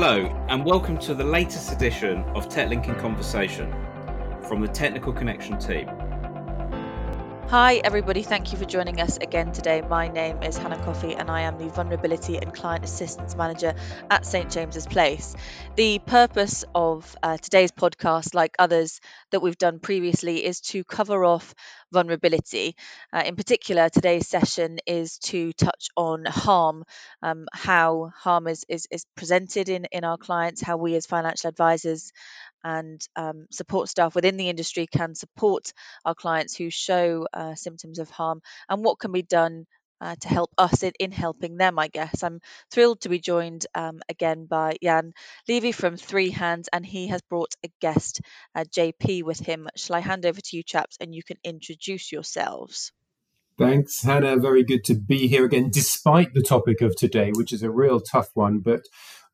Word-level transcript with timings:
Hello, 0.00 0.26
and 0.48 0.64
welcome 0.64 0.96
to 0.98 1.12
the 1.12 1.24
latest 1.24 1.72
edition 1.72 2.22
of 2.36 2.48
TechLink 2.48 2.86
in 2.86 2.94
Conversation 3.00 3.68
from 4.46 4.60
the 4.60 4.68
Technical 4.68 5.12
Connection 5.12 5.58
team. 5.58 5.88
Hi, 7.48 7.80
everybody. 7.82 8.22
Thank 8.22 8.52
you 8.52 8.58
for 8.58 8.64
joining 8.64 9.00
us 9.00 9.16
again 9.16 9.50
today. 9.50 9.80
My 9.80 10.06
name 10.06 10.40
is 10.44 10.56
Hannah 10.56 10.80
Coffey, 10.84 11.16
and 11.16 11.28
I 11.28 11.40
am 11.40 11.58
the 11.58 11.68
Vulnerability 11.70 12.36
and 12.36 12.54
Client 12.54 12.84
Assistance 12.84 13.34
Manager 13.34 13.74
at 14.08 14.24
St 14.24 14.52
James's 14.52 14.86
Place. 14.86 15.34
The 15.74 15.98
purpose 15.98 16.64
of 16.76 17.16
uh, 17.20 17.38
today's 17.38 17.72
podcast, 17.72 18.34
like 18.34 18.54
others 18.60 19.00
that 19.32 19.40
we've 19.40 19.58
done 19.58 19.80
previously, 19.80 20.44
is 20.44 20.60
to 20.60 20.84
cover 20.84 21.24
off 21.24 21.56
vulnerability. 21.92 22.74
Uh, 23.12 23.22
in 23.26 23.36
particular, 23.36 23.88
today's 23.88 24.28
session 24.28 24.78
is 24.86 25.18
to 25.18 25.52
touch 25.54 25.88
on 25.96 26.24
harm, 26.24 26.84
um, 27.22 27.46
how 27.52 28.10
harm 28.16 28.46
is, 28.46 28.64
is, 28.68 28.86
is 28.90 29.06
presented 29.16 29.68
in, 29.68 29.86
in 29.92 30.04
our 30.04 30.18
clients, 30.18 30.62
how 30.62 30.76
we 30.76 30.94
as 30.94 31.06
financial 31.06 31.48
advisors 31.48 32.12
and 32.64 33.00
um, 33.16 33.46
support 33.50 33.88
staff 33.88 34.14
within 34.14 34.36
the 34.36 34.48
industry 34.48 34.86
can 34.86 35.14
support 35.14 35.72
our 36.04 36.14
clients 36.14 36.56
who 36.56 36.70
show 36.70 37.26
uh, 37.32 37.54
symptoms 37.54 37.98
of 37.98 38.10
harm 38.10 38.40
and 38.68 38.84
what 38.84 38.98
can 38.98 39.12
be 39.12 39.22
done 39.22 39.66
uh, 40.00 40.16
to 40.20 40.28
help 40.28 40.50
us 40.58 40.82
in, 40.82 40.92
in, 40.98 41.12
helping 41.12 41.56
them, 41.56 41.78
I 41.78 41.88
guess. 41.88 42.22
I'm 42.22 42.40
thrilled 42.70 43.00
to 43.02 43.08
be 43.08 43.18
joined 43.18 43.66
um, 43.74 44.00
again 44.08 44.46
by 44.46 44.76
Jan 44.82 45.12
Levy 45.48 45.72
from 45.72 45.96
Three 45.96 46.30
Hands, 46.30 46.68
and 46.72 46.84
he 46.84 47.08
has 47.08 47.22
brought 47.22 47.54
a 47.64 47.70
guest, 47.80 48.20
uh, 48.54 48.64
JP, 48.64 49.24
with 49.24 49.40
him. 49.40 49.68
Shall 49.76 49.96
I 49.96 50.00
hand 50.00 50.26
over 50.26 50.40
to 50.40 50.56
you, 50.56 50.62
chaps, 50.62 50.96
and 51.00 51.14
you 51.14 51.22
can 51.22 51.38
introduce 51.44 52.12
yourselves? 52.12 52.92
Thanks, 53.58 54.02
Hannah. 54.02 54.36
Very 54.36 54.62
good 54.62 54.84
to 54.84 54.94
be 54.94 55.26
here 55.26 55.44
again, 55.44 55.70
despite 55.72 56.32
the 56.32 56.42
topic 56.42 56.80
of 56.80 56.94
today, 56.94 57.32
which 57.34 57.52
is 57.52 57.64
a 57.64 57.70
real 57.70 58.00
tough 58.00 58.28
one. 58.34 58.60
But 58.60 58.82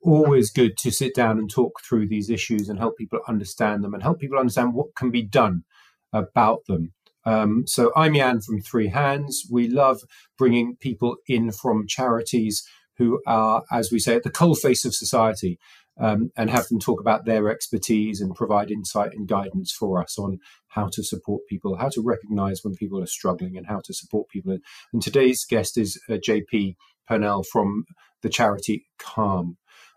always 0.04 0.50
good 0.50 0.76
to 0.78 0.90
sit 0.90 1.14
down 1.14 1.38
and 1.38 1.50
talk 1.50 1.80
through 1.82 2.08
these 2.08 2.30
issues 2.30 2.68
and 2.68 2.78
help 2.78 2.96
people 2.96 3.20
understand 3.26 3.82
them 3.82 3.94
and 3.94 4.02
help 4.02 4.20
people 4.20 4.38
understand 4.38 4.74
what 4.74 4.94
can 4.96 5.10
be 5.10 5.22
done 5.22 5.64
about 6.12 6.60
them. 6.66 6.92
Um, 7.26 7.66
so 7.66 7.90
I'm 7.96 8.14
Jan 8.14 8.40
from 8.40 8.60
Three 8.60 8.88
Hands. 8.88 9.46
We 9.50 9.68
love 9.68 10.00
bringing 10.36 10.76
people 10.76 11.16
in 11.26 11.52
from 11.52 11.86
charities 11.86 12.66
who 12.98 13.20
are, 13.26 13.64
as 13.72 13.90
we 13.90 13.98
say, 13.98 14.14
at 14.14 14.22
the 14.22 14.30
coalface 14.30 14.84
of 14.84 14.94
society 14.94 15.58
um, 15.98 16.30
and 16.36 16.50
have 16.50 16.68
them 16.68 16.80
talk 16.80 17.00
about 17.00 17.24
their 17.24 17.48
expertise 17.48 18.20
and 18.20 18.34
provide 18.34 18.70
insight 18.70 19.12
and 19.12 19.28
guidance 19.28 19.72
for 19.72 20.00
us 20.00 20.18
on 20.18 20.38
how 20.68 20.88
to 20.92 21.02
support 21.02 21.42
people, 21.48 21.76
how 21.76 21.88
to 21.88 22.02
recognize 22.02 22.60
when 22.62 22.74
people 22.74 23.00
are 23.02 23.06
struggling 23.06 23.56
and 23.56 23.66
how 23.66 23.80
to 23.84 23.94
support 23.94 24.28
people. 24.28 24.58
And 24.92 25.02
today's 25.02 25.44
guest 25.44 25.78
is 25.78 26.00
uh, 26.08 26.14
JP 26.14 26.74
Purnell 27.08 27.44
from 27.44 27.84
the 28.22 28.28
charity 28.28 28.86
Calm. 28.98 29.56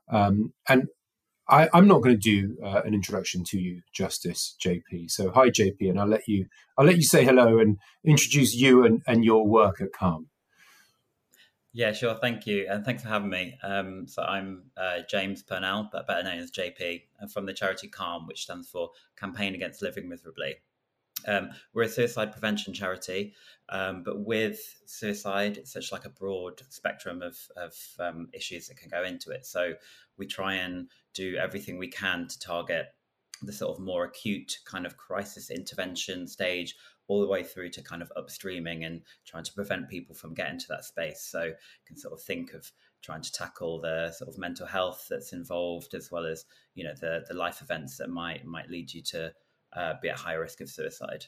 Um, 0.10 0.54
and 0.70 0.88
I, 1.50 1.70
am 1.74 1.88
not 1.88 2.02
going 2.02 2.20
to 2.20 2.22
do 2.22 2.58
uh, 2.64 2.82
an 2.84 2.94
introduction 2.94 3.44
to 3.46 3.60
you, 3.60 3.82
Justice 3.94 4.56
JP. 4.64 5.10
So 5.10 5.32
hi, 5.32 5.50
JP, 5.50 5.90
and 5.90 6.00
I'll 6.00 6.08
let 6.08 6.28
you 6.28 6.48
I'll 6.78 6.86
let 6.86 6.98
you 6.98 7.04
say 7.04 7.24
hello 7.24 7.60
and 7.60 7.78
introduce 8.04 8.54
you 8.54 8.86
and, 8.86 9.02
and 9.08 9.24
your 9.24 9.48
work 9.48 9.82
at 9.82 9.94
Calm. 9.94 10.28
Yeah, 11.74 11.92
sure. 11.92 12.16
Thank 12.16 12.48
you, 12.48 12.66
and 12.70 12.84
thanks 12.84 13.04
for 13.04 13.10
having 13.10 13.30
me. 13.30 13.56
Um, 13.62 14.08
so 14.08 14.24
I'm 14.24 14.64
uh, 14.76 15.00
James 15.10 15.44
Purnell, 15.44 15.90
but 15.92 16.08
better 16.08 16.24
known 16.24 16.40
as 16.40 16.52
JP, 16.52 17.04
from 17.32 17.46
the 17.46 17.54
charity 17.54 17.88
Calm, 17.88 18.26
which 18.26 18.44
stands 18.44 18.68
for 18.68 18.90
Campaign 19.16 19.54
Against 19.54 19.82
Living 19.82 20.10
Miserably. 20.10 20.56
Um, 21.26 21.50
we're 21.74 21.84
a 21.84 21.90
suicide 21.90 22.32
prevention 22.32 22.74
charity, 22.74 23.34
um, 23.70 24.04
but 24.04 24.20
with 24.20 24.60
suicide, 24.86 25.58
it's 25.58 25.74
such 25.74 25.92
like 25.92 26.06
a 26.06 26.10
broad 26.10 26.62
spectrum 26.70 27.22
of, 27.22 27.38
of 27.58 27.74
um, 28.00 28.30
issues 28.34 28.68
that 28.68 28.78
can 28.78 28.90
go 28.90 29.04
into 29.04 29.32
it. 29.32 29.46
So 29.46 29.74
we 30.18 30.28
try 30.28 30.56
and 30.56 30.90
do 31.14 31.36
everything 31.38 31.78
we 31.78 31.88
can 31.88 32.28
to 32.28 32.40
target 32.40 32.88
the 33.42 33.54
sort 33.54 33.78
of 33.78 33.84
more 33.84 34.06
acute 34.06 34.60
kind 34.66 34.86
of 34.86 34.98
crisis 34.98 35.52
intervention 35.52 36.28
stage 36.28 36.76
all 37.08 37.22
the 37.22 37.28
way 37.28 37.44
through 37.44 37.70
to 37.70 37.82
kind 37.82 38.02
of 38.02 38.12
upstreaming 38.18 38.86
and 38.86 39.02
trying 39.26 39.44
to 39.44 39.54
prevent 39.54 39.90
people 39.90 40.14
from 40.14 40.34
getting 40.34 40.60
to 40.60 40.68
that 40.68 40.84
space. 40.84 41.22
So 41.22 41.44
you 41.44 41.54
can 41.86 41.98
sort 41.98 42.14
of 42.14 42.22
think 42.22 42.54
of 42.54 42.72
trying 43.02 43.22
to 43.22 43.32
tackle 43.32 43.80
the 43.80 44.12
sort 44.12 44.30
of 44.30 44.38
mental 44.38 44.66
health 44.66 45.08
that's 45.10 45.34
involved 45.34 45.94
as 45.94 46.12
well 46.12 46.26
as 46.26 46.46
you 46.74 46.84
know 46.84 46.94
the 47.00 47.24
the 47.28 47.34
life 47.34 47.62
events 47.62 47.98
that 47.98 48.10
might 48.10 48.44
might 48.46 48.70
lead 48.70 48.94
you 48.94 49.02
to 49.02 49.32
uh, 49.78 49.94
be 50.02 50.10
at 50.10 50.18
higher 50.18 50.42
risk 50.42 50.62
of 50.62 50.70
suicide. 50.70 51.26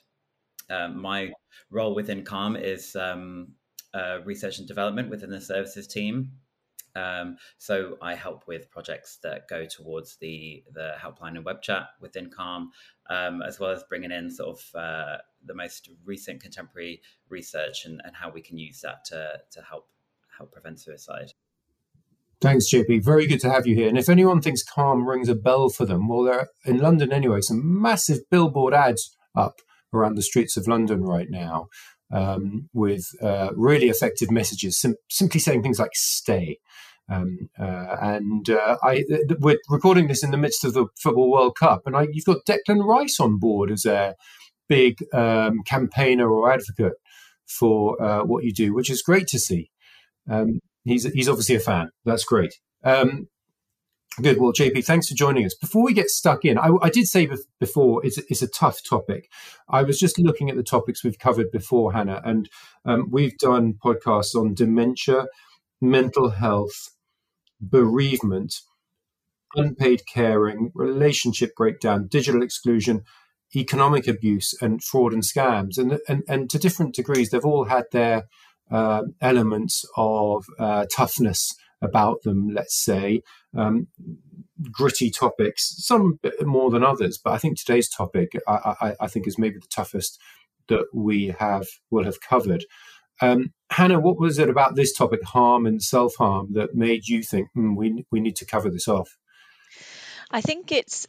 Um, 0.70 1.02
my 1.02 1.32
role 1.70 1.96
within 1.96 2.24
Calm 2.24 2.56
is 2.56 2.96
um, 2.96 3.54
uh, 3.94 4.20
research 4.26 4.60
and 4.60 4.68
development 4.68 5.10
within 5.10 5.30
the 5.30 5.42
services 5.42 5.88
team. 5.88 6.32
Um, 6.96 7.38
so 7.60 7.98
I 8.02 8.16
help 8.16 8.48
with 8.48 8.70
projects 8.72 9.18
that 9.24 9.48
go 9.48 9.66
towards 9.66 10.18
the 10.18 10.64
the 10.74 10.96
helpline 11.00 11.36
and 11.36 11.46
web 11.46 11.62
chat 11.62 11.90
within 12.02 12.30
Calm, 12.30 12.72
um, 13.10 13.42
as 13.42 13.60
well 13.60 13.72
as 13.72 13.84
bringing 13.84 14.12
in 14.12 14.30
sort 14.32 14.60
of 14.60 14.76
uh, 14.76 15.18
the 15.46 15.54
most 15.54 15.90
recent 16.04 16.42
contemporary 16.42 17.02
research 17.30 17.86
and, 17.86 18.02
and 18.04 18.16
how 18.16 18.30
we 18.30 18.42
can 18.42 18.58
use 18.58 18.81
that 18.81 19.06
to 19.06 19.40
to 19.52 19.62
help 19.62 19.88
help 20.36 20.52
prevent 20.52 20.80
suicide. 20.80 21.31
Thanks, 22.42 22.72
JP. 22.74 23.04
Very 23.04 23.28
good 23.28 23.42
to 23.42 23.50
have 23.50 23.68
you 23.68 23.76
here. 23.76 23.90
And 23.90 23.98
if 23.98 24.08
anyone 24.08 24.42
thinks 24.42 24.64
Calm 24.64 25.08
rings 25.08 25.28
a 25.28 25.36
bell 25.36 25.70
for 25.70 25.86
them, 25.86 26.08
well, 26.08 26.24
they're 26.24 26.48
in 26.66 26.78
London 26.78 27.12
anyway, 27.12 27.42
some 27.42 27.82
massive 27.82 28.20
billboard 28.32 28.74
ads 28.74 29.16
up 29.36 29.56
around 29.94 30.16
the 30.16 30.22
streets 30.22 30.56
of 30.56 30.68
London 30.68 31.04
right 31.04 31.28
now 31.30 31.68
um, 32.12 32.70
with 32.74 33.08
uh, 33.22 33.50
really 33.56 33.90
effective 33.90 34.32
messages, 34.32 34.80
sim- 34.80 34.96
simply 35.10 35.40
saying 35.40 35.64
things 35.64 35.80
like 35.80 35.92
"stay." 35.94 36.60
Um, 37.12 37.50
uh, 37.60 37.96
and 38.02 38.50
uh, 38.50 38.78
I, 38.84 39.04
th- 39.08 39.24
we're 39.40 39.58
recording 39.70 40.08
this 40.08 40.24
in 40.24 40.32
the 40.32 40.38
midst 40.38 40.64
of 40.64 40.74
the 40.74 40.86
Football 40.98 41.32
World 41.32 41.58
Cup, 41.58 41.82
and 41.86 41.96
I, 41.96 42.08
you've 42.12 42.26
got 42.26 42.46
Declan 42.48 42.86
Rice 42.86 43.20
on 43.20 43.38
board 43.40 43.72
as 43.72 43.86
a 43.86 44.16
big 44.68 44.98
um, 45.14 45.62
campaigner 45.66 46.30
or 46.32 46.52
advocate 46.52 46.94
for 47.48 48.02
uh, 48.02 48.24
what 48.24 48.44
you 48.44 48.54
do, 48.54 48.74
which 48.74 48.90
is 48.90 49.02
great 49.02 49.28
to 49.28 49.40
see. 49.40 49.72
Um, 50.30 50.60
he's 50.84 51.06
he's 51.14 51.30
obviously 51.30 51.56
a 51.56 51.60
fan. 51.60 51.92
That's 52.06 52.24
great. 52.24 52.60
Um, 52.84 53.28
good. 54.22 54.40
Well, 54.40 54.54
JP, 54.54 54.86
thanks 54.86 55.08
for 55.08 55.16
joining 55.16 55.46
us. 55.46 55.56
Before 55.56 55.84
we 55.84 55.94
get 55.94 56.10
stuck 56.10 56.46
in, 56.46 56.58
I, 56.58 56.72
I 56.82 56.90
did 56.90 57.08
say 57.08 57.30
before 57.60 58.06
it's 58.06 58.18
it's 58.18 58.42
a 58.42 58.48
tough 58.48 58.82
topic. 58.88 59.30
I 59.70 59.84
was 59.84 60.00
just 60.00 60.20
looking 60.20 60.50
at 60.50 60.56
the 60.56 60.64
topics 60.64 61.04
we've 61.04 61.20
covered 61.20 61.52
before, 61.52 61.94
Hannah, 61.94 62.22
and 62.24 62.50
um, 62.86 63.10
we've 63.12 63.38
done 63.38 63.76
podcasts 63.84 64.36
on 64.36 64.54
dementia, 64.54 65.28
mental 65.82 66.30
health, 66.32 66.90
bereavement, 67.62 68.56
unpaid 69.56 70.04
caring, 70.12 70.72
relationship 70.74 71.56
breakdown, 71.56 72.08
digital 72.08 72.44
exclusion, 72.44 73.04
economic 73.56 74.08
abuse, 74.08 74.54
and 74.62 74.84
fraud 74.84 75.14
and 75.14 75.24
scams. 75.24 75.78
And 75.78 76.00
and 76.08 76.24
and 76.28 76.50
to 76.50 76.60
different 76.60 76.96
degrees, 76.96 77.30
they've 77.30 77.46
all 77.46 77.66
had 77.66 77.86
their 77.92 78.28
uh, 78.72 79.03
elements 79.22 79.85
of 79.96 80.46
uh, 80.59 80.85
toughness 80.94 81.56
about 81.81 82.22
them, 82.24 82.50
let's 82.53 82.75
say, 82.75 83.22
um, 83.57 83.88
gritty 84.72 85.09
topics, 85.09 85.75
some 85.78 86.19
more 86.41 86.69
than 86.69 86.84
others. 86.84 87.18
But 87.18 87.34
I 87.34 87.38
think 87.38 87.57
today's 87.57 87.90
topic, 87.90 88.34
I, 88.47 88.75
I, 88.81 88.96
I, 89.02 89.07
think, 89.07 89.28
is 89.28 89.38
maybe 89.38 89.59
the 89.59 89.68
toughest 89.68 90.19
that 90.68 90.85
we 90.94 91.35
have 91.40 91.68
will 91.90 92.03
have 92.03 92.22
covered. 92.22 92.66
Um, 93.22 93.53
Hannah, 93.72 94.00
what 94.00 94.19
was 94.19 94.40
it 94.40 94.50
about 94.50 94.75
this 94.75 94.94
topic, 94.94 95.24
harm 95.24 95.66
and 95.66 95.81
self 95.81 96.16
harm, 96.16 96.53
that 96.53 96.75
made 96.75 97.07
you 97.07 97.22
think 97.24 97.50
mm, 97.56 97.75
we 97.75 98.06
we 98.12 98.19
need 98.19 98.36
to 98.38 98.46
cover 98.46 98.69
this 98.69 98.88
off? 98.88 99.18
I 100.31 100.41
think 100.41 100.72
it's 100.72 101.07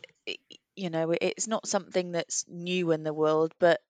you 0.76 0.90
know 0.90 1.14
it's 1.20 1.46
not 1.46 1.66
something 1.66 2.12
that's 2.12 2.44
new 2.48 2.90
in 2.90 3.02
the 3.02 3.14
world, 3.14 3.54
but 3.58 3.80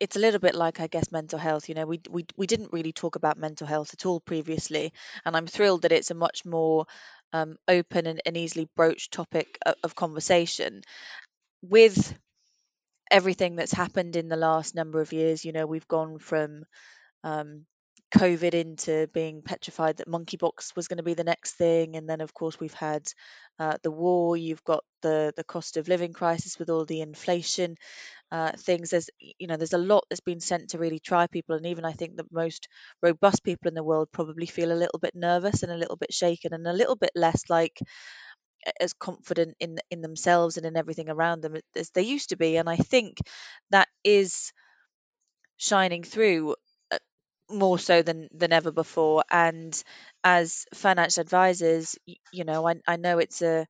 it's 0.00 0.16
a 0.16 0.18
little 0.20 0.40
bit 0.40 0.54
like 0.54 0.80
I 0.80 0.86
guess 0.88 1.12
mental 1.12 1.38
health. 1.38 1.68
You 1.68 1.74
know, 1.74 1.86
we 1.86 2.00
we 2.10 2.26
we 2.36 2.46
didn't 2.46 2.72
really 2.72 2.92
talk 2.92 3.16
about 3.16 3.38
mental 3.38 3.66
health 3.66 3.94
at 3.94 4.06
all 4.06 4.20
previously, 4.20 4.92
and 5.24 5.36
I'm 5.36 5.46
thrilled 5.46 5.82
that 5.82 5.92
it's 5.92 6.10
a 6.10 6.14
much 6.14 6.44
more 6.44 6.86
um, 7.32 7.56
open 7.68 8.06
and, 8.06 8.20
and 8.26 8.36
easily 8.36 8.68
broached 8.76 9.12
topic 9.12 9.58
of, 9.66 9.74
of 9.84 9.94
conversation. 9.94 10.82
With 11.62 12.16
everything 13.10 13.56
that's 13.56 13.72
happened 13.72 14.16
in 14.16 14.28
the 14.28 14.36
last 14.36 14.74
number 14.74 15.00
of 15.00 15.12
years, 15.12 15.44
you 15.44 15.52
know, 15.52 15.66
we've 15.66 15.88
gone 15.88 16.18
from 16.18 16.64
um, 17.24 17.66
COVID 18.14 18.54
into 18.54 19.08
being 19.12 19.42
petrified 19.42 19.96
that 19.98 20.08
monkeypox 20.08 20.76
was 20.76 20.88
going 20.88 20.98
to 20.98 21.02
be 21.02 21.14
the 21.14 21.24
next 21.24 21.54
thing, 21.56 21.96
and 21.96 22.08
then 22.08 22.20
of 22.20 22.32
course 22.32 22.60
we've 22.60 22.74
had 22.74 23.02
uh, 23.58 23.76
the 23.82 23.90
war. 23.90 24.36
You've 24.36 24.64
got 24.64 24.84
the 25.02 25.32
the 25.36 25.44
cost 25.44 25.76
of 25.76 25.88
living 25.88 26.12
crisis 26.12 26.58
with 26.58 26.70
all 26.70 26.84
the 26.84 27.00
inflation 27.00 27.76
uh, 28.32 28.52
things. 28.58 28.90
There's 28.90 29.10
you 29.20 29.48
know 29.48 29.56
there's 29.56 29.72
a 29.74 29.78
lot 29.78 30.04
that's 30.10 30.20
been 30.20 30.40
sent 30.40 30.70
to 30.70 30.78
really 30.78 31.00
try 31.00 31.26
people, 31.28 31.56
and 31.56 31.66
even 31.66 31.84
I 31.84 31.92
think 31.92 32.16
the 32.16 32.26
most 32.32 32.68
robust 33.02 33.44
people 33.44 33.68
in 33.68 33.74
the 33.74 33.84
world 33.84 34.08
probably 34.12 34.46
feel 34.46 34.72
a 34.72 34.82
little 34.82 35.00
bit 35.00 35.14
nervous 35.14 35.62
and 35.62 35.72
a 35.72 35.76
little 35.76 35.96
bit 35.96 36.12
shaken 36.14 36.54
and 36.54 36.66
a 36.66 36.72
little 36.72 36.96
bit 36.96 37.12
less 37.16 37.42
like 37.50 37.80
as 38.80 38.92
confident 38.94 39.56
in 39.60 39.78
in 39.90 40.00
themselves 40.00 40.56
and 40.56 40.66
in 40.66 40.76
everything 40.76 41.08
around 41.10 41.42
them 41.42 41.56
as 41.76 41.90
they 41.90 42.02
used 42.02 42.30
to 42.30 42.36
be. 42.36 42.56
And 42.56 42.68
I 42.68 42.76
think 42.76 43.18
that 43.70 43.88
is 44.02 44.52
shining 45.56 46.02
through 46.04 46.54
more 47.54 47.78
so 47.78 48.02
than 48.02 48.28
than 48.32 48.52
ever 48.52 48.72
before. 48.72 49.24
And 49.30 49.80
as 50.22 50.66
financial 50.74 51.22
advisors, 51.22 51.96
you 52.32 52.44
know, 52.44 52.66
I, 52.68 52.76
I 52.86 52.96
know 52.96 53.18
it's 53.18 53.42
a 53.42 53.66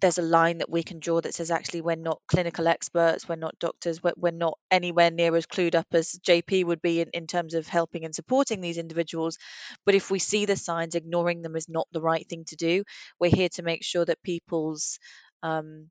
there's 0.00 0.18
a 0.18 0.22
line 0.22 0.58
that 0.58 0.70
we 0.70 0.82
can 0.82 0.98
draw 0.98 1.20
that 1.20 1.34
says 1.34 1.50
actually 1.50 1.80
we're 1.80 1.96
not 1.96 2.20
clinical 2.26 2.66
experts, 2.66 3.28
we're 3.28 3.36
not 3.36 3.58
doctors, 3.58 4.02
we're, 4.02 4.14
we're 4.16 4.32
not 4.32 4.58
anywhere 4.70 5.10
near 5.10 5.34
as 5.36 5.46
clued 5.46 5.74
up 5.74 5.86
as 5.92 6.18
JP 6.26 6.64
would 6.64 6.82
be 6.82 7.00
in, 7.00 7.08
in 7.12 7.26
terms 7.26 7.54
of 7.54 7.68
helping 7.68 8.04
and 8.04 8.14
supporting 8.14 8.60
these 8.60 8.78
individuals. 8.78 9.38
But 9.84 9.94
if 9.94 10.10
we 10.10 10.18
see 10.18 10.44
the 10.44 10.56
signs, 10.56 10.94
ignoring 10.94 11.42
them 11.42 11.56
is 11.56 11.68
not 11.68 11.86
the 11.92 12.00
right 12.00 12.26
thing 12.28 12.44
to 12.48 12.56
do. 12.56 12.84
We're 13.20 13.30
here 13.30 13.50
to 13.50 13.62
make 13.62 13.84
sure 13.84 14.04
that 14.04 14.22
people's 14.22 14.98
um, 15.42 15.88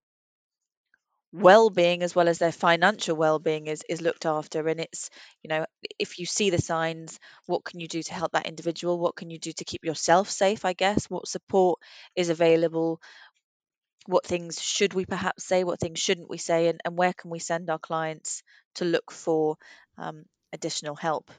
well-being 1.33 2.03
as 2.03 2.15
well 2.15 2.27
as 2.27 2.39
their 2.39 2.51
financial 2.51 3.15
well-being 3.15 3.67
is 3.67 3.83
is 3.89 4.01
looked 4.01 4.25
after. 4.25 4.67
And 4.67 4.79
it's 4.79 5.09
you 5.43 5.49
know 5.49 5.65
if 5.99 6.19
you 6.19 6.25
see 6.25 6.49
the 6.49 6.61
signs 6.61 7.19
what 7.45 7.63
can 7.63 7.79
you 7.79 7.87
do 7.87 8.03
to 8.03 8.13
help 8.13 8.33
that 8.33 8.47
individual? 8.47 8.99
What 8.99 9.15
can 9.15 9.29
you 9.29 9.39
do 9.39 9.51
to 9.53 9.65
keep 9.65 9.85
yourself 9.85 10.29
safe 10.29 10.65
i 10.65 10.73
guess? 10.73 11.09
What 11.09 11.27
support 11.27 11.79
is 12.15 12.29
available? 12.29 13.01
What 14.07 14.25
things 14.25 14.61
should 14.61 14.93
we 14.93 15.05
perhaps 15.05 15.45
say? 15.45 15.63
What 15.63 15.79
things 15.79 15.99
shouldn't 15.99 16.29
we 16.29 16.37
say? 16.37 16.67
And, 16.67 16.81
and 16.85 16.97
where 16.97 17.13
can 17.13 17.29
we 17.29 17.39
send 17.39 17.69
our 17.69 17.79
clients 17.79 18.41
to 18.75 18.85
look 18.85 19.11
for 19.11 19.57
um, 19.97 20.25
additional 20.53 20.95
help 20.95 21.29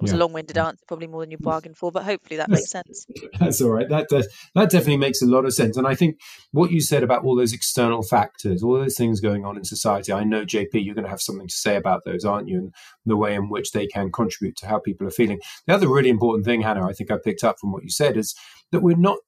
it 0.00 0.02
was 0.02 0.12
yeah. 0.12 0.18
a 0.18 0.20
long-winded 0.20 0.56
answer, 0.56 0.82
probably 0.88 1.06
more 1.06 1.20
than 1.20 1.30
you 1.30 1.38
bargained 1.38 1.76
for, 1.76 1.92
but 1.92 2.04
hopefully 2.04 2.38
that 2.38 2.48
makes 2.48 2.70
sense. 2.70 3.06
That's 3.38 3.60
all 3.60 3.70
right. 3.70 3.88
That 3.90 4.08
does, 4.08 4.26
that 4.54 4.70
definitely 4.70 4.96
makes 4.96 5.20
a 5.20 5.26
lot 5.26 5.44
of 5.44 5.52
sense. 5.52 5.76
And 5.76 5.86
I 5.86 5.94
think 5.94 6.18
what 6.50 6.70
you 6.70 6.80
said 6.80 7.02
about 7.02 7.24
all 7.24 7.36
those 7.36 7.52
external 7.52 8.02
factors, 8.02 8.62
all 8.62 8.74
those 8.74 8.96
things 8.96 9.20
going 9.20 9.44
on 9.44 9.58
in 9.58 9.64
society, 9.64 10.12
I 10.12 10.24
know 10.24 10.46
JP, 10.46 10.70
you're 10.72 10.94
going 10.94 11.04
to 11.04 11.10
have 11.10 11.20
something 11.20 11.46
to 11.46 11.54
say 11.54 11.76
about 11.76 12.04
those, 12.06 12.24
aren't 12.24 12.48
you? 12.48 12.58
And 12.58 12.74
the 13.04 13.18
way 13.18 13.34
in 13.34 13.50
which 13.50 13.72
they 13.72 13.86
can 13.86 14.10
contribute 14.10 14.56
to 14.56 14.66
how 14.66 14.78
people 14.78 15.06
are 15.06 15.10
feeling. 15.10 15.40
The 15.66 15.74
other 15.74 15.88
really 15.88 16.10
important 16.10 16.46
thing, 16.46 16.62
Hannah, 16.62 16.88
I 16.88 16.94
think 16.94 17.10
I 17.10 17.18
picked 17.22 17.44
up 17.44 17.58
from 17.60 17.70
what 17.70 17.82
you 17.82 17.90
said, 17.90 18.16
is 18.16 18.34
that 18.70 18.80
we're 18.80 18.96
not 18.96 19.18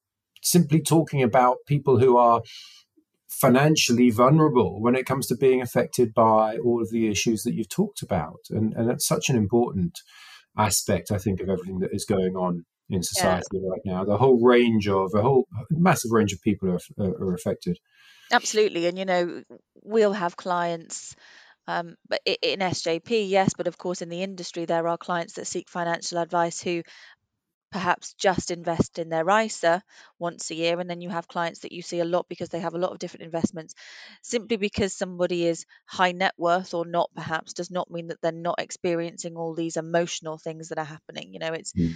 simply 0.41 0.81
talking 0.81 1.21
about 1.21 1.57
people 1.67 1.99
who 1.99 2.17
are 2.17 2.41
financially 3.27 4.09
vulnerable 4.09 4.81
when 4.81 4.95
it 4.95 5.05
comes 5.05 5.27
to 5.27 5.35
being 5.35 5.61
affected 5.61 6.13
by 6.13 6.57
all 6.57 6.81
of 6.81 6.89
the 6.89 7.07
issues 7.07 7.43
that 7.43 7.53
you've 7.53 7.69
talked 7.69 8.01
about. 8.01 8.39
And, 8.49 8.73
and 8.73 8.89
that's 8.89 9.07
such 9.07 9.29
an 9.29 9.35
important 9.35 9.99
aspect, 10.57 11.11
I 11.11 11.17
think, 11.17 11.41
of 11.41 11.49
everything 11.49 11.79
that 11.79 11.93
is 11.93 12.05
going 12.05 12.35
on 12.35 12.65
in 12.89 13.01
society 13.03 13.47
yeah. 13.53 13.69
right 13.69 13.81
now. 13.85 14.05
The 14.05 14.17
whole 14.17 14.39
range 14.39 14.87
of 14.87 15.11
a 15.15 15.21
whole 15.21 15.47
massive 15.69 16.11
range 16.11 16.33
of 16.33 16.41
people 16.41 16.69
are, 16.69 16.79
are 16.99 17.33
affected. 17.33 17.77
Absolutely, 18.31 18.87
and 18.87 18.97
you 18.97 19.05
know, 19.05 19.43
we'll 19.83 20.13
have 20.13 20.35
clients. 20.35 21.15
Um, 21.67 21.95
but 22.07 22.21
in 22.25 22.59
SJP, 22.59 23.27
yes, 23.27 23.53
but 23.57 23.67
of 23.67 23.77
course, 23.77 24.03
in 24.03 24.09
the 24.09 24.21
industry, 24.21 24.65
there 24.65 24.87
are 24.87 24.97
clients 24.97 25.33
that 25.33 25.47
seek 25.47 25.67
financial 25.67 26.19
advice 26.19 26.61
who 26.61 26.83
perhaps 27.71 28.13
just 28.13 28.51
invest 28.51 28.99
in 28.99 29.09
their 29.09 29.29
ISA 29.29 29.83
once 30.19 30.49
a 30.49 30.55
year, 30.55 30.79
and 30.79 30.89
then 30.89 31.01
you 31.01 31.09
have 31.09 31.27
clients 31.27 31.59
that 31.59 31.71
you 31.71 31.81
see 31.81 31.99
a 31.99 32.05
lot 32.05 32.27
because 32.29 32.49
they 32.49 32.59
have 32.59 32.73
a 32.73 32.79
lot 32.79 32.91
of 32.91 32.99
different 32.99 33.25
investments. 33.25 33.73
Simply 34.21 34.57
because 34.57 34.93
somebody 34.93 35.45
is 35.45 35.65
high 35.85 36.13
net 36.13 36.33
worth 36.37 36.73
or 36.73 36.85
not, 36.85 37.09
perhaps, 37.15 37.53
does 37.53 37.71
not 37.71 37.91
mean 37.91 38.07
that 38.07 38.21
they're 38.21 38.31
not 38.31 38.59
experiencing 38.59 39.35
all 39.35 39.53
these 39.53 39.77
emotional 39.77 40.37
things 40.37 40.69
that 40.69 40.77
are 40.77 40.85
happening. 40.85 41.33
You 41.33 41.39
know, 41.39 41.53
it's 41.53 41.73
mm. 41.73 41.95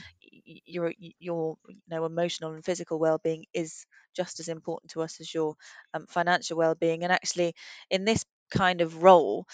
your 0.66 0.94
your 1.19 1.57
you 1.68 1.77
know 1.89 2.06
emotional 2.06 2.54
and 2.54 2.65
physical 2.65 3.00
well 3.00 3.19
being 3.24 3.45
is 3.54 3.86
just 4.15 4.39
as 4.39 4.48
important 4.50 4.92
to 4.92 5.01
us 5.01 5.19
as 5.22 5.33
your 5.33 5.56
um, 5.94 6.06
financial 6.07 6.57
well 6.57 6.75
being. 6.75 7.04
And 7.04 7.13
actually, 7.13 7.54
in 7.89 8.06
this 8.06 8.25
kind 8.51 8.81
of 8.81 9.04
role, 9.04 9.45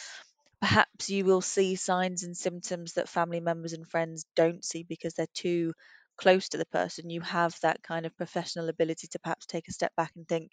perhaps 0.61 1.09
you 1.09 1.25
will 1.25 1.41
see 1.41 1.75
signs 1.75 2.23
and 2.23 2.35
symptoms 2.35 2.93
that 2.93 3.09
family 3.09 3.39
members 3.39 3.73
and 3.73 3.87
friends 3.87 4.25
don't 4.35 4.63
see 4.63 4.83
because 4.83 5.13
they're 5.13 5.27
too 5.33 5.73
close 6.17 6.49
to 6.49 6.57
the 6.57 6.65
person, 6.65 7.09
you 7.09 7.21
have 7.21 7.55
that 7.61 7.81
kind 7.83 8.05
of 8.05 8.15
professional 8.17 8.69
ability 8.69 9.07
to 9.11 9.19
perhaps 9.19 9.45
take 9.45 9.67
a 9.67 9.73
step 9.73 9.91
back 9.95 10.11
and 10.15 10.27
think, 10.27 10.51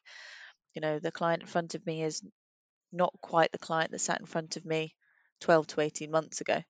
you 0.74 0.80
know, 0.80 0.98
the 0.98 1.12
client 1.12 1.42
in 1.42 1.48
front 1.48 1.74
of 1.74 1.84
me 1.86 2.02
is 2.02 2.22
not 2.92 3.12
quite 3.22 3.52
the 3.52 3.58
client 3.58 3.90
that 3.90 4.00
sat 4.00 4.20
in 4.20 4.26
front 4.26 4.56
of 4.56 4.64
me 4.64 4.94
12 5.40 5.66
to 5.68 5.80
18 5.80 6.10
months 6.10 6.40
ago. 6.40 6.60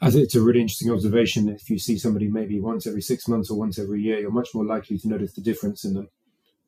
I 0.00 0.10
think 0.10 0.24
it's 0.24 0.34
a 0.34 0.40
really 0.40 0.60
interesting 0.60 0.90
observation. 0.90 1.48
If 1.48 1.68
you 1.68 1.78
see 1.78 1.98
somebody 1.98 2.28
maybe 2.28 2.60
once 2.60 2.86
every 2.86 3.02
six 3.02 3.28
months 3.28 3.50
or 3.50 3.58
once 3.58 3.78
every 3.78 4.00
year, 4.00 4.18
you're 4.18 4.30
much 4.30 4.48
more 4.54 4.64
likely 4.64 4.98
to 4.98 5.08
notice 5.08 5.34
the 5.34 5.42
difference 5.42 5.84
in 5.84 5.94
them 5.94 6.08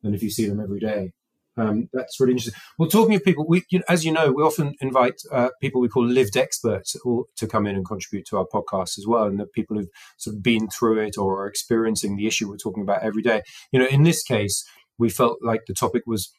than 0.03 0.13
if 0.13 0.21
you 0.21 0.29
see 0.29 0.47
them 0.47 0.59
every 0.59 0.79
day. 0.79 1.13
Um, 1.55 1.89
that's 1.93 2.19
really 2.19 2.33
interesting. 2.33 2.59
Well, 2.79 2.89
talking 2.89 3.15
of 3.15 3.23
people, 3.23 3.45
we, 3.47 3.63
you 3.69 3.79
know, 3.79 3.85
as 3.87 4.03
you 4.03 4.11
know, 4.11 4.31
we 4.31 4.43
often 4.43 4.73
invite 4.81 5.21
uh, 5.31 5.49
people 5.61 5.81
we 5.81 5.87
call 5.87 6.05
lived 6.05 6.35
experts 6.35 6.95
to 7.37 7.47
come 7.47 7.67
in 7.67 7.75
and 7.75 7.87
contribute 7.87 8.25
to 8.27 8.37
our 8.37 8.47
podcast 8.51 8.97
as 8.97 9.05
well, 9.07 9.25
and 9.25 9.39
the 9.39 9.45
people 9.45 9.77
who've 9.77 9.89
sort 10.17 10.35
of 10.35 10.43
been 10.43 10.67
through 10.69 10.99
it 10.99 11.17
or 11.17 11.43
are 11.43 11.47
experiencing 11.47 12.15
the 12.15 12.27
issue 12.27 12.49
we're 12.49 12.57
talking 12.57 12.83
about 12.83 13.03
every 13.03 13.21
day. 13.21 13.43
You 13.71 13.79
know, 13.79 13.87
in 13.87 14.03
this 14.03 14.23
case, 14.23 14.65
we 14.97 15.09
felt 15.09 15.39
like 15.41 15.61
the 15.67 15.73
topic 15.73 16.03
was 16.05 16.31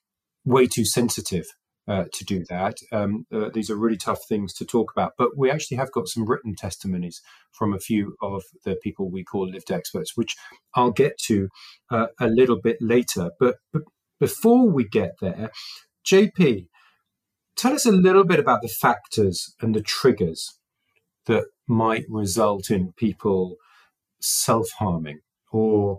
way 0.44 0.66
too 0.66 0.84
sensitive 0.84 1.46
uh, 1.87 2.05
to 2.12 2.25
do 2.25 2.44
that. 2.49 2.76
Um, 2.93 3.26
uh, 3.32 3.50
these 3.52 3.70
are 3.70 3.76
really 3.76 3.96
tough 3.96 4.20
things 4.28 4.55
to 4.55 4.64
talk 4.64 4.90
about, 4.94 5.12
but 5.19 5.37
we 5.37 5.50
actually 5.50 5.76
have 5.76 5.93
got 5.93 6.08
some 6.08 6.25
written 6.26 6.55
testimonies 6.56 7.20
from 7.52 7.75
a 7.75 7.78
few 7.78 8.16
of 8.22 8.43
the 8.64 8.76
people 8.82 9.11
we 9.11 9.22
call 9.22 9.49
lived 9.49 9.70
experts, 9.70 10.16
which 10.16 10.34
I'll 10.75 10.93
get 10.93 11.19
to 11.26 11.49
uh, 11.90 12.06
a 12.19 12.28
little 12.28 12.58
bit 12.61 12.78
later. 12.81 13.31
But, 13.38 13.56
but 13.72 13.82
before 14.25 14.71
we 14.71 14.88
get 14.88 15.17
there, 15.21 15.50
JP, 16.06 16.69
tell 17.59 17.75
us 17.75 17.85
a 17.85 17.93
little 17.93 18.25
bit 18.25 18.38
about 18.38 18.62
the 18.62 18.69
factors 18.69 19.55
and 19.61 19.75
the 19.75 19.82
triggers 19.82 20.59
that 21.26 21.44
might 21.69 22.06
result 22.09 22.71
in 22.71 22.94
people 22.97 23.56
self 24.23 24.71
harming 24.79 25.21
or 25.53 25.99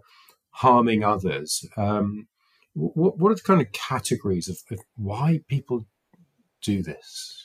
harming 0.49 1.03
others. 1.03 1.69
Um, 1.77 2.25
what, 2.73 3.19
what, 3.19 3.31
are 3.31 3.35
the 3.35 3.41
kind 3.41 3.61
of 3.61 3.71
categories 3.71 4.49
of, 4.49 4.57
of 4.71 4.79
why 4.95 5.41
people 5.47 5.85
do 6.63 6.81
this? 6.81 7.44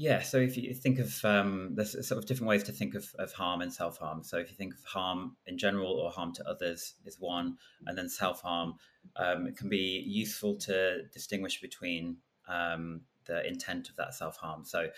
Yeah, 0.00 0.22
so 0.22 0.38
if 0.38 0.56
you 0.56 0.72
think 0.72 0.98
of 0.98 1.22
um, 1.26 1.72
there's 1.74 1.92
sort 2.08 2.16
of 2.16 2.24
different 2.24 2.48
ways 2.48 2.62
to 2.62 2.72
think 2.72 2.94
of, 2.94 3.14
of 3.18 3.34
harm 3.34 3.60
and 3.60 3.70
self 3.70 3.98
harm. 3.98 4.22
So 4.24 4.38
if 4.38 4.48
you 4.48 4.56
think 4.56 4.72
of 4.72 4.82
harm 4.82 5.36
in 5.46 5.58
general 5.58 5.92
or 5.92 6.10
harm 6.10 6.32
to 6.36 6.48
others 6.48 6.94
is 7.04 7.18
one, 7.20 7.58
and 7.84 7.98
then 7.98 8.08
self 8.08 8.40
harm, 8.40 8.76
um, 9.16 9.46
it 9.46 9.58
can 9.58 9.68
be 9.68 10.02
useful 10.06 10.56
to 10.60 11.02
distinguish 11.12 11.60
between 11.60 12.16
um, 12.48 13.02
the 13.26 13.46
intent 13.46 13.90
of 13.90 13.96
that 13.96 14.14
self 14.14 14.38
harm. 14.38 14.64
So 14.64 14.88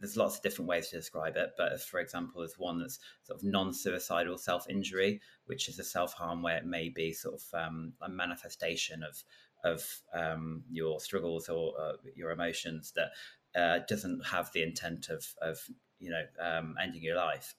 there's 0.00 0.16
lots 0.16 0.38
of 0.38 0.42
different 0.42 0.68
ways 0.68 0.88
to 0.88 0.96
describe 0.96 1.36
it, 1.36 1.50
but 1.56 1.80
for 1.80 2.00
example, 2.00 2.40
there's 2.40 2.58
one 2.58 2.80
that's 2.80 2.98
sort 3.22 3.38
of 3.38 3.44
non 3.44 3.72
suicidal 3.72 4.38
self 4.38 4.68
injury, 4.68 5.20
which 5.46 5.68
is 5.68 5.78
a 5.78 5.84
self 5.84 6.14
harm 6.14 6.42
where 6.42 6.56
it 6.56 6.66
may 6.66 6.88
be 6.88 7.12
sort 7.12 7.36
of 7.36 7.66
um, 7.66 7.92
a 8.02 8.08
manifestation 8.08 9.04
of 9.04 9.22
of 9.64 9.84
um, 10.14 10.62
your 10.70 11.00
struggles 11.00 11.48
or 11.48 11.72
uh, 11.80 11.92
your 12.14 12.30
emotions 12.30 12.92
that 12.94 13.10
uh, 13.58 13.80
doesn't 13.88 14.26
have 14.26 14.50
the 14.52 14.62
intent 14.62 15.08
of 15.08 15.26
of 15.42 15.58
you 15.98 16.10
know 16.10 16.22
um, 16.40 16.76
ending 16.82 17.02
your 17.02 17.16
life. 17.16 17.54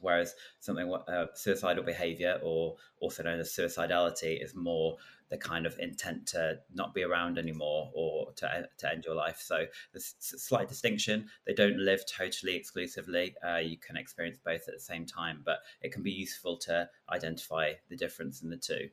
Whereas 0.00 0.34
something 0.60 0.92
uh, 1.08 1.26
suicidal 1.34 1.84
behavior, 1.84 2.40
or 2.42 2.76
also 3.00 3.22
known 3.22 3.38
as 3.38 3.52
suicidality, 3.52 4.42
is 4.42 4.54
more 4.54 4.96
the 5.30 5.36
kind 5.36 5.66
of 5.66 5.78
intent 5.78 6.26
to 6.26 6.58
not 6.74 6.94
be 6.94 7.02
around 7.02 7.38
anymore 7.38 7.90
or 7.94 8.32
to, 8.36 8.68
to 8.78 8.90
end 8.90 9.04
your 9.04 9.14
life. 9.14 9.40
So 9.40 9.66
there's 9.92 10.14
a 10.34 10.38
slight 10.38 10.68
distinction. 10.68 11.28
They 11.46 11.54
don't 11.54 11.78
live 11.78 12.02
totally 12.06 12.56
exclusively. 12.56 13.34
Uh, 13.46 13.58
you 13.58 13.76
can 13.76 13.96
experience 13.96 14.38
both 14.44 14.62
at 14.68 14.74
the 14.74 14.80
same 14.80 15.06
time, 15.06 15.42
but 15.44 15.58
it 15.82 15.92
can 15.92 16.02
be 16.02 16.10
useful 16.10 16.56
to 16.58 16.88
identify 17.10 17.74
the 17.88 17.96
difference 17.96 18.42
in 18.42 18.50
the 18.50 18.56
two. 18.56 18.88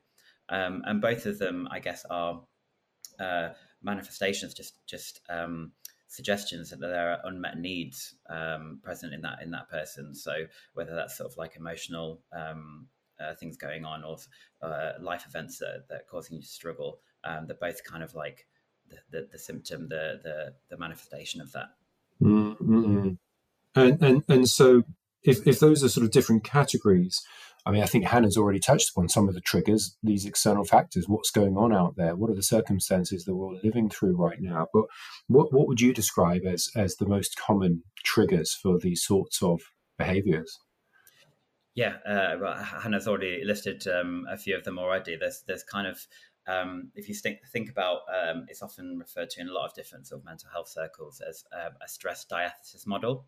Um, 0.49 0.83
and 0.85 1.01
both 1.01 1.25
of 1.25 1.39
them, 1.39 1.67
I 1.71 1.79
guess, 1.79 2.05
are 2.09 2.41
uh, 3.19 3.49
manifestations, 3.81 4.53
just 4.53 4.75
just 4.85 5.21
um, 5.29 5.71
suggestions 6.07 6.69
that 6.69 6.79
there 6.79 7.11
are 7.11 7.19
unmet 7.25 7.57
needs 7.57 8.15
um, 8.29 8.79
present 8.83 9.13
in 9.13 9.21
that 9.21 9.41
in 9.41 9.51
that 9.51 9.69
person. 9.69 10.15
So 10.15 10.33
whether 10.73 10.95
that's 10.95 11.17
sort 11.17 11.31
of 11.31 11.37
like 11.37 11.55
emotional 11.55 12.21
um, 12.33 12.87
uh, 13.19 13.35
things 13.35 13.57
going 13.57 13.85
on 13.85 14.03
or 14.03 14.17
uh, 14.61 14.93
life 15.01 15.25
events 15.27 15.57
that, 15.59 15.85
that 15.89 15.95
are 15.95 16.05
causing 16.09 16.37
you 16.37 16.41
to 16.41 16.47
struggle, 16.47 16.99
um, 17.23 17.47
they're 17.47 17.57
both 17.59 17.83
kind 17.83 18.03
of 18.03 18.13
like 18.15 18.47
the, 18.89 18.97
the, 19.11 19.27
the, 19.31 19.39
symptom, 19.39 19.89
the, 19.89 20.19
the 20.23 20.53
the 20.69 20.77
manifestation 20.77 21.41
of 21.41 21.51
that. 21.51 21.69
Mm-hmm. 22.21 23.11
And 23.75 24.01
and 24.03 24.23
and 24.27 24.49
so 24.49 24.83
if 25.27 25.45
if 25.45 25.59
those 25.59 25.83
are 25.83 25.89
sort 25.89 26.05
of 26.05 26.11
different 26.11 26.43
categories, 26.43 27.21
I 27.65 27.71
mean, 27.71 27.83
I 27.83 27.85
think 27.85 28.05
Hannah's 28.05 28.37
already 28.37 28.59
touched 28.59 28.91
upon 28.91 29.09
some 29.09 29.27
of 29.27 29.35
the 29.35 29.41
triggers, 29.41 29.97
these 30.01 30.25
external 30.25 30.63
factors, 30.63 31.09
what's 31.09 31.31
going 31.31 31.57
on 31.57 31.73
out 31.73 31.97
there, 31.97 32.15
what 32.15 32.29
are 32.29 32.35
the 32.35 32.41
circumstances 32.41 33.25
that 33.25 33.35
we're 33.35 33.59
living 33.61 33.89
through 33.89 34.15
right 34.15 34.39
now. 34.39 34.67
But 34.73 34.85
what, 35.27 35.51
what 35.51 35.67
would 35.67 35.81
you 35.81 35.93
describe 35.93 36.45
as, 36.45 36.69
as 36.77 36.95
the 36.95 37.05
most 37.05 37.35
common 37.37 37.83
triggers 38.05 38.53
for 38.53 38.79
these 38.79 39.03
sorts 39.03 39.43
of 39.43 39.59
behaviors? 39.97 40.57
Yeah, 41.75 41.97
uh, 42.07 42.37
well, 42.39 42.55
Hannah's 42.55 43.07
already 43.07 43.43
listed 43.43 43.85
um, 43.87 44.25
a 44.31 44.37
few 44.37 44.55
of 44.55 44.63
them 44.63 44.79
already. 44.79 45.17
There's, 45.17 45.43
there's 45.45 45.63
kind 45.63 45.87
of 45.87 46.07
um, 46.47 46.91
if 46.95 47.09
you 47.09 47.15
think 47.15 47.39
think 47.51 47.69
about, 47.69 48.03
um, 48.07 48.45
it's 48.47 48.61
often 48.61 48.97
referred 48.97 49.29
to 49.31 49.41
in 49.41 49.49
a 49.49 49.51
lot 49.51 49.65
of 49.65 49.73
different 49.73 50.07
sort 50.07 50.21
of 50.21 50.25
mental 50.25 50.49
health 50.49 50.69
circles 50.69 51.21
as 51.27 51.43
um, 51.53 51.73
a 51.83 51.89
stress 51.89 52.23
diathesis 52.23 52.87
model. 52.87 53.25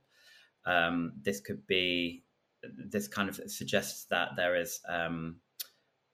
Um, 0.66 1.14
this 1.22 1.40
could 1.40 1.66
be 1.68 2.24
this 2.62 3.08
kind 3.08 3.30
of 3.30 3.40
suggests 3.48 4.06
that 4.06 4.36
there 4.36 4.56
is 4.56 4.82
um, 4.88 5.38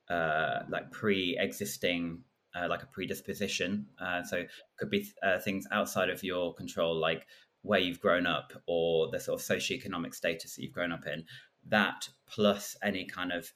uh, 0.10 0.60
like 0.70 0.92
pre-existing 0.92 2.24
uh, 2.56 2.68
like 2.70 2.84
a 2.84 2.88
predisposition. 2.88 3.88
Uh, 4.00 4.24
so 4.24 4.44
could 4.78 4.90
be 4.90 5.08
uh, 5.24 5.40
things 5.40 5.68
outside 5.72 6.10
of 6.10 6.24
your 6.24 6.54
control 6.54 6.96
like 6.96 7.26
where 7.64 7.80
you've 7.80 8.00
grown 8.00 8.28
up 8.28 8.54
or 8.68 9.10
the 9.12 9.20
sort 9.20 9.40
of 9.40 9.46
socioeconomic 9.46 10.14
status 10.14 10.56
that 10.56 10.62
you've 10.62 10.72
grown 10.72 10.92
up 10.92 11.06
in. 11.08 11.26
That 11.68 12.08
plus 12.28 12.78
any 12.84 13.06
kind 13.06 13.32
of 13.32 13.52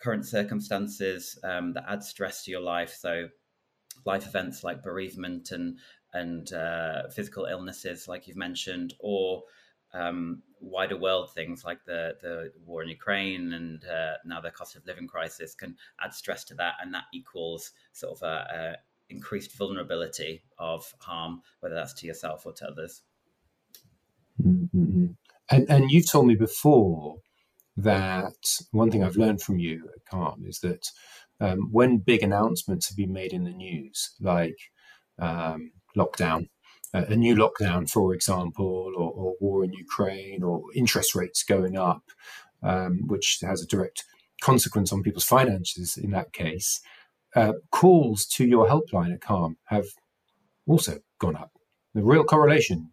current 0.00 0.26
circumstances 0.26 1.38
um, 1.44 1.72
that 1.74 1.84
add 1.88 2.02
stress 2.02 2.44
to 2.44 2.50
your 2.50 2.60
life. 2.60 2.94
So 2.98 3.28
life 4.04 4.26
events 4.26 4.64
like 4.64 4.82
bereavement 4.82 5.52
and 5.52 5.78
and 6.14 6.52
uh, 6.52 7.08
physical 7.08 7.46
illnesses 7.46 8.06
like 8.06 8.26
you've 8.26 8.36
mentioned 8.36 8.92
or 8.98 9.44
um, 9.94 10.42
wider 10.60 10.96
world 10.96 11.32
things 11.34 11.64
like 11.64 11.84
the 11.84 12.16
the 12.22 12.52
war 12.64 12.82
in 12.82 12.88
Ukraine 12.88 13.52
and 13.52 13.84
uh, 13.84 14.14
now 14.24 14.40
the 14.40 14.50
cost 14.50 14.76
of 14.76 14.86
living 14.86 15.06
crisis 15.06 15.54
can 15.54 15.76
add 16.02 16.14
stress 16.14 16.44
to 16.44 16.54
that, 16.54 16.74
and 16.82 16.92
that 16.94 17.04
equals 17.12 17.72
sort 17.92 18.16
of 18.16 18.22
a, 18.22 18.36
a 18.54 18.76
increased 19.12 19.56
vulnerability 19.56 20.42
of 20.58 20.94
harm, 21.00 21.42
whether 21.60 21.74
that's 21.74 21.92
to 21.94 22.06
yourself 22.06 22.46
or 22.46 22.52
to 22.54 22.66
others. 22.66 23.02
Mm-hmm. 24.42 25.06
And 25.50 25.70
and 25.70 25.90
you've 25.90 26.10
told 26.10 26.26
me 26.26 26.34
before 26.34 27.16
that 27.76 28.34
one 28.70 28.90
thing 28.90 29.02
I've 29.02 29.16
learned 29.16 29.40
from 29.40 29.58
you 29.58 29.88
Calm 30.10 30.44
is 30.46 30.60
that 30.60 30.86
um, 31.40 31.68
when 31.70 31.98
big 31.98 32.22
announcements 32.22 32.88
have 32.88 32.96
been 32.96 33.12
made 33.12 33.32
in 33.32 33.44
the 33.44 33.50
news, 33.50 34.14
like 34.20 34.56
um, 35.18 35.72
lockdown 35.96 36.48
a 36.92 37.16
new 37.16 37.34
lockdown, 37.34 37.88
for 37.90 38.14
example, 38.14 38.92
or, 38.96 39.10
or, 39.10 39.34
war 39.40 39.64
in 39.64 39.72
Ukraine, 39.72 40.42
or 40.42 40.62
interest 40.74 41.14
rates 41.14 41.42
going 41.42 41.76
up, 41.76 42.02
um, 42.62 43.06
which 43.06 43.38
has 43.42 43.62
a 43.62 43.66
direct 43.66 44.04
consequence 44.42 44.92
on 44.92 45.02
people's 45.02 45.24
finances 45.24 45.96
in 45.96 46.10
that 46.10 46.32
case, 46.32 46.80
uh, 47.34 47.54
calls 47.70 48.26
to 48.26 48.44
your 48.44 48.68
helpline 48.68 49.12
at 49.14 49.22
Calm 49.22 49.56
have 49.66 49.86
also 50.66 50.98
gone 51.18 51.36
up. 51.36 51.52
The 51.94 52.02
real 52.02 52.24
correlation, 52.24 52.90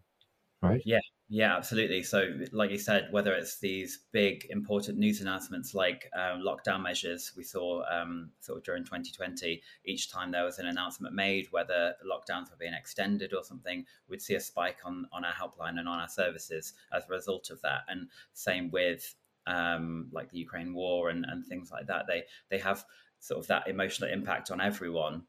right? 0.61 0.81
Yeah, 0.85 0.99
yeah, 1.31 1.55
absolutely. 1.55 2.01
So, 2.01 2.25
like 2.51 2.71
you 2.71 2.79
said, 2.79 3.09
whether 3.11 3.33
it's 3.33 3.59
these 3.59 3.99
big 4.11 4.47
important 4.49 4.97
news 4.97 5.21
announcements 5.21 5.75
like 5.75 6.09
um, 6.15 6.41
lockdown 6.41 6.81
measures 6.81 7.33
we 7.37 7.43
saw 7.43 7.83
um, 7.87 8.31
sort 8.39 8.57
of 8.57 8.63
during 8.63 8.83
2020, 8.83 9.61
each 9.85 10.11
time 10.11 10.31
there 10.31 10.43
was 10.43 10.57
an 10.57 10.65
announcement 10.65 11.13
made, 11.13 11.45
whether 11.51 11.93
lockdowns 12.03 12.49
were 12.49 12.57
being 12.59 12.73
extended 12.73 13.31
or 13.35 13.43
something, 13.43 13.85
we'd 14.07 14.23
see 14.23 14.33
a 14.33 14.39
spike 14.39 14.79
on, 14.83 15.05
on 15.11 15.23
our 15.23 15.33
helpline 15.33 15.77
and 15.77 15.87
on 15.87 15.99
our 15.99 16.09
services 16.09 16.73
as 16.91 17.03
a 17.07 17.13
result 17.13 17.51
of 17.51 17.61
that. 17.61 17.81
And 17.87 18.07
same 18.33 18.71
with 18.71 19.13
um, 19.45 20.07
like 20.11 20.31
the 20.31 20.39
Ukraine 20.39 20.73
war 20.73 21.09
and, 21.09 21.25
and 21.29 21.45
things 21.45 21.69
like 21.69 21.85
that. 21.87 22.05
They 22.07 22.23
they 22.49 22.57
have 22.57 22.83
sort 23.19 23.39
of 23.39 23.47
that 23.47 23.67
emotional 23.67 24.09
impact 24.09 24.49
on 24.49 24.61
everyone 24.61 25.23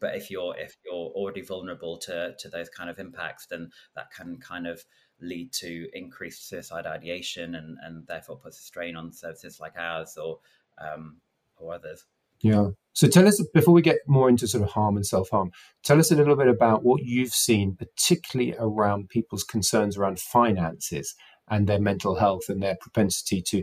but 0.00 0.16
if 0.16 0.30
you're 0.30 0.56
if 0.58 0.76
you're 0.84 0.94
already 0.94 1.42
vulnerable 1.42 1.96
to 1.96 2.34
to 2.38 2.48
those 2.48 2.68
kind 2.68 2.90
of 2.90 2.98
impacts 2.98 3.46
then 3.46 3.70
that 3.94 4.10
can 4.10 4.36
kind 4.38 4.66
of 4.66 4.84
lead 5.20 5.52
to 5.52 5.88
increased 5.94 6.48
suicide 6.48 6.86
ideation 6.86 7.54
and, 7.54 7.78
and 7.82 8.06
therefore 8.06 8.36
puts 8.36 8.58
a 8.58 8.62
strain 8.62 8.96
on 8.96 9.12
services 9.12 9.60
like 9.60 9.72
ours 9.78 10.16
or 10.16 10.38
um, 10.78 11.16
or 11.56 11.74
others. 11.74 12.04
Yeah. 12.40 12.68
So 12.92 13.08
tell 13.08 13.26
us 13.26 13.42
before 13.54 13.74
we 13.74 13.82
get 13.82 13.98
more 14.06 14.28
into 14.28 14.46
sort 14.46 14.62
of 14.62 14.70
harm 14.70 14.96
and 14.96 15.06
self 15.06 15.30
harm. 15.30 15.50
Tell 15.82 15.98
us 15.98 16.10
a 16.10 16.16
little 16.16 16.36
bit 16.36 16.48
about 16.48 16.84
what 16.84 17.02
you've 17.02 17.32
seen, 17.32 17.76
particularly 17.76 18.54
around 18.58 19.08
people's 19.08 19.44
concerns 19.44 19.96
around 19.96 20.18
finances 20.18 21.14
and 21.48 21.66
their 21.66 21.80
mental 21.80 22.16
health 22.16 22.48
and 22.48 22.62
their 22.62 22.76
propensity 22.80 23.40
to 23.40 23.62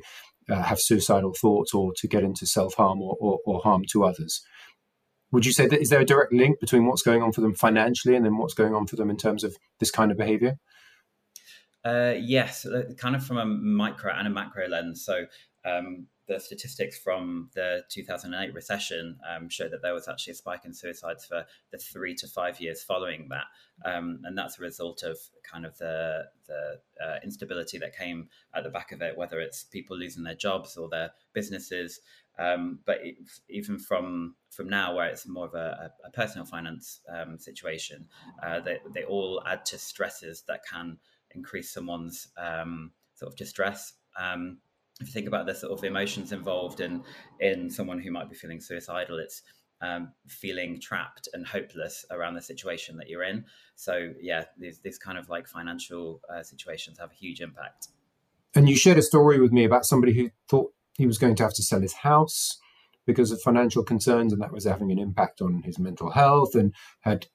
uh, 0.50 0.62
have 0.62 0.80
suicidal 0.80 1.34
thoughts 1.34 1.74
or 1.74 1.94
to 1.98 2.08
get 2.08 2.24
into 2.24 2.46
self 2.46 2.74
harm 2.76 3.02
or, 3.02 3.16
or, 3.20 3.40
or 3.46 3.62
harm 3.62 3.84
to 3.92 4.04
others. 4.04 4.42
Would 5.34 5.48
you 5.48 5.52
say 5.52 5.66
that 5.66 5.82
is 5.82 5.90
there 5.90 6.00
a 6.00 6.06
direct 6.06 6.32
link 6.32 6.60
between 6.60 6.86
what's 6.86 7.02
going 7.02 7.24
on 7.24 7.32
for 7.32 7.42
them 7.42 7.56
financially 7.56 8.16
and 8.16 8.24
then 8.24 8.38
what's 8.38 8.54
going 8.54 8.76
on 8.76 8.86
for 8.86 8.96
them 8.96 9.10
in 9.10 9.18
terms 9.18 9.44
of 9.44 9.58
this 9.80 9.90
kind 9.90 10.12
of 10.12 10.18
behavior? 10.18 10.60
Uh, 11.84 12.14
yes, 12.18 12.68
uh, 12.68 12.84
kind 12.98 13.16
of 13.16 13.26
from 13.26 13.38
a 13.38 13.46
micro 13.46 14.14
and 14.14 14.28
a 14.28 14.30
macro 14.30 14.68
lens. 14.68 15.04
So 15.04 15.26
um, 15.66 16.06
the 16.28 16.40
statistics 16.40 16.98
from 16.98 17.50
the 17.54 17.84
2008 17.90 18.54
recession 18.54 19.18
um, 19.30 19.50
showed 19.50 19.72
that 19.72 19.82
there 19.82 19.94
was 19.94 20.08
actually 20.08 20.32
a 20.32 20.36
spike 20.36 20.64
in 20.66 20.74
suicides 20.74 21.26
for 21.26 21.46
the 21.72 21.78
three 21.78 22.16
to 22.16 22.28
five 22.28 22.62
years 22.62 22.82
following 22.82 23.28
that, 23.30 23.46
um, 23.86 24.22
and 24.24 24.38
that's 24.38 24.60
a 24.60 24.62
result 24.62 25.04
of 25.04 25.18
kind 25.50 25.66
of 25.66 25.78
the 25.78 26.24
the 26.48 26.80
uh, 27.04 27.20
instability 27.24 27.78
that 27.78 27.98
came 27.98 28.30
at 28.56 28.64
the 28.64 28.70
back 28.70 28.92
of 28.92 29.02
it, 29.02 29.18
whether 29.18 29.40
it's 29.40 29.64
people 29.66 29.98
losing 29.98 30.24
their 30.24 30.36
jobs 30.36 30.78
or 30.78 30.88
their 30.90 31.12
businesses. 31.34 32.00
Um, 32.40 32.80
but 32.86 33.00
it, 33.04 33.16
even 33.50 33.78
from 33.78 34.36
from 34.50 34.70
now, 34.70 34.96
where 34.96 35.08
it's 35.08 35.28
more 35.28 35.46
of 35.46 35.54
a, 35.54 35.92
a 36.06 36.10
personal 36.12 36.46
finance 36.46 37.02
um, 37.14 37.38
situation, 37.38 38.08
uh, 38.42 38.60
they 38.62 38.80
they 38.94 39.04
all 39.04 39.44
add 39.46 39.66
to 39.66 39.78
stresses 39.78 40.44
that 40.48 40.62
can 40.66 40.98
increase 41.32 41.72
someone's 41.72 42.30
um, 42.38 42.92
sort 43.16 43.32
of 43.32 43.38
distress. 43.38 43.94
Um, 44.18 44.60
if 45.00 45.08
you 45.08 45.14
think 45.14 45.28
about 45.28 45.46
the 45.46 45.56
sort 45.56 45.72
of 45.72 45.84
emotions 45.84 46.32
involved 46.32 46.80
in 46.80 47.04
in 47.40 47.70
someone 47.70 48.00
who 48.00 48.12
might 48.12 48.30
be 48.30 48.36
feeling 48.36 48.62
suicidal, 48.62 49.20
it's 49.20 49.42
um, 49.82 50.14
feeling 50.28 50.80
trapped 50.80 51.28
and 51.34 51.46
hopeless 51.46 52.06
around 52.10 52.36
the 52.36 52.42
situation 52.42 52.98
that 52.98 53.10
you're 53.10 53.24
in. 53.24 53.46
So 53.76 54.14
yeah, 54.22 54.46
these 54.58 54.80
these 54.80 54.98
kind 54.98 55.18
of 55.18 55.30
like 55.30 55.48
financial 55.48 56.22
uh, 56.34 56.44
situations 56.44 57.00
have 57.00 57.12
a 57.12 57.16
huge 57.16 57.42
impact. 57.42 57.90
And 58.56 58.70
you 58.70 58.76
shared 58.76 58.98
a 58.98 59.02
story 59.02 59.40
with 59.40 59.52
me 59.52 59.66
about 59.66 59.86
somebody 59.86 60.14
who 60.14 60.30
thought 60.48 60.74
he 60.94 61.08
was 61.08 61.18
going 61.18 61.36
to 61.36 61.44
have 61.44 61.54
to 61.54 61.64
sell 61.64 61.82
his 61.82 61.94
house 61.94 62.60
because 63.06 63.32
of 63.32 63.42
financial 63.42 63.84
concerns, 63.84 64.32
and 64.32 64.42
that 64.42 64.54
was 64.54 64.64
having 64.64 64.92
an 64.92 65.00
impact 65.00 65.42
on 65.42 65.64
his 65.64 65.80
mental 65.80 66.12
health, 66.12 66.56
and 66.56 66.74
had 67.02 67.28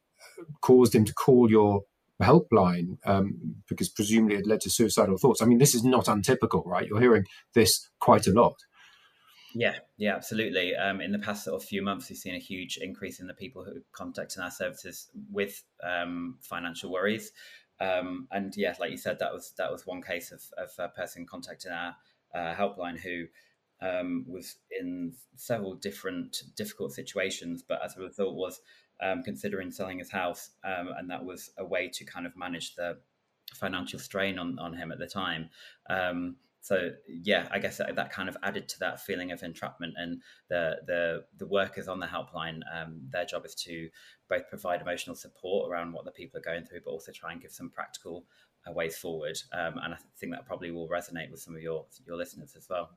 caused 0.60 0.94
him 0.94 1.04
to 1.04 1.12
call 1.12 1.50
your 1.50 1.82
helpline 2.22 2.98
um, 3.04 3.62
because 3.68 3.88
presumably 3.88 4.36
it 4.36 4.46
led 4.46 4.60
to 4.62 4.70
suicidal 4.70 5.18
thoughts. 5.18 5.42
I 5.42 5.46
mean, 5.46 5.58
this 5.58 5.74
is 5.74 5.84
not 5.84 6.08
untypical, 6.08 6.62
right? 6.66 6.86
You're 6.86 7.00
hearing 7.00 7.24
this 7.54 7.88
quite 8.00 8.26
a 8.26 8.32
lot. 8.32 8.56
Yeah, 9.54 9.76
yeah, 9.96 10.14
absolutely. 10.14 10.76
Um, 10.76 11.00
in 11.00 11.12
the 11.12 11.18
past 11.18 11.44
sort 11.44 11.60
of 11.60 11.66
few 11.66 11.82
months, 11.82 12.10
we've 12.10 12.18
seen 12.18 12.34
a 12.34 12.38
huge 12.40 12.78
increase 12.80 13.18
in 13.18 13.26
the 13.26 13.34
people 13.34 13.64
who 13.64 13.80
contacting 13.92 14.42
our 14.42 14.50
services 14.50 15.08
with 15.30 15.62
um, 15.82 16.36
financial 16.42 16.92
worries. 16.92 17.32
Um, 17.80 18.28
and 18.30 18.54
yeah, 18.56 18.74
like 18.78 18.90
you 18.90 18.96
said, 18.96 19.18
that 19.20 19.32
was 19.32 19.52
that 19.56 19.70
was 19.70 19.86
one 19.86 20.02
case 20.02 20.32
of, 20.32 20.42
of 20.58 20.70
a 20.78 20.88
person 20.88 21.26
contacting 21.26 21.72
our 21.72 21.96
uh, 22.34 22.54
helpline 22.54 22.98
who 22.98 23.26
um, 23.80 24.24
was 24.28 24.56
in 24.78 25.14
several 25.36 25.74
different 25.74 26.42
difficult 26.56 26.92
situations, 26.92 27.62
but 27.66 27.82
as 27.84 27.96
a 27.96 28.00
result 28.00 28.34
was 28.34 28.60
um, 29.00 29.22
considering 29.22 29.70
selling 29.70 29.98
his 29.98 30.10
house, 30.10 30.50
um, 30.64 30.90
and 30.98 31.10
that 31.10 31.24
was 31.24 31.50
a 31.58 31.64
way 31.64 31.88
to 31.88 32.04
kind 32.04 32.26
of 32.26 32.36
manage 32.36 32.74
the 32.74 32.98
financial 33.54 33.98
strain 33.98 34.38
on, 34.38 34.58
on 34.58 34.74
him 34.74 34.92
at 34.92 34.98
the 34.98 35.06
time. 35.06 35.48
Um, 35.88 36.36
so 36.60 36.90
yeah, 37.06 37.48
I 37.50 37.60
guess 37.60 37.78
that, 37.78 37.94
that, 37.96 38.10
kind 38.10 38.28
of 38.28 38.36
added 38.42 38.68
to 38.68 38.78
that 38.80 39.00
feeling 39.00 39.32
of 39.32 39.42
entrapment. 39.42 39.94
And 39.96 40.20
the 40.48 40.76
the 40.86 41.24
the 41.38 41.46
workers 41.46 41.88
on 41.88 42.00
the 42.00 42.06
helpline, 42.06 42.60
um, 42.74 43.00
their 43.10 43.24
job 43.24 43.46
is 43.46 43.54
to 43.66 43.88
both 44.28 44.48
provide 44.48 44.82
emotional 44.82 45.16
support 45.16 45.70
around 45.70 45.92
what 45.92 46.04
the 46.04 46.10
people 46.10 46.38
are 46.38 46.42
going 46.42 46.64
through, 46.64 46.80
but 46.84 46.90
also 46.90 47.12
try 47.12 47.32
and 47.32 47.40
give 47.40 47.52
some 47.52 47.70
practical 47.70 48.26
uh, 48.68 48.72
ways 48.72 48.96
forward. 48.96 49.38
Um, 49.52 49.78
and 49.82 49.94
I 49.94 49.98
think 50.18 50.32
that 50.32 50.46
probably 50.46 50.70
will 50.70 50.88
resonate 50.88 51.30
with 51.30 51.40
some 51.40 51.54
of 51.54 51.62
your 51.62 51.86
your 52.06 52.16
listeners 52.16 52.54
as 52.56 52.66
well. 52.68 52.90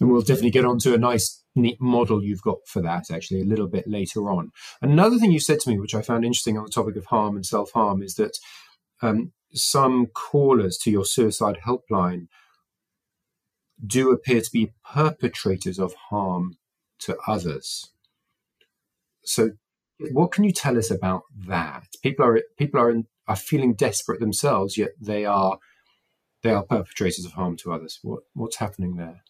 And 0.00 0.10
we'll 0.10 0.20
definitely 0.20 0.50
get 0.50 0.64
onto 0.64 0.94
a 0.94 0.98
nice, 0.98 1.42
neat 1.54 1.80
model 1.80 2.22
you've 2.22 2.42
got 2.42 2.58
for 2.66 2.82
that 2.82 3.10
actually 3.10 3.40
a 3.40 3.46
little 3.46 3.68
bit 3.68 3.86
later 3.86 4.28
on. 4.30 4.50
Another 4.82 5.18
thing 5.18 5.32
you 5.32 5.40
said 5.40 5.60
to 5.60 5.70
me, 5.70 5.78
which 5.78 5.94
I 5.94 6.02
found 6.02 6.24
interesting 6.24 6.58
on 6.58 6.64
the 6.64 6.70
topic 6.70 6.96
of 6.96 7.06
harm 7.06 7.36
and 7.36 7.46
self 7.46 7.72
harm, 7.72 8.02
is 8.02 8.14
that 8.14 8.38
um, 9.02 9.32
some 9.52 10.06
callers 10.06 10.76
to 10.78 10.90
your 10.90 11.04
suicide 11.04 11.58
helpline 11.66 12.28
do 13.84 14.10
appear 14.10 14.40
to 14.40 14.50
be 14.52 14.72
perpetrators 14.84 15.78
of 15.78 15.94
harm 16.10 16.56
to 17.00 17.16
others. 17.26 17.90
So, 19.24 19.50
what 20.12 20.32
can 20.32 20.44
you 20.44 20.52
tell 20.52 20.76
us 20.78 20.90
about 20.90 21.22
that? 21.46 21.84
People 22.02 22.26
are 22.26 22.42
people 22.58 22.80
are 22.80 22.90
in, 22.90 23.06
are 23.26 23.36
feeling 23.36 23.74
desperate 23.74 24.20
themselves, 24.20 24.76
yet 24.76 24.90
they 25.00 25.24
are 25.24 25.58
they 26.42 26.50
are 26.50 26.62
perpetrators 26.62 27.24
of 27.24 27.32
harm 27.32 27.56
to 27.58 27.72
others. 27.72 27.98
What 28.02 28.20
what's 28.34 28.56
happening 28.56 28.96
there? 28.96 29.22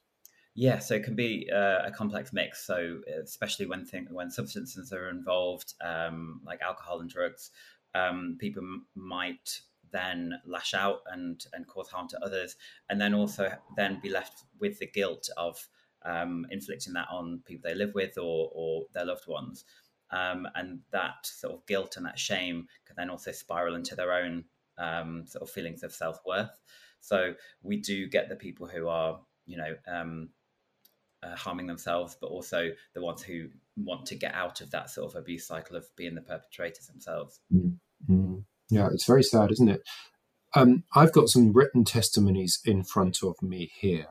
Yeah, 0.59 0.79
so 0.79 0.95
it 0.95 1.05
can 1.05 1.15
be 1.15 1.51
uh, 1.53 1.83
a 1.85 1.91
complex 1.91 2.33
mix. 2.33 2.65
So 2.67 3.03
especially 3.23 3.67
when 3.67 3.85
think, 3.85 4.09
when 4.11 4.31
substances 4.31 4.91
are 4.91 5.11
involved, 5.11 5.75
um, 5.83 6.41
like 6.47 6.63
alcohol 6.63 7.01
and 7.01 7.11
drugs, 7.11 7.51
um, 7.95 8.39
people 8.41 8.63
m- 8.63 8.87
might 8.95 9.61
then 9.93 10.41
lash 10.47 10.73
out 10.73 11.01
and 11.13 11.45
and 11.53 11.67
cause 11.67 11.89
harm 11.91 12.09
to 12.09 12.25
others, 12.25 12.57
and 12.89 12.99
then 12.99 13.13
also 13.13 13.53
then 13.77 14.01
be 14.01 14.09
left 14.09 14.45
with 14.59 14.79
the 14.79 14.87
guilt 14.87 15.29
of 15.37 15.69
um, 16.07 16.47
inflicting 16.51 16.95
that 16.95 17.09
on 17.11 17.43
people 17.45 17.69
they 17.69 17.75
live 17.77 17.93
with 17.95 18.17
or 18.17 18.51
or 18.55 18.87
their 18.95 19.05
loved 19.05 19.27
ones, 19.29 19.67
um, 20.11 20.49
and 20.55 20.81
that 20.91 21.27
sort 21.27 21.53
of 21.55 21.67
guilt 21.67 21.99
and 21.99 22.07
that 22.07 22.19
shame 22.19 22.67
can 22.87 22.97
then 22.97 23.11
also 23.11 23.31
spiral 23.31 23.75
into 23.75 23.95
their 23.95 24.13
own 24.13 24.45
um, 24.79 25.27
sort 25.27 25.43
of 25.43 25.51
feelings 25.51 25.83
of 25.83 25.93
self 25.93 26.19
worth. 26.25 26.51
So 27.01 27.35
we 27.63 27.77
do 27.77 28.09
get 28.09 28.31
the 28.31 28.37
people 28.37 28.67
who 28.67 28.89
are, 28.89 29.21
you 29.45 29.59
know, 29.59 29.77
um, 29.87 30.31
uh, 31.27 31.37
harming 31.37 31.67
themselves, 31.67 32.17
but 32.21 32.29
also 32.29 32.71
the 32.95 33.03
ones 33.03 33.23
who 33.23 33.49
want 33.77 34.07
to 34.07 34.15
get 34.15 34.35
out 34.35 34.61
of 34.61 34.71
that 34.71 34.91
sort 34.91 35.11
of 35.11 35.17
abuse 35.17 35.47
cycle 35.47 35.77
of 35.77 35.85
being 35.97 36.15
the 36.15 36.21
perpetrators 36.21 36.87
themselves. 36.87 37.41
Mm-hmm. 37.53 38.39
Yeah, 38.71 38.89
it's 38.93 39.07
very 39.07 39.23
sad, 39.23 39.53
isn't 39.53 39.69
it? 39.69 39.83
Um, 40.55 40.85
I've 40.95 41.13
got 41.13 41.29
some 41.29 41.53
written 41.53 41.85
testimonies 41.85 42.61
in 42.65 42.83
front 42.83 43.23
of 43.23 43.41
me 43.43 43.71
here, 43.79 44.07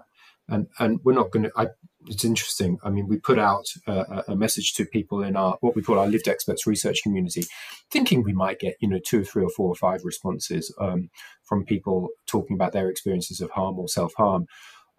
and 0.48 0.68
and 0.80 1.00
we're 1.04 1.14
not 1.14 1.32
going 1.32 1.44
to. 1.44 1.72
It's 2.08 2.24
interesting. 2.24 2.78
I 2.84 2.92
mean, 2.92 3.08
we 3.08 3.18
put 3.18 3.40
out 3.40 3.66
a, 3.88 4.24
a, 4.28 4.36
message 4.36 4.74
to 4.76 4.86
people 4.86 5.24
in 5.24 5.36
our 5.36 5.58
what 5.62 5.76
we 5.76 5.82
call 5.82 5.98
our 5.98 6.06
lived 6.06 6.28
experts 6.28 6.68
research 6.68 7.02
community, 7.02 7.46
thinking 7.90 8.22
we 8.22 8.34
might 8.34 8.60
get 8.60 8.76
you 8.80 8.88
know 8.88 9.00
two 9.04 9.22
or 9.22 9.24
three 9.24 9.44
or 9.44 9.50
four 9.50 9.70
or 9.70 9.76
five 9.76 10.02
responses 10.04 10.74
um, 10.80 11.10
from 11.44 11.66
people 11.66 12.10
talking 12.28 12.56
about 12.56 12.74
their 12.74 12.90
experiences 12.90 13.42
of 13.42 13.50
harm 13.52 13.80
or 13.80 13.88
self 13.88 14.14
harm. 14.16 14.46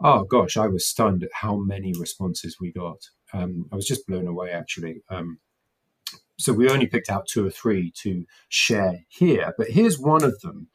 Oh 0.02 0.24
gosh, 0.24 0.56
I 0.56 0.66
was 0.66 0.86
stunned 0.86 1.22
at 1.22 1.30
how 1.32 1.56
many 1.56 1.92
responses 1.98 2.56
we 2.60 2.72
got. 2.72 2.98
Um, 3.32 3.66
I 3.72 3.76
was 3.76 3.86
just 3.86 4.06
blown 4.06 4.26
away 4.26 4.50
actually. 4.50 5.02
Um, 5.10 5.38
so 6.38 6.52
we 6.52 6.68
only 6.68 6.86
picked 6.86 7.10
out 7.10 7.26
two 7.26 7.46
or 7.46 7.50
three 7.50 7.92
to 8.02 8.24
share 8.48 9.00
here, 9.08 9.54
but 9.56 9.68
here's 9.70 9.98
one 9.98 10.22
of 10.22 10.38
them. 10.40 10.68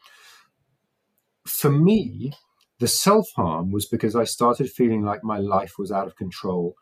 For 1.45 1.71
me, 1.71 2.33
the 2.79 2.87
self 2.87 3.27
harm 3.35 3.71
was 3.71 3.85
because 3.85 4.15
I 4.15 4.23
started 4.23 4.71
feeling 4.71 5.03
like 5.03 5.23
my 5.23 5.37
life 5.37 5.73
was 5.77 5.91
out 5.91 6.07
of 6.07 6.15
control 6.15 6.75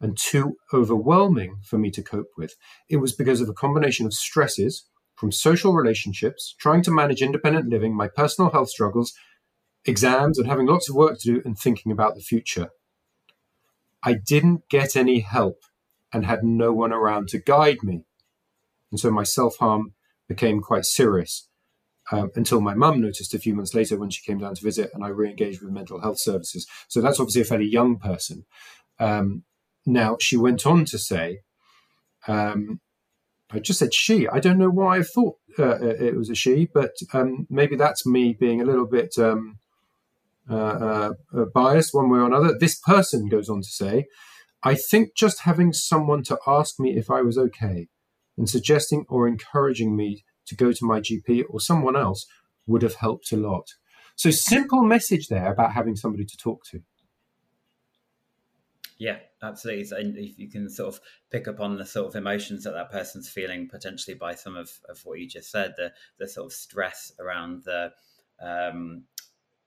and 0.00 0.16
too 0.16 0.56
overwhelming 0.72 1.56
for 1.64 1.78
me 1.78 1.90
to 1.92 2.02
cope 2.02 2.30
with. 2.36 2.54
It 2.88 2.98
was 2.98 3.12
because 3.12 3.40
of 3.40 3.48
a 3.48 3.54
combination 3.54 4.06
of 4.06 4.14
stresses 4.14 4.88
from 5.16 5.32
social 5.32 5.72
relationships, 5.72 6.54
trying 6.58 6.82
to 6.82 6.90
manage 6.90 7.22
independent 7.22 7.68
living, 7.68 7.94
my 7.94 8.08
personal 8.08 8.50
health 8.50 8.70
struggles, 8.70 9.12
exams, 9.84 10.38
and 10.38 10.48
having 10.48 10.66
lots 10.66 10.88
of 10.88 10.94
work 10.94 11.18
to 11.20 11.34
do 11.34 11.42
and 11.44 11.58
thinking 11.58 11.92
about 11.92 12.14
the 12.14 12.20
future. 12.20 12.70
I 14.02 14.14
didn't 14.14 14.68
get 14.68 14.96
any 14.96 15.20
help 15.20 15.62
and 16.12 16.26
had 16.26 16.44
no 16.44 16.72
one 16.72 16.92
around 16.92 17.28
to 17.28 17.38
guide 17.38 17.82
me. 17.82 18.04
And 18.90 19.00
so 19.00 19.10
my 19.10 19.22
self 19.22 19.56
harm 19.58 19.94
became 20.28 20.60
quite 20.60 20.84
serious 20.84 21.48
um, 22.10 22.30
until 22.34 22.60
my 22.60 22.74
mum 22.74 23.00
noticed 23.00 23.34
a 23.34 23.38
few 23.38 23.54
months 23.54 23.74
later 23.74 23.96
when 23.96 24.10
she 24.10 24.22
came 24.22 24.38
down 24.38 24.54
to 24.54 24.64
visit 24.64 24.90
and 24.92 25.04
I 25.04 25.08
re 25.08 25.28
engaged 25.30 25.62
with 25.62 25.72
mental 25.72 26.00
health 26.00 26.18
services. 26.18 26.66
So 26.88 27.00
that's 27.00 27.20
obviously 27.20 27.42
a 27.42 27.46
fairly 27.46 27.68
young 27.68 27.98
person. 27.98 28.44
Um, 28.98 29.44
now, 29.86 30.16
she 30.20 30.36
went 30.36 30.66
on 30.66 30.84
to 30.86 30.98
say, 30.98 31.40
um, 32.28 32.80
I 33.50 33.58
just 33.58 33.78
said 33.78 33.92
she. 33.92 34.28
I 34.28 34.40
don't 34.40 34.58
know 34.58 34.70
why 34.70 34.98
I 34.98 35.02
thought 35.02 35.36
uh, 35.58 35.78
it 35.80 36.16
was 36.16 36.30
a 36.30 36.34
she, 36.34 36.68
but 36.72 36.92
um, 37.12 37.46
maybe 37.50 37.76
that's 37.76 38.06
me 38.06 38.32
being 38.38 38.60
a 38.60 38.64
little 38.64 38.86
bit 38.86 39.18
um, 39.18 39.58
uh, 40.50 40.54
uh, 40.54 41.12
uh, 41.36 41.44
biased 41.54 41.94
one 41.94 42.10
way 42.10 42.18
or 42.18 42.26
another. 42.26 42.56
This 42.58 42.78
person 42.78 43.28
goes 43.28 43.48
on 43.48 43.60
to 43.62 43.68
say, 43.68 44.06
I 44.62 44.74
think 44.74 45.16
just 45.16 45.40
having 45.42 45.72
someone 45.72 46.22
to 46.24 46.38
ask 46.46 46.78
me 46.78 46.96
if 46.96 47.10
I 47.10 47.22
was 47.22 47.38
okay 47.38 47.88
and 48.36 48.48
suggesting 48.48 49.04
or 49.08 49.28
encouraging 49.28 49.96
me 49.96 50.24
to 50.46 50.56
go 50.56 50.72
to 50.72 50.84
my 50.84 51.00
GP 51.00 51.44
or 51.48 51.60
someone 51.60 51.96
else 51.96 52.26
would 52.66 52.82
have 52.82 52.96
helped 52.96 53.32
a 53.32 53.36
lot. 53.36 53.66
So, 54.16 54.30
simple 54.30 54.82
message 54.82 55.28
there 55.28 55.52
about 55.52 55.72
having 55.72 55.96
somebody 55.96 56.24
to 56.24 56.36
talk 56.36 56.64
to. 56.70 56.80
Yeah, 58.98 59.18
absolutely. 59.42 59.84
So 59.84 59.96
if 59.98 60.38
you 60.38 60.48
can 60.48 60.70
sort 60.70 60.94
of 60.94 61.00
pick 61.30 61.48
up 61.48 61.58
on 61.58 61.76
the 61.76 61.84
sort 61.84 62.06
of 62.06 62.14
emotions 62.14 62.62
that 62.62 62.74
that 62.74 62.92
person's 62.92 63.28
feeling 63.28 63.68
potentially 63.68 64.14
by 64.14 64.36
some 64.36 64.56
of, 64.56 64.70
of 64.88 65.00
what 65.04 65.18
you 65.18 65.28
just 65.28 65.50
said, 65.50 65.74
the 65.76 65.92
the 66.20 66.28
sort 66.28 66.46
of 66.46 66.52
stress 66.52 67.12
around 67.18 67.64
the 67.64 67.90
um, 68.40 69.02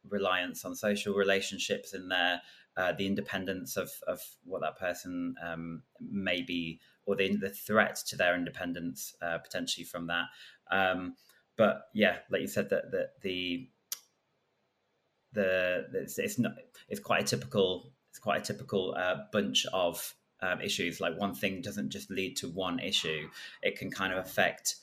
reliance 0.09 0.65
on 0.65 0.75
social 0.75 1.13
relationships 1.13 1.93
in 1.93 2.09
there, 2.09 2.41
uh, 2.77 2.93
the 2.93 3.07
independence 3.07 3.77
of, 3.77 3.91
of 4.07 4.21
what 4.43 4.61
that 4.61 4.77
person 4.77 5.35
um, 5.43 5.83
may 5.99 6.41
be, 6.41 6.79
or 7.05 7.15
the, 7.15 7.35
the 7.35 7.49
threat 7.49 7.95
to 8.07 8.15
their 8.15 8.35
independence 8.35 9.15
uh, 9.21 9.37
potentially 9.37 9.85
from 9.85 10.07
that. 10.07 10.25
Um, 10.71 11.15
but 11.57 11.83
yeah, 11.93 12.17
like 12.29 12.41
you 12.41 12.47
said, 12.47 12.69
that, 12.69 12.91
that 12.91 13.21
the 13.21 13.69
the 15.33 15.85
it's, 15.93 16.17
it's 16.17 16.39
not 16.39 16.53
it's 16.89 16.99
quite 16.99 17.21
a 17.21 17.25
typical 17.25 17.91
it's 18.09 18.19
quite 18.19 18.41
a 18.41 18.53
typical 18.53 18.95
uh, 18.97 19.17
bunch 19.31 19.65
of 19.73 20.15
um, 20.41 20.61
issues. 20.61 20.99
Like 20.99 21.19
one 21.19 21.35
thing 21.35 21.61
doesn't 21.61 21.89
just 21.89 22.09
lead 22.09 22.35
to 22.37 22.47
one 22.49 22.79
issue; 22.79 23.29
it 23.61 23.77
can 23.77 23.91
kind 23.91 24.13
of 24.13 24.19
affect 24.19 24.77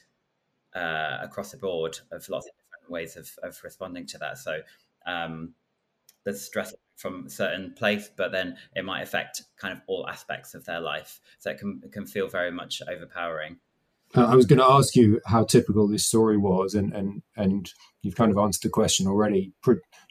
uh, 0.74 1.18
across 1.20 1.50
the 1.50 1.56
board 1.56 1.98
of 2.10 2.28
lots 2.28 2.46
of 2.46 2.52
different 2.52 2.90
ways 2.90 3.16
of, 3.16 3.30
of 3.42 3.58
responding 3.64 4.06
to 4.06 4.18
that. 4.18 4.38
So 4.38 4.60
um, 5.06 5.54
there's 6.24 6.42
stress 6.42 6.74
from 6.96 7.26
a 7.26 7.30
certain 7.30 7.74
place, 7.76 8.10
but 8.16 8.32
then 8.32 8.56
it 8.74 8.84
might 8.84 9.02
affect 9.02 9.42
kind 9.58 9.72
of 9.72 9.80
all 9.88 10.08
aspects 10.08 10.54
of 10.54 10.64
their 10.64 10.80
life. 10.80 11.20
So 11.38 11.50
it 11.50 11.58
can 11.58 11.80
it 11.84 11.92
can 11.92 12.06
feel 12.06 12.28
very 12.28 12.50
much 12.50 12.80
overpowering. 12.88 13.58
Uh, 14.14 14.26
I 14.26 14.34
was 14.34 14.46
going 14.46 14.58
to 14.58 14.70
ask 14.70 14.94
you 14.94 15.20
how 15.26 15.44
typical 15.44 15.88
this 15.88 16.06
story 16.06 16.36
was, 16.36 16.74
and 16.74 16.92
and 16.94 17.22
and 17.36 17.70
you've 18.02 18.16
kind 18.16 18.30
of 18.30 18.38
answered 18.38 18.62
the 18.62 18.70
question 18.70 19.06
already. 19.06 19.52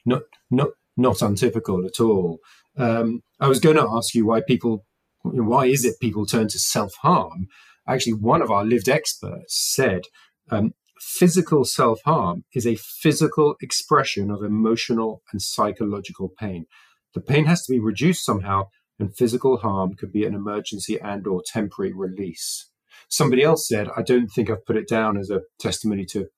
Not 0.04 0.22
not 0.50 0.70
not 0.96 1.22
untypical 1.22 1.86
at 1.86 2.00
all. 2.00 2.40
Um, 2.76 3.22
I 3.40 3.48
was 3.48 3.60
going 3.60 3.76
to 3.76 3.88
ask 3.88 4.14
you 4.14 4.26
why 4.26 4.40
people, 4.40 4.84
why 5.22 5.66
is 5.66 5.84
it 5.84 6.00
people 6.00 6.26
turn 6.26 6.48
to 6.48 6.58
self 6.58 6.94
harm? 7.02 7.48
Actually, 7.86 8.14
one 8.14 8.42
of 8.42 8.50
our 8.50 8.64
lived 8.64 8.88
experts 8.88 9.74
said 9.74 10.02
um, 10.50 10.74
physical 11.02 11.64
self 11.64 12.00
harm 12.04 12.44
is 12.54 12.66
a 12.66 12.76
physical 12.76 13.56
expression 13.60 14.30
of 14.30 14.42
emotional 14.42 15.22
and 15.32 15.42
psychological 15.42 16.30
pain. 16.38 16.66
The 17.14 17.20
pain 17.20 17.46
has 17.46 17.62
to 17.64 17.72
be 17.72 17.80
reduced 17.80 18.24
somehow, 18.24 18.64
and 18.98 19.14
physical 19.16 19.58
harm 19.58 19.94
could 19.94 20.12
be 20.12 20.24
an 20.24 20.34
emergency 20.34 20.98
and 21.00 21.26
or 21.26 21.42
temporary 21.44 21.92
release. 21.92 22.70
Somebody 23.08 23.42
else 23.42 23.66
said, 23.66 23.88
I 23.96 24.02
don't 24.02 24.28
think 24.28 24.48
I've 24.48 24.64
put 24.64 24.76
it 24.76 24.88
down 24.88 25.18
as 25.18 25.28
a 25.28 25.40
testimony 25.58 26.06
to, 26.06 26.20
to 26.20 26.28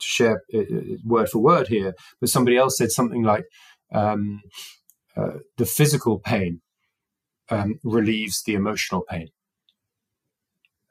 share 0.00 0.42
uh, 0.54 0.58
uh, 0.60 0.80
word 1.04 1.28
for 1.28 1.40
word 1.40 1.68
here, 1.68 1.94
but 2.20 2.30
somebody 2.30 2.56
else 2.56 2.78
said 2.78 2.92
something 2.92 3.24
like, 3.24 3.44
um, 3.92 4.42
uh, 5.16 5.38
the 5.56 5.66
physical 5.66 6.20
pain 6.20 6.60
um, 7.50 7.80
relieves 7.82 8.42
the 8.44 8.54
emotional 8.54 9.02
pain 9.08 9.28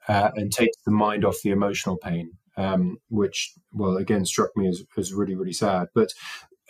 uh, 0.08 0.30
and 0.34 0.52
takes 0.52 0.76
the 0.84 0.92
mind 0.92 1.24
off 1.24 1.36
the 1.42 1.50
emotional 1.50 1.96
pain, 1.96 2.32
um, 2.58 2.98
which, 3.08 3.54
well, 3.72 3.96
again, 3.96 4.26
struck 4.26 4.50
me 4.56 4.68
as, 4.68 4.82
as 4.96 5.14
really, 5.14 5.36
really 5.36 5.52
sad. 5.52 5.86
But 5.94 6.12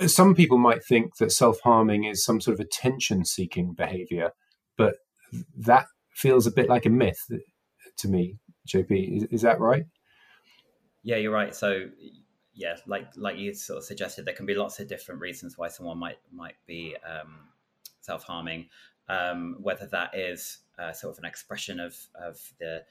some 0.06 0.34
people 0.34 0.58
might 0.58 0.84
think 0.84 1.16
that 1.16 1.32
self 1.32 1.60
harming 1.64 2.04
is 2.04 2.24
some 2.24 2.40
sort 2.40 2.54
of 2.54 2.60
attention 2.60 3.24
seeking 3.24 3.72
behavior, 3.72 4.32
but 4.76 4.96
that 5.56 5.86
feels 6.14 6.46
a 6.46 6.52
bit 6.52 6.68
like 6.68 6.84
a 6.84 6.90
myth 6.90 7.18
to 7.96 8.08
me, 8.08 8.36
JP. 8.68 9.16
Is, 9.16 9.24
is 9.30 9.42
that 9.42 9.60
right? 9.60 9.86
Yeah, 11.02 11.16
you're 11.16 11.32
right. 11.32 11.54
So, 11.54 11.86
yeah, 12.52 12.76
like 12.86 13.06
like 13.16 13.38
you 13.38 13.54
sort 13.54 13.78
of 13.78 13.84
suggested, 13.84 14.26
there 14.26 14.34
can 14.34 14.46
be 14.46 14.54
lots 14.54 14.78
of 14.80 14.88
different 14.88 15.22
reasons 15.22 15.56
why 15.56 15.68
someone 15.68 15.98
might 15.98 16.18
might 16.30 16.56
be 16.66 16.96
um, 17.08 17.38
self 18.02 18.24
harming. 18.24 18.68
Um, 19.08 19.56
whether 19.62 19.86
that 19.86 20.14
is 20.14 20.58
uh, 20.78 20.92
sort 20.92 21.14
of 21.14 21.18
an 21.18 21.24
expression 21.24 21.80
of 21.80 21.96
of 22.14 22.38
the 22.60 22.82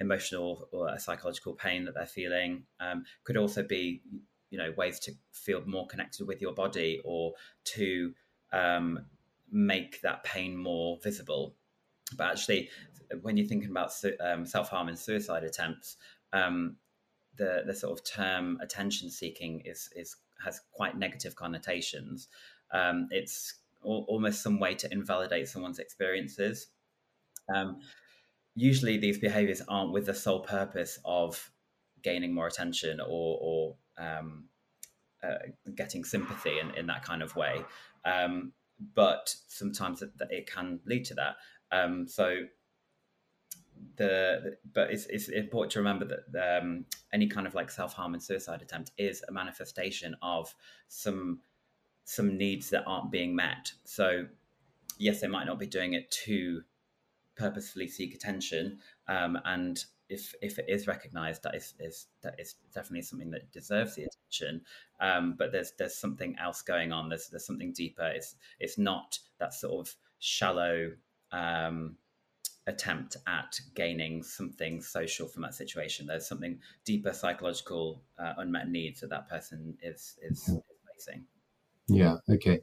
emotional 0.00 0.68
or 0.72 0.88
a 0.88 0.98
psychological 0.98 1.54
pain 1.54 1.84
that 1.84 1.94
they're 1.94 2.06
feeling, 2.06 2.64
um, 2.80 3.04
could 3.24 3.36
also 3.36 3.62
be 3.62 4.02
you 4.50 4.58
know 4.58 4.72
ways 4.76 4.98
to 5.00 5.12
feel 5.32 5.62
more 5.66 5.86
connected 5.86 6.26
with 6.26 6.40
your 6.40 6.52
body 6.52 7.00
or 7.04 7.32
to 7.64 8.12
um, 8.52 8.98
make 9.50 10.00
that 10.02 10.24
pain 10.24 10.56
more 10.56 10.98
visible. 11.02 11.54
But 12.16 12.32
actually, 12.32 12.70
when 13.22 13.36
you're 13.36 13.46
thinking 13.46 13.70
about 13.70 13.92
um, 14.20 14.46
self 14.46 14.68
harm 14.70 14.88
and 14.88 14.98
suicide 14.98 15.44
attempts, 15.44 15.96
um, 16.32 16.76
the 17.36 17.62
the 17.66 17.74
sort 17.74 17.98
of 17.98 18.04
term 18.04 18.58
attention 18.60 19.10
seeking 19.10 19.62
is 19.64 19.88
is 19.94 20.16
has 20.44 20.60
quite 20.72 20.98
negative 20.98 21.36
connotations. 21.36 22.28
Um, 22.72 23.08
it's 23.10 23.54
al- 23.84 24.04
almost 24.08 24.42
some 24.42 24.58
way 24.58 24.74
to 24.74 24.92
invalidate 24.92 25.48
someone's 25.48 25.78
experiences. 25.78 26.68
Um, 27.54 27.80
usually, 28.54 28.98
these 28.98 29.18
behaviors 29.18 29.62
aren't 29.68 29.92
with 29.92 30.06
the 30.06 30.14
sole 30.14 30.40
purpose 30.40 30.98
of 31.04 31.50
gaining 32.02 32.34
more 32.34 32.46
attention 32.46 33.00
or, 33.00 33.38
or 33.40 33.76
um, 33.98 34.44
uh, 35.22 35.36
getting 35.74 36.04
sympathy 36.04 36.58
in, 36.58 36.70
in 36.74 36.86
that 36.86 37.04
kind 37.04 37.22
of 37.22 37.36
way. 37.36 37.62
Um, 38.04 38.52
but 38.94 39.34
sometimes 39.48 40.02
it, 40.02 40.10
it, 40.30 40.50
can 40.50 40.80
lead 40.86 41.04
to 41.06 41.14
that. 41.14 41.36
Um, 41.70 42.06
so 42.08 42.44
the, 43.96 44.56
but 44.72 44.90
it's, 44.90 45.06
it's 45.06 45.28
important 45.28 45.72
to 45.72 45.78
remember 45.78 46.06
that 46.32 46.60
um, 46.60 46.86
any 47.12 47.26
kind 47.26 47.46
of 47.46 47.54
like 47.54 47.70
self 47.70 47.92
harm 47.92 48.14
and 48.14 48.22
suicide 48.22 48.62
attempt 48.62 48.92
is 48.96 49.22
a 49.28 49.32
manifestation 49.32 50.16
of 50.22 50.54
some 50.88 51.40
some 52.04 52.36
needs 52.36 52.70
that 52.70 52.82
aren't 52.86 53.12
being 53.12 53.36
met. 53.36 53.72
So 53.84 54.26
yes, 54.98 55.20
they 55.20 55.28
might 55.28 55.46
not 55.46 55.58
be 55.58 55.66
doing 55.66 55.92
it 55.92 56.10
to 56.24 56.62
purposefully 57.36 57.88
seek 57.88 58.14
attention 58.14 58.78
um, 59.08 59.38
and 59.44 59.84
if 60.08 60.34
if 60.42 60.58
it 60.58 60.64
is 60.68 60.86
recognized 60.86 61.42
that 61.44 61.54
is, 61.54 61.74
is 61.78 62.06
that 62.22 62.34
is 62.38 62.56
definitely 62.74 63.02
something 63.02 63.30
that 63.30 63.50
deserves 63.52 63.94
the 63.94 64.04
attention 64.04 64.60
um, 65.00 65.34
but 65.38 65.50
there's 65.50 65.72
there's 65.78 65.96
something 65.96 66.36
else 66.38 66.62
going 66.62 66.92
on. 66.92 67.08
There's 67.08 67.28
there's 67.28 67.46
something 67.46 67.72
deeper. 67.72 68.06
It's 68.06 68.36
it's 68.60 68.78
not 68.78 69.18
that 69.38 69.54
sort 69.54 69.88
of 69.88 69.94
shallow 70.18 70.92
um, 71.32 71.96
attempt 72.66 73.16
at 73.26 73.58
gaining 73.74 74.22
something 74.22 74.82
social 74.82 75.26
from 75.26 75.42
that 75.42 75.54
situation. 75.54 76.06
There's 76.06 76.28
something 76.28 76.60
deeper 76.84 77.12
psychological 77.12 78.02
uh, 78.18 78.34
unmet 78.36 78.68
needs 78.68 79.00
that 79.00 79.10
that 79.10 79.28
person 79.28 79.76
is 79.82 80.16
is, 80.22 80.48
is 80.48 80.60
facing. 80.94 81.24
Yeah 81.88 82.16
okay. 82.28 82.60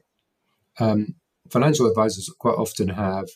Um, 0.78 1.16
financial 1.50 1.88
advisors 1.88 2.32
quite 2.38 2.54
often 2.54 2.88
have 2.88 3.26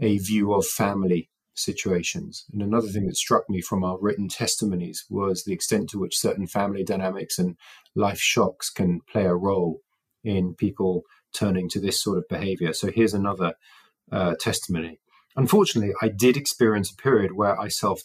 a 0.00 0.18
view 0.18 0.52
of 0.52 0.66
family 0.66 1.28
situations. 1.54 2.44
And 2.52 2.62
another 2.62 2.88
thing 2.88 3.06
that 3.06 3.16
struck 3.16 3.50
me 3.50 3.60
from 3.60 3.84
our 3.84 3.98
written 4.00 4.28
testimonies 4.28 5.04
was 5.10 5.44
the 5.44 5.52
extent 5.52 5.90
to 5.90 5.98
which 5.98 6.18
certain 6.18 6.46
family 6.46 6.84
dynamics 6.84 7.38
and 7.38 7.56
life 7.94 8.20
shocks 8.20 8.70
can 8.70 9.00
play 9.10 9.24
a 9.24 9.34
role 9.34 9.80
in 10.24 10.54
people 10.54 11.02
turning 11.32 11.68
to 11.70 11.80
this 11.80 12.02
sort 12.02 12.18
of 12.18 12.28
behavior. 12.28 12.72
So 12.72 12.90
here's 12.90 13.14
another 13.14 13.54
uh, 14.10 14.34
testimony. 14.40 15.00
Unfortunately, 15.36 15.94
I 16.00 16.08
did 16.08 16.36
experience 16.36 16.90
a 16.90 16.96
period 16.96 17.32
where 17.32 17.58
I 17.60 17.68
self 17.68 18.02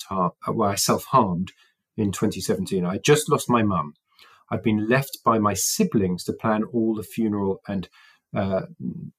where 0.47 0.69
I 0.69 0.75
self 0.75 1.05
harmed 1.05 1.51
in 1.95 2.11
2017. 2.11 2.85
I 2.85 2.97
just 2.97 3.29
lost 3.29 3.49
my 3.49 3.63
mum. 3.63 3.93
I'd 4.49 4.61
been 4.61 4.87
left 4.87 5.19
by 5.23 5.39
my 5.39 5.53
siblings 5.53 6.23
to 6.25 6.33
plan 6.33 6.63
all 6.63 6.93
the 6.93 7.03
funeral 7.03 7.61
and 7.67 7.87
uh, 8.35 8.63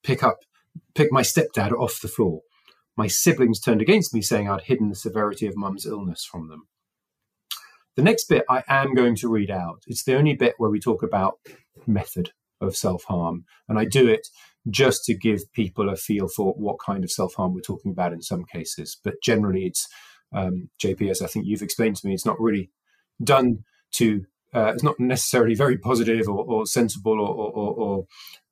pick 0.02 0.22
up 0.22 0.40
pick 0.94 1.10
my 1.10 1.22
stepdad 1.22 1.72
off 1.72 2.00
the 2.00 2.08
floor 2.08 2.42
my 2.96 3.06
siblings 3.06 3.60
turned 3.60 3.82
against 3.82 4.14
me, 4.14 4.22
saying 4.22 4.48
I'd 4.48 4.62
hidden 4.62 4.88
the 4.88 4.94
severity 4.94 5.46
of 5.46 5.56
mum's 5.56 5.86
illness 5.86 6.24
from 6.24 6.48
them. 6.48 6.68
The 7.96 8.02
next 8.02 8.24
bit 8.28 8.44
I 8.48 8.62
am 8.68 8.94
going 8.94 9.16
to 9.16 9.28
read 9.28 9.50
out. 9.50 9.82
It's 9.86 10.04
the 10.04 10.16
only 10.16 10.34
bit 10.34 10.54
where 10.58 10.70
we 10.70 10.80
talk 10.80 11.02
about 11.02 11.38
method 11.86 12.32
of 12.60 12.76
self 12.76 13.04
harm. 13.04 13.44
And 13.68 13.78
I 13.78 13.84
do 13.84 14.08
it 14.08 14.28
just 14.70 15.04
to 15.04 15.14
give 15.14 15.52
people 15.52 15.88
a 15.88 15.96
feel 15.96 16.28
for 16.28 16.54
what 16.54 16.76
kind 16.84 17.04
of 17.04 17.10
self 17.10 17.34
harm 17.34 17.54
we're 17.54 17.60
talking 17.60 17.92
about 17.92 18.12
in 18.12 18.22
some 18.22 18.44
cases. 18.44 18.96
But 19.02 19.22
generally, 19.22 19.66
it's 19.66 19.88
um, 20.32 20.70
JP, 20.82 21.10
as 21.10 21.22
I 21.22 21.26
think 21.26 21.46
you've 21.46 21.62
explained 21.62 21.96
to 21.96 22.06
me, 22.06 22.14
it's 22.14 22.26
not 22.26 22.40
really 22.40 22.70
done 23.22 23.64
to, 23.92 24.24
uh, 24.52 24.72
it's 24.74 24.82
not 24.82 24.98
necessarily 24.98 25.54
very 25.54 25.78
positive 25.78 26.28
or, 26.28 26.44
or 26.44 26.66
sensible 26.66 27.20
or, 27.20 27.28
or, 27.28 27.74
or 27.74 28.06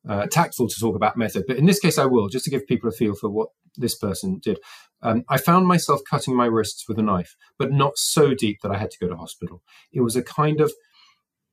uh, 0.08 0.26
tactful 0.26 0.68
to 0.68 0.80
talk 0.80 0.96
about 0.96 1.16
method. 1.16 1.44
But 1.46 1.56
in 1.56 1.66
this 1.66 1.80
case, 1.80 1.98
I 1.98 2.06
will, 2.06 2.28
just 2.28 2.44
to 2.46 2.50
give 2.50 2.66
people 2.66 2.88
a 2.88 2.92
feel 2.92 3.14
for 3.14 3.30
what 3.30 3.48
this 3.76 3.94
person 3.94 4.38
did. 4.38 4.58
Um, 5.02 5.24
I 5.28 5.38
found 5.38 5.66
myself 5.66 6.00
cutting 6.08 6.36
my 6.36 6.46
wrists 6.46 6.86
with 6.88 6.98
a 6.98 7.02
knife, 7.02 7.36
but 7.58 7.72
not 7.72 7.96
so 7.96 8.34
deep 8.34 8.60
that 8.62 8.70
I 8.70 8.78
had 8.78 8.90
to 8.90 8.98
go 8.98 9.08
to 9.08 9.16
hospital. 9.16 9.62
It 9.92 10.00
was 10.00 10.16
a 10.16 10.22
kind 10.22 10.60
of 10.60 10.72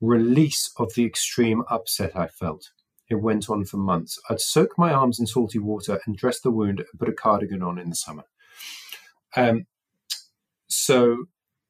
release 0.00 0.70
of 0.78 0.94
the 0.94 1.04
extreme 1.04 1.62
upset 1.70 2.16
I 2.16 2.28
felt. 2.28 2.70
It 3.08 3.16
went 3.16 3.50
on 3.50 3.64
for 3.64 3.76
months. 3.76 4.18
I'd 4.28 4.40
soak 4.40 4.78
my 4.78 4.92
arms 4.92 5.18
in 5.18 5.26
salty 5.26 5.58
water 5.58 6.00
and 6.06 6.16
dress 6.16 6.40
the 6.40 6.50
wound 6.50 6.78
and 6.78 6.98
put 6.98 7.08
a 7.08 7.12
cardigan 7.12 7.62
on 7.62 7.78
in 7.78 7.90
the 7.90 7.96
summer. 7.96 8.24
Um, 9.36 9.66
so, 10.68 11.24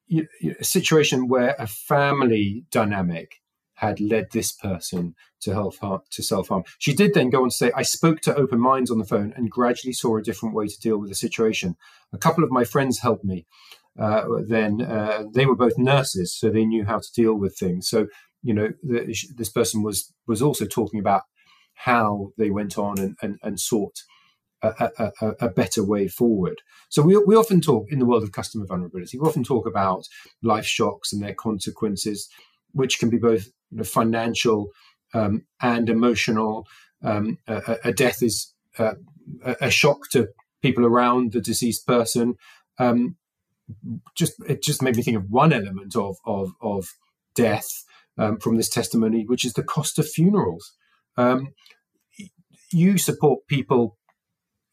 you, 0.06 0.26
a 0.58 0.64
situation 0.64 1.28
where 1.28 1.56
a 1.58 1.66
family 1.66 2.64
dynamic 2.70 3.36
had 3.80 3.98
led 3.98 4.30
this 4.30 4.52
person 4.52 5.14
to 5.40 5.54
harm. 5.54 6.02
To 6.10 6.22
self 6.22 6.48
harm. 6.48 6.64
She 6.78 6.94
did 6.94 7.14
then 7.14 7.30
go 7.30 7.42
on 7.42 7.48
to 7.48 7.54
say, 7.54 7.72
"I 7.74 7.82
spoke 7.82 8.20
to 8.22 8.36
open 8.36 8.60
minds 8.60 8.90
on 8.90 8.98
the 8.98 9.06
phone 9.06 9.32
and 9.36 9.50
gradually 9.50 9.94
saw 9.94 10.18
a 10.18 10.22
different 10.22 10.54
way 10.54 10.66
to 10.66 10.80
deal 10.80 10.98
with 10.98 11.08
the 11.08 11.14
situation. 11.14 11.76
A 12.12 12.18
couple 12.18 12.44
of 12.44 12.50
my 12.50 12.64
friends 12.64 12.98
helped 12.98 13.24
me. 13.24 13.46
Uh, 13.98 14.24
then 14.46 14.82
uh, 14.82 15.24
they 15.32 15.46
were 15.46 15.56
both 15.56 15.78
nurses, 15.78 16.36
so 16.38 16.50
they 16.50 16.66
knew 16.66 16.84
how 16.84 16.98
to 16.98 17.12
deal 17.14 17.34
with 17.34 17.56
things. 17.56 17.88
So 17.88 18.08
you 18.42 18.52
know, 18.52 18.68
the, 18.82 19.16
this 19.34 19.48
person 19.48 19.82
was 19.82 20.12
was 20.26 20.42
also 20.42 20.66
talking 20.66 21.00
about 21.00 21.22
how 21.72 22.32
they 22.36 22.50
went 22.50 22.76
on 22.76 22.98
and 22.98 23.16
and, 23.22 23.38
and 23.42 23.58
sought." 23.58 24.02
A, 24.62 24.90
a, 24.98 25.28
a, 25.46 25.48
better 25.48 25.82
way 25.82 26.06
forward. 26.06 26.60
So 26.90 27.00
we, 27.00 27.16
we 27.16 27.34
often 27.34 27.62
talk 27.62 27.86
in 27.90 27.98
the 27.98 28.04
world 28.04 28.22
of 28.22 28.32
customer 28.32 28.66
vulnerability. 28.66 29.18
We 29.18 29.26
often 29.26 29.42
talk 29.42 29.66
about 29.66 30.06
life 30.42 30.66
shocks 30.66 31.14
and 31.14 31.22
their 31.22 31.32
consequences, 31.32 32.28
which 32.72 32.98
can 32.98 33.08
be 33.08 33.16
both 33.16 33.48
you 33.70 33.78
know, 33.78 33.84
financial 33.84 34.68
um, 35.14 35.44
and 35.60 35.88
emotional. 35.88 36.66
Um, 37.02 37.38
a, 37.46 37.76
a, 37.84 37.92
death 37.92 38.22
is 38.22 38.52
uh, 38.78 38.94
a 39.42 39.70
shock 39.70 40.10
to 40.12 40.28
people 40.62 40.84
around 40.84 41.32
the 41.32 41.40
deceased 41.40 41.86
person. 41.86 42.34
Um, 42.78 43.16
just 44.16 44.34
it 44.48 44.62
just 44.62 44.82
made 44.82 44.96
me 44.96 45.02
think 45.02 45.16
of 45.16 45.30
one 45.30 45.52
element 45.52 45.96
of 45.96 46.16
of, 46.26 46.52
of 46.60 46.88
death 47.34 47.84
um, 48.18 48.38
from 48.38 48.56
this 48.56 48.68
testimony, 48.68 49.24
which 49.26 49.44
is 49.44 49.54
the 49.54 49.62
cost 49.62 49.98
of 49.98 50.08
funerals. 50.08 50.72
Um, 51.16 51.54
you 52.72 52.98
support 52.98 53.46
people 53.48 53.96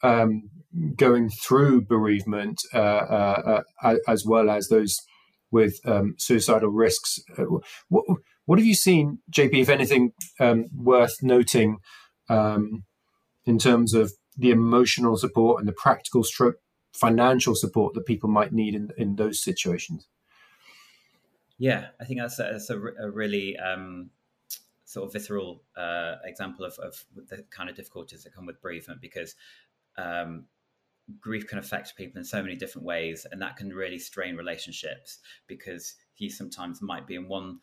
um, 0.03 0.49
going 0.95 1.29
through 1.29 1.81
bereavement 1.81 2.61
uh, 2.73 2.77
uh, 2.77 3.61
uh, 3.83 3.95
as 4.07 4.25
well 4.25 4.49
as 4.49 4.67
those 4.67 4.97
with 5.51 5.79
suicidal 6.17 6.69
risks. 6.69 7.19
Uh, 7.37 7.45
what, 7.89 8.05
what 8.47 8.59
have 8.59 8.65
you 8.65 8.75
seen, 8.75 9.19
JP, 9.29 9.61
if 9.61 9.69
anything 9.69 10.13
um, 10.39 10.67
worth 10.73 11.21
noting 11.21 11.79
um, 12.29 12.85
in 13.45 13.59
terms 13.59 13.93
of 13.93 14.13
the 14.37 14.51
emotional 14.51 15.17
support 15.17 15.59
and 15.59 15.67
the 15.67 15.73
practical 15.73 16.23
stroke 16.23 16.55
financial 16.93 17.55
support 17.55 17.93
that 17.93 18.05
people 18.05 18.29
might 18.29 18.53
need 18.53 18.73
in, 18.73 18.89
in 18.97 19.17
those 19.17 19.43
situations? 19.43 20.07
Yeah, 21.57 21.87
I 21.99 22.05
think 22.05 22.21
that's 22.21 22.39
a, 22.39 22.43
that's 22.43 22.69
a, 22.69 22.77
a 22.77 23.11
really 23.11 23.57
um, 23.57 24.11
sort 24.85 25.07
of 25.07 25.13
visceral 25.13 25.63
uh, 25.75 26.15
example 26.23 26.63
of, 26.63 26.79
of, 26.79 27.03
the 27.27 27.43
kind 27.51 27.69
of 27.69 27.75
difficulties 27.75 28.23
that 28.23 28.33
come 28.33 28.45
with 28.45 28.61
bereavement 28.61 29.01
because 29.01 29.35
um, 29.97 30.45
grief 31.19 31.47
can 31.47 31.57
affect 31.57 31.97
people 31.97 32.17
in 32.17 32.23
so 32.23 32.41
many 32.41 32.55
different 32.55 32.87
ways, 32.87 33.27
and 33.29 33.41
that 33.41 33.57
can 33.57 33.73
really 33.73 33.99
strain 33.99 34.37
relationships 34.37 35.19
because 35.47 35.95
you 36.15 36.29
sometimes 36.29 36.81
might 36.81 37.05
be 37.05 37.15
in 37.15 37.27
one 37.27 37.59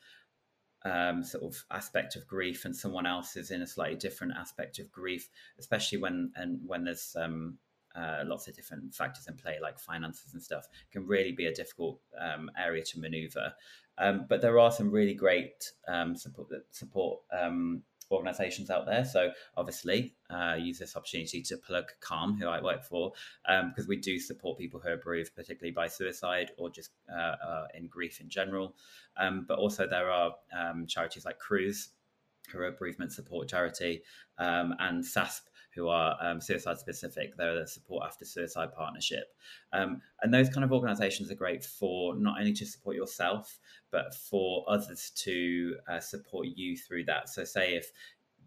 um, 0.85 1.25
sort 1.25 1.44
of 1.44 1.64
aspect 1.70 2.16
of 2.16 2.27
grief 2.27 2.64
and 2.64 2.77
someone 2.77 3.07
else 3.07 3.37
is 3.37 3.51
in 3.51 3.62
a 3.62 3.66
slightly 3.66 3.97
different 3.97 4.35
aspect 4.37 4.79
of 4.79 4.92
grief, 4.92 5.29
especially 5.59 5.99
when 5.99 6.33
and 6.37 6.61
when 6.66 6.85
there's 6.85 7.16
um, 7.18 7.59
uh, 7.94 8.23
lots 8.25 8.49
of 8.49 8.55
different 8.55 8.94
factors 8.94 9.27
in 9.29 9.35
play, 9.35 9.59
like 9.62 9.79
finances 9.79 10.35
and 10.35 10.42
stuff, 10.42 10.66
can 10.92 11.07
really 11.07 11.33
be 11.33 11.47
a 11.47 11.55
difficult 11.55 12.01
um, 12.20 12.51
area 12.59 12.83
to 12.83 13.01
maneuver. 13.01 13.53
Um, 13.97 14.27
but 14.29 14.42
there 14.42 14.59
are 14.59 14.73
some 14.73 14.90
really 14.90 15.14
great 15.14 15.70
um, 15.87 16.16
support 16.16 16.49
support 16.70 17.20
um, 17.33 17.83
organizations 18.11 18.71
out 18.71 18.87
there. 18.87 19.05
So 19.05 19.31
obviously, 19.57 20.14
uh, 20.31 20.57
use 20.59 20.79
this 20.79 20.97
opportunity 20.97 21.43
to 21.43 21.57
plug 21.57 21.87
Calm, 22.01 22.38
who 22.38 22.47
I 22.47 22.62
work 22.62 22.85
for, 22.85 23.12
um, 23.49 23.71
because 23.71 23.88
we 23.88 23.97
do 23.97 24.19
support 24.19 24.59
people 24.59 24.81
who 24.81 24.90
are 24.90 24.97
bereaved, 24.97 25.35
particularly 25.35 25.73
by 25.73 25.88
suicide 25.88 26.53
or 26.57 26.71
just 26.71 26.90
uh, 27.12 27.37
uh, 27.47 27.67
in 27.75 27.87
grief 27.88 28.21
in 28.21 28.29
general. 28.29 28.75
Um, 29.17 29.45
but 29.49 29.59
also 29.59 29.87
there 29.87 30.11
are 30.11 30.35
um, 30.57 30.87
charities 30.87 31.25
like 31.25 31.38
Cruse, 31.38 31.90
who 32.51 32.59
are 32.59 32.67
a 32.67 32.73
bereavement 32.73 33.12
support 33.12 33.49
charity, 33.49 34.03
um, 34.38 34.75
and 34.79 35.03
SASP, 35.03 35.43
who 35.74 35.88
are 35.88 36.16
um, 36.20 36.40
suicide 36.40 36.78
specific. 36.78 37.37
They're 37.37 37.60
the 37.60 37.66
support 37.66 38.04
after 38.06 38.24
suicide 38.24 38.72
partnership. 38.74 39.34
Um, 39.72 40.00
and 40.22 40.32
those 40.32 40.48
kind 40.48 40.64
of 40.64 40.72
organizations 40.72 41.30
are 41.30 41.34
great 41.34 41.64
for 41.64 42.14
not 42.16 42.38
only 42.38 42.52
to 42.54 42.66
support 42.66 42.96
yourself, 42.96 43.58
but 43.90 44.14
for 44.14 44.64
others 44.68 45.10
to 45.16 45.76
uh, 45.88 46.00
support 46.00 46.48
you 46.54 46.76
through 46.76 47.04
that. 47.04 47.28
So, 47.28 47.44
say 47.44 47.74
if 47.74 47.90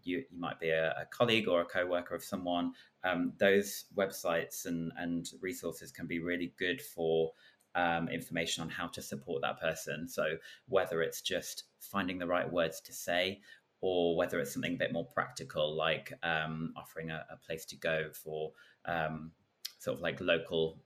you, 0.02 0.24
you 0.30 0.38
might 0.38 0.58
be 0.58 0.70
a, 0.70 0.90
a 0.90 1.06
colleague 1.10 1.48
or 1.48 1.60
a 1.60 1.64
co-worker 1.64 2.14
of 2.14 2.24
someone, 2.24 2.72
um, 3.04 3.32
those 3.38 3.84
websites 3.96 4.66
and, 4.66 4.92
and 4.96 5.28
resources 5.40 5.90
can 5.92 6.06
be 6.06 6.18
really 6.18 6.54
good 6.58 6.80
for 6.80 7.32
um, 7.74 8.08
information 8.08 8.62
on 8.62 8.68
how 8.68 8.86
to 8.88 9.02
support 9.02 9.42
that 9.42 9.60
person. 9.60 10.08
So 10.08 10.36
whether 10.68 11.02
it's 11.02 11.20
just 11.20 11.64
finding 11.80 12.18
the 12.18 12.26
right 12.26 12.50
words 12.50 12.80
to 12.82 12.92
say 12.92 13.40
or 13.80 14.16
whether 14.16 14.38
it's 14.40 14.52
something 14.52 14.74
a 14.74 14.78
bit 14.78 14.92
more 14.92 15.06
practical, 15.06 15.74
like 15.74 16.12
um, 16.22 16.72
offering 16.76 17.10
a, 17.10 17.24
a, 17.30 17.36
place 17.36 17.64
to 17.66 17.76
go 17.76 18.08
for 18.12 18.52
um, 18.86 19.30
sort 19.78 19.96
of 19.96 20.02
like 20.02 20.20
local 20.20 20.80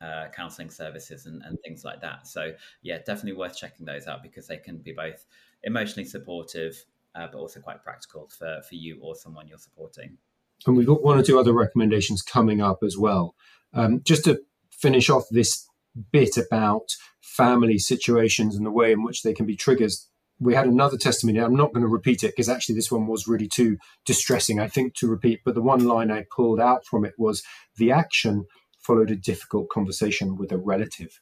uh, 0.00 0.26
counseling 0.34 0.70
services 0.70 1.26
and, 1.26 1.42
and, 1.44 1.58
things 1.64 1.84
like 1.84 2.00
that. 2.00 2.26
So, 2.26 2.52
yeah, 2.82 2.98
definitely 2.98 3.32
worth 3.32 3.56
checking 3.56 3.86
those 3.86 4.06
out 4.06 4.22
because 4.22 4.46
they 4.46 4.58
can 4.58 4.78
be 4.78 4.92
both 4.92 5.24
emotionally 5.64 6.04
supportive, 6.04 6.84
uh, 7.14 7.26
but 7.32 7.38
also 7.38 7.60
quite 7.60 7.82
practical 7.82 8.28
for, 8.28 8.60
for 8.68 8.74
you 8.74 8.98
or 9.00 9.16
someone 9.16 9.48
you're 9.48 9.58
supporting. 9.58 10.18
And 10.66 10.76
we've 10.76 10.86
got 10.86 11.02
one 11.02 11.18
or 11.18 11.22
two 11.22 11.38
other 11.38 11.52
recommendations 11.52 12.22
coming 12.22 12.60
up 12.60 12.80
as 12.84 12.96
well. 12.98 13.34
Um, 13.72 14.02
just 14.04 14.24
to 14.24 14.40
finish 14.70 15.08
off 15.08 15.24
this 15.30 15.66
bit 16.12 16.36
about 16.36 16.96
family 17.20 17.78
situations 17.78 18.56
and 18.56 18.66
the 18.66 18.70
way 18.70 18.92
in 18.92 19.02
which 19.02 19.22
they 19.22 19.32
can 19.32 19.46
be 19.46 19.56
triggers 19.56 20.08
we 20.40 20.54
had 20.54 20.66
another 20.66 20.96
testimony. 20.96 21.40
I'm 21.40 21.56
not 21.56 21.72
going 21.72 21.82
to 21.82 21.88
repeat 21.88 22.22
it 22.22 22.32
because 22.32 22.48
actually 22.48 22.76
this 22.76 22.92
one 22.92 23.06
was 23.06 23.26
really 23.26 23.48
too 23.48 23.76
distressing, 24.04 24.60
I 24.60 24.68
think, 24.68 24.94
to 24.96 25.08
repeat. 25.08 25.40
But 25.44 25.54
the 25.54 25.62
one 25.62 25.84
line 25.84 26.10
I 26.10 26.24
pulled 26.34 26.60
out 26.60 26.84
from 26.84 27.04
it 27.04 27.14
was 27.18 27.42
the 27.76 27.90
action 27.90 28.46
followed 28.80 29.10
a 29.10 29.16
difficult 29.16 29.68
conversation 29.68 30.36
with 30.36 30.52
a 30.52 30.56
relative. 30.56 31.20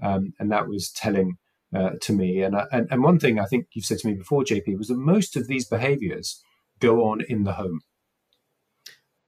Um, 0.00 0.32
and 0.38 0.50
that 0.50 0.68
was 0.68 0.90
telling 0.90 1.36
uh, 1.74 1.90
to 2.02 2.12
me. 2.12 2.42
And, 2.42 2.56
and, 2.72 2.88
and 2.90 3.02
one 3.02 3.18
thing 3.18 3.38
I 3.38 3.44
think 3.44 3.66
you've 3.72 3.84
said 3.84 3.98
to 3.98 4.08
me 4.08 4.14
before, 4.14 4.44
JP, 4.44 4.78
was 4.78 4.88
that 4.88 4.96
most 4.96 5.36
of 5.36 5.46
these 5.46 5.66
behaviors 5.66 6.42
go 6.78 7.04
on 7.04 7.20
in 7.28 7.44
the 7.44 7.54
home. 7.54 7.80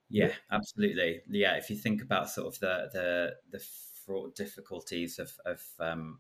Yeah, 0.09 0.33
absolutely. 0.51 1.23
Yeah, 1.29 1.57
if 1.57 1.71
you 1.71 1.77
think 1.77 2.03
about 2.03 2.29
sort 2.29 2.55
of 2.55 2.61
the 2.61 2.88
the 2.93 3.31
the 3.51 3.65
fraught 4.05 4.35
difficulties 4.35 5.19
of 5.19 5.33
of 5.47 5.62
um, 5.81 6.19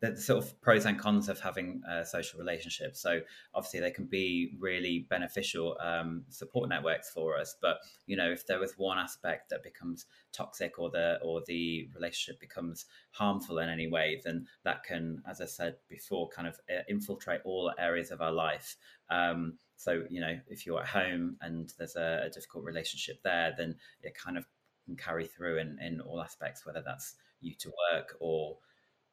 the, 0.00 0.16
sort 0.16 0.44
of 0.44 0.60
pros 0.60 0.84
and 0.84 0.98
cons 0.98 1.28
of 1.28 1.40
having 1.40 1.82
social 2.04 2.38
relationships. 2.38 3.00
So 3.00 3.20
obviously 3.54 3.80
they 3.80 3.90
can 3.90 4.06
be 4.06 4.56
really 4.58 5.06
beneficial 5.10 5.76
um, 5.80 6.24
support 6.28 6.68
networks 6.68 7.10
for 7.10 7.36
us. 7.36 7.56
But 7.60 7.78
you 8.06 8.16
know, 8.16 8.30
if 8.30 8.46
there 8.46 8.60
was 8.60 8.74
one 8.76 8.98
aspect 8.98 9.50
that 9.50 9.62
becomes 9.62 10.06
toxic 10.32 10.78
or 10.78 10.90
the 10.90 11.18
or 11.22 11.42
the 11.46 11.88
relationship 11.94 12.40
becomes 12.40 12.86
harmful 13.10 13.58
in 13.58 13.68
any 13.68 13.88
way, 13.88 14.20
then 14.24 14.46
that 14.64 14.84
can, 14.84 15.22
as 15.28 15.40
I 15.40 15.46
said 15.46 15.76
before, 15.88 16.28
kind 16.28 16.48
of 16.48 16.60
uh, 16.70 16.82
infiltrate 16.88 17.40
all 17.44 17.72
areas 17.78 18.10
of 18.10 18.20
our 18.20 18.32
life. 18.32 18.76
Um, 19.10 19.58
so 19.76 20.04
you 20.10 20.20
know, 20.20 20.38
if 20.48 20.66
you're 20.66 20.80
at 20.80 20.88
home 20.88 21.36
and 21.40 21.72
there's 21.78 21.96
a, 21.96 22.24
a 22.26 22.30
difficult 22.30 22.64
relationship 22.64 23.22
there, 23.22 23.54
then 23.56 23.76
it 24.02 24.14
kind 24.14 24.36
of 24.36 24.46
can 24.86 24.96
carry 24.96 25.26
through 25.26 25.58
in, 25.58 25.78
in 25.80 26.00
all 26.00 26.20
aspects, 26.20 26.64
whether 26.64 26.82
that's 26.84 27.14
you 27.40 27.54
to 27.58 27.72
work 27.92 28.16
or 28.20 28.58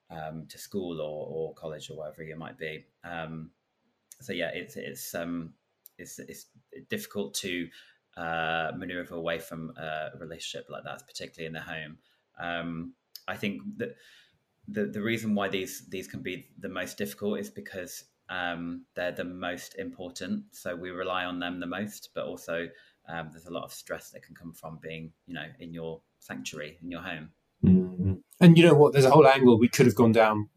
um, 0.10 0.46
to 0.50 0.58
school 0.58 1.02
or, 1.02 1.28
or 1.30 1.54
college 1.54 1.89
or 1.89 1.98
wherever 1.98 2.24
you 2.24 2.36
might 2.36 2.58
be. 2.58 2.86
Um, 3.04 3.52
so 4.22 4.34
yeah, 4.34 4.52
it's 4.54 4.76
it's 4.76 5.13
um, 5.13 5.54
it's 5.98 6.20
it's 6.20 6.48
difficult 6.89 7.34
to 7.36 7.68
uh, 8.18 8.72
maneuver 8.78 9.15
away 9.15 9.39
from 9.39 9.74
a 9.78 10.10
relationship 10.20 10.68
like 10.70 10.84
that, 10.84 11.06
particularly 11.06 11.48
in 11.48 11.54
the 11.54 11.62
home. 11.62 11.98
Um, 12.39 12.94
I 13.28 13.36
think 13.36 13.62
that 13.78 13.96
the 14.68 14.86
the 14.86 15.02
reason 15.02 15.36
why 15.36 15.50
these 15.50 15.88
these 15.89 16.08
can 16.08 16.22
be 16.22 16.50
the 16.60 16.70
most 16.70 16.98
difficult 16.98 17.39
is 17.39 17.50
because 17.50 18.06
um, 18.30 18.86
they're 18.96 19.12
the 19.12 19.24
most 19.24 19.76
important. 19.78 20.44
So 20.52 20.76
we 20.76 20.89
rely 20.89 21.26
on 21.26 21.39
them 21.39 21.60
the 21.60 21.68
most, 21.68 22.10
but 22.15 22.26
also 22.26 22.68
um, 23.08 23.30
there's 23.32 23.46
a 23.46 23.54
lot 23.54 23.63
of 23.63 23.74
stress 23.74 24.10
that 24.12 24.24
can 24.24 24.36
come 24.36 24.54
from 24.54 24.80
being, 24.82 25.12
you 25.28 25.34
know, 25.34 25.46
in 25.60 25.74
your 25.74 26.02
sanctuary, 26.20 26.78
in 26.82 26.89
your 26.89 27.02
home. 27.02 27.30
And 28.39 28.58
you 28.58 28.63
know 28.65 28.74
what? 28.74 28.93
There's 28.93 29.06
a 29.06 29.12
whole 29.12 29.28
angle 29.28 29.58
we 29.58 29.69
could 29.69 29.86
have 29.86 29.95
gone 29.95 30.12
down 30.12 30.50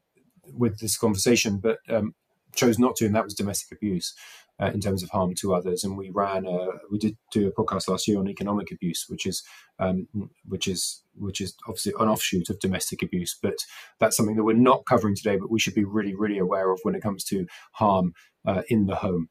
with 0.44 0.78
this 0.78 0.96
conversation, 0.96 1.58
but 1.58 1.78
um, 1.88 2.14
chose 2.54 2.78
not 2.78 2.96
to, 2.96 3.06
and 3.06 3.14
that 3.14 3.24
was 3.24 3.34
domestic 3.34 3.76
abuse. 3.76 4.14
Uh, 4.60 4.72
in 4.74 4.80
terms 4.80 5.04
of 5.04 5.10
harm 5.10 5.36
to 5.36 5.54
others, 5.54 5.84
and 5.84 5.96
we 5.96 6.10
ran 6.10 6.44
a, 6.44 6.66
we 6.90 6.98
did 6.98 7.16
do 7.30 7.46
a 7.46 7.52
podcast 7.52 7.86
last 7.86 8.08
year 8.08 8.18
on 8.18 8.26
economic 8.26 8.72
abuse, 8.72 9.04
which 9.08 9.24
is 9.24 9.44
um, 9.78 10.08
which 10.44 10.66
is 10.66 11.04
which 11.14 11.40
is 11.40 11.54
obviously 11.68 11.92
an 12.00 12.08
offshoot 12.08 12.50
of 12.50 12.58
domestic 12.58 13.00
abuse, 13.00 13.38
but 13.40 13.54
that's 14.00 14.16
something 14.16 14.34
that 14.34 14.42
we're 14.42 14.54
not 14.54 14.84
covering 14.84 15.14
today, 15.14 15.36
but 15.36 15.48
we 15.48 15.60
should 15.60 15.76
be 15.76 15.84
really 15.84 16.12
really 16.12 16.38
aware 16.38 16.72
of 16.72 16.80
when 16.82 16.96
it 16.96 17.02
comes 17.02 17.22
to 17.22 17.46
harm 17.74 18.14
uh, 18.48 18.62
in 18.68 18.86
the 18.86 18.96
home. 18.96 19.28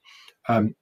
Um, 0.47 0.75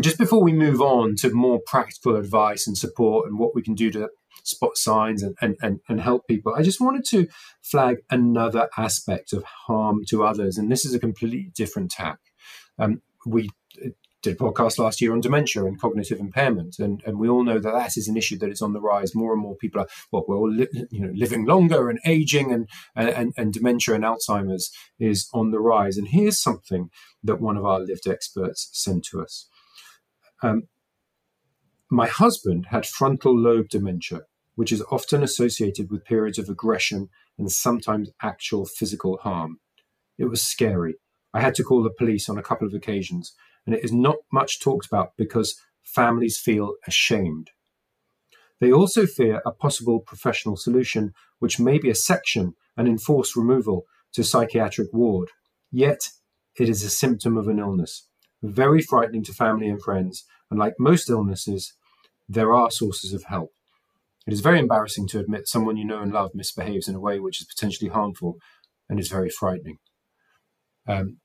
just 0.00 0.16
before 0.16 0.44
we 0.44 0.52
move 0.52 0.80
on 0.80 1.16
to 1.16 1.30
more 1.30 1.60
practical 1.66 2.14
advice 2.14 2.68
and 2.68 2.78
support 2.78 3.28
and 3.28 3.36
what 3.36 3.52
we 3.52 3.62
can 3.62 3.74
do 3.74 3.90
to 3.90 4.10
spot 4.44 4.76
signs 4.76 5.22
and, 5.22 5.36
and, 5.40 5.56
and, 5.62 5.80
and 5.88 6.00
help 6.00 6.26
people, 6.26 6.54
I 6.54 6.62
just 6.62 6.80
wanted 6.80 7.04
to 7.10 7.28
flag 7.62 7.98
another 8.10 8.68
aspect 8.76 9.32
of 9.32 9.44
harm 9.44 10.02
to 10.08 10.24
others. 10.24 10.58
And 10.58 10.70
this 10.70 10.84
is 10.84 10.94
a 10.94 10.98
completely 11.00 11.50
different 11.54 11.90
tack. 11.90 12.18
Um, 12.78 13.02
we 13.24 13.50
did 14.22 14.34
a 14.34 14.36
podcast 14.36 14.78
last 14.78 15.00
year 15.00 15.12
on 15.12 15.20
dementia 15.20 15.64
and 15.64 15.80
cognitive 15.80 16.20
impairment, 16.20 16.78
and, 16.78 17.02
and 17.04 17.18
we 17.18 17.28
all 17.28 17.44
know 17.44 17.58
that 17.58 17.72
that 17.72 17.96
is 17.96 18.08
an 18.08 18.16
issue 18.16 18.38
that 18.38 18.50
is 18.50 18.62
on 18.62 18.72
the 18.72 18.80
rise. 18.80 19.14
More 19.14 19.32
and 19.32 19.42
more 19.42 19.56
people 19.56 19.80
are 19.80 19.88
well, 20.10 20.24
we're 20.26 20.36
all 20.36 20.50
li- 20.50 20.86
you 20.90 21.00
know 21.00 21.12
living 21.14 21.44
longer 21.44 21.90
and 21.90 21.98
aging, 22.06 22.52
and, 22.52 22.68
and 22.94 23.32
and 23.36 23.52
dementia 23.52 23.94
and 23.94 24.04
Alzheimer's 24.04 24.70
is 24.98 25.28
on 25.34 25.50
the 25.50 25.60
rise. 25.60 25.96
And 25.96 26.08
here's 26.08 26.40
something 26.40 26.90
that 27.24 27.40
one 27.40 27.56
of 27.56 27.64
our 27.64 27.80
lived 27.80 28.06
experts 28.06 28.70
sent 28.72 29.04
to 29.10 29.20
us. 29.20 29.48
Um, 30.42 30.64
my 31.92 32.06
husband 32.06 32.68
had 32.70 32.86
frontal 32.86 33.38
lobe 33.38 33.68
dementia, 33.68 34.20
which 34.54 34.72
is 34.72 34.82
often 34.90 35.22
associated 35.22 35.90
with 35.90 36.06
periods 36.06 36.38
of 36.38 36.48
aggression 36.48 37.10
and 37.36 37.52
sometimes 37.52 38.10
actual 38.22 38.64
physical 38.64 39.18
harm. 39.18 39.58
It 40.16 40.30
was 40.30 40.42
scary. 40.42 40.94
I 41.34 41.42
had 41.42 41.54
to 41.56 41.62
call 41.62 41.82
the 41.82 41.90
police 41.90 42.30
on 42.30 42.38
a 42.38 42.42
couple 42.42 42.66
of 42.66 42.72
occasions, 42.72 43.34
and 43.66 43.74
it 43.74 43.84
is 43.84 43.92
not 43.92 44.16
much 44.32 44.58
talked 44.58 44.86
about 44.86 45.10
because 45.18 45.60
families 45.82 46.38
feel 46.38 46.76
ashamed. 46.86 47.50
They 48.58 48.72
also 48.72 49.04
fear 49.04 49.42
a 49.44 49.52
possible 49.52 50.00
professional 50.00 50.56
solution, 50.56 51.12
which 51.40 51.60
may 51.60 51.78
be 51.78 51.90
a 51.90 51.94
section 51.94 52.54
and 52.74 52.88
enforced 52.88 53.36
removal 53.36 53.84
to 54.14 54.24
psychiatric 54.24 54.88
ward. 54.94 55.28
Yet, 55.70 56.08
it 56.58 56.70
is 56.70 56.82
a 56.82 56.90
symptom 56.90 57.36
of 57.36 57.48
an 57.48 57.58
illness 57.58 58.08
very 58.42 58.82
frightening 58.82 59.22
to 59.24 59.32
family 59.32 59.68
and 59.68 59.82
friends. 59.82 60.24
And 60.50 60.58
like 60.58 60.74
most 60.78 61.08
illnesses, 61.08 61.74
there 62.32 62.54
are 62.54 62.70
sources 62.70 63.12
of 63.12 63.24
help. 63.24 63.50
It 64.26 64.32
is 64.32 64.40
very 64.40 64.58
embarrassing 64.58 65.08
to 65.08 65.18
admit 65.18 65.48
someone 65.48 65.76
you 65.76 65.84
know 65.84 66.00
and 66.00 66.12
love 66.12 66.30
misbehaves 66.34 66.88
in 66.88 66.94
a 66.94 67.00
way 67.00 67.18
which 67.18 67.40
is 67.40 67.46
potentially 67.46 67.90
harmful 67.90 68.36
and 68.88 69.00
is 69.00 69.08
very 69.08 69.30
frightening. 69.30 69.78
Um, 70.86 71.18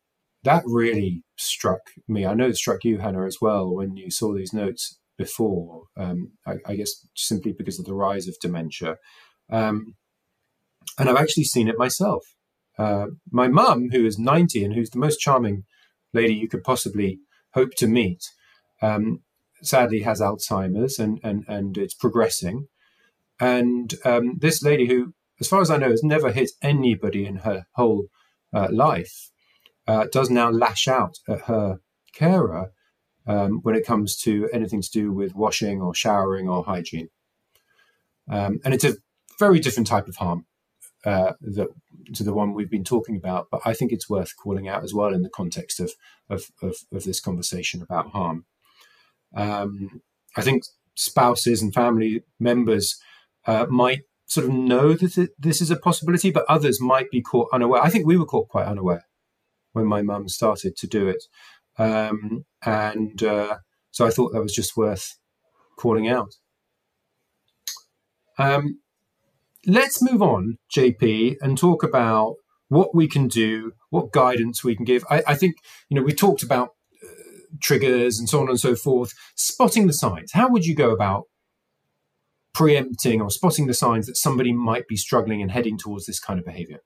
that 0.43 0.63
really 0.65 1.23
struck 1.37 1.81
me. 2.07 2.25
I 2.25 2.33
know 2.33 2.47
it 2.47 2.57
struck 2.57 2.83
you, 2.83 2.99
Hannah, 2.99 3.25
as 3.25 3.37
well, 3.41 3.73
when 3.73 3.97
you 3.97 4.09
saw 4.09 4.33
these 4.33 4.53
notes 4.53 4.99
before. 5.17 5.83
Um, 5.95 6.33
I, 6.45 6.55
I, 6.65 6.75
guess 6.75 7.05
simply 7.15 7.53
because 7.57 7.79
of 7.79 7.85
the 7.85 7.95
rise 7.95 8.27
of 8.27 8.35
dementia. 8.39 8.97
Um, 9.51 9.95
and 10.97 11.09
I've 11.09 11.17
actually 11.17 11.45
seen 11.45 11.67
it 11.67 11.77
myself. 11.77 12.23
Uh, 12.77 13.07
my 13.31 13.47
mum, 13.47 13.89
who 13.91 14.05
is 14.05 14.19
90 14.19 14.63
and 14.63 14.73
who's 14.75 14.91
the 14.91 14.99
most 14.99 15.19
charming 15.19 15.63
lady 16.13 16.35
you 16.35 16.47
could 16.47 16.63
possibly 16.63 17.19
hope 17.53 17.73
to 17.77 17.87
meet, 17.87 18.23
um, 18.81 19.21
sadly 19.61 20.01
has 20.01 20.21
Alzheimer's 20.21 20.99
and, 20.99 21.19
and, 21.23 21.45
and 21.47 21.77
it's 21.77 21.93
progressing. 21.93 22.67
And 23.39 23.93
um, 24.03 24.37
this 24.39 24.63
lady, 24.63 24.87
who, 24.87 25.13
as 25.39 25.47
far 25.47 25.61
as 25.61 25.69
I 25.69 25.77
know, 25.77 25.89
has 25.89 26.03
never 26.03 26.31
hit 26.31 26.51
anybody 26.61 27.25
in 27.25 27.37
her 27.37 27.67
whole 27.73 28.07
uh, 28.53 28.67
life, 28.71 29.29
uh, 29.87 30.07
does 30.11 30.29
now 30.29 30.49
lash 30.49 30.87
out 30.87 31.17
at 31.27 31.41
her 31.41 31.79
carer 32.13 32.71
um, 33.25 33.59
when 33.61 33.75
it 33.75 33.85
comes 33.85 34.15
to 34.17 34.49
anything 34.51 34.81
to 34.81 34.89
do 34.89 35.11
with 35.11 35.35
washing 35.35 35.81
or 35.81 35.93
showering 35.93 36.49
or 36.49 36.63
hygiene. 36.63 37.09
Um, 38.29 38.59
and 38.65 38.73
it's 38.73 38.83
a 38.83 38.95
very 39.39 39.59
different 39.59 39.87
type 39.87 40.07
of 40.07 40.17
harm 40.17 40.45
uh, 41.05 41.33
to 42.13 42.23
the 42.23 42.33
one 42.33 42.53
we've 42.53 42.69
been 42.69 42.83
talking 42.83 43.15
about. 43.15 43.47
But 43.51 43.61
I 43.65 43.73
think 43.73 43.91
it's 43.91 44.09
worth 44.09 44.35
calling 44.35 44.67
out 44.67 44.83
as 44.83 44.93
well 44.93 45.13
in 45.13 45.21
the 45.21 45.29
context 45.29 45.79
of 45.79 45.93
of, 46.29 46.51
of, 46.61 46.75
of 46.91 47.03
this 47.03 47.19
conversation 47.19 47.81
about 47.81 48.09
harm. 48.09 48.45
Um, 49.37 50.01
I 50.35 50.41
think 50.41 50.63
spouses 50.95 51.61
and 51.61 51.73
family 51.73 52.23
members 52.39 52.99
uh, 53.45 53.67
might 53.69 54.01
sort 54.25 54.47
of 54.47 54.51
know 54.51 54.93
that 54.93 55.29
this 55.37 55.61
is 55.61 55.71
a 55.71 55.77
possibility, 55.77 56.31
but 56.31 56.45
others 56.49 56.81
might 56.81 57.09
be 57.11 57.21
caught 57.21 57.47
unaware. 57.53 57.81
I 57.81 57.89
think 57.89 58.05
we 58.05 58.17
were 58.17 58.25
caught 58.25 58.49
quite 58.49 58.65
unaware 58.65 59.03
when 59.71 59.85
my 59.85 60.01
mum 60.01 60.27
started 60.27 60.75
to 60.77 60.87
do 60.87 61.07
it, 61.07 61.23
um, 61.77 62.45
and 62.65 63.23
uh, 63.23 63.57
so 63.91 64.05
I 64.05 64.09
thought 64.09 64.33
that 64.33 64.41
was 64.41 64.53
just 64.53 64.75
worth 64.75 65.17
calling 65.77 66.09
out. 66.09 66.35
Um, 68.37 68.79
let's 69.65 70.01
move 70.01 70.21
on, 70.21 70.57
JP, 70.75 71.35
and 71.41 71.57
talk 71.57 71.83
about 71.83 72.35
what 72.69 72.93
we 72.93 73.07
can 73.07 73.27
do, 73.27 73.73
what 73.89 74.11
guidance 74.11 74.63
we 74.63 74.75
can 74.75 74.85
give. 74.85 75.05
I, 75.09 75.23
I 75.27 75.35
think, 75.35 75.55
you 75.89 75.95
know, 75.95 76.03
we 76.03 76.13
talked 76.13 76.43
about 76.43 76.69
triggers 77.61 78.19
and 78.19 78.29
so 78.29 78.41
on 78.41 78.49
and 78.49 78.59
so 78.59 78.75
forth. 78.75 79.13
Spotting 79.35 79.87
the 79.87 79.93
signs. 79.93 80.31
How 80.31 80.49
would 80.49 80.65
you 80.65 80.75
go 80.75 80.91
about 80.91 81.25
preempting 82.53 83.21
or 83.21 83.29
spotting 83.29 83.67
the 83.67 83.73
signs 83.73 84.07
that 84.07 84.17
somebody 84.17 84.51
might 84.51 84.87
be 84.87 84.95
struggling 84.95 85.41
and 85.41 85.51
heading 85.51 85.77
towards 85.77 86.05
this 86.05 86.19
kind 86.19 86.39
of 86.39 86.45
behavior? 86.45 86.79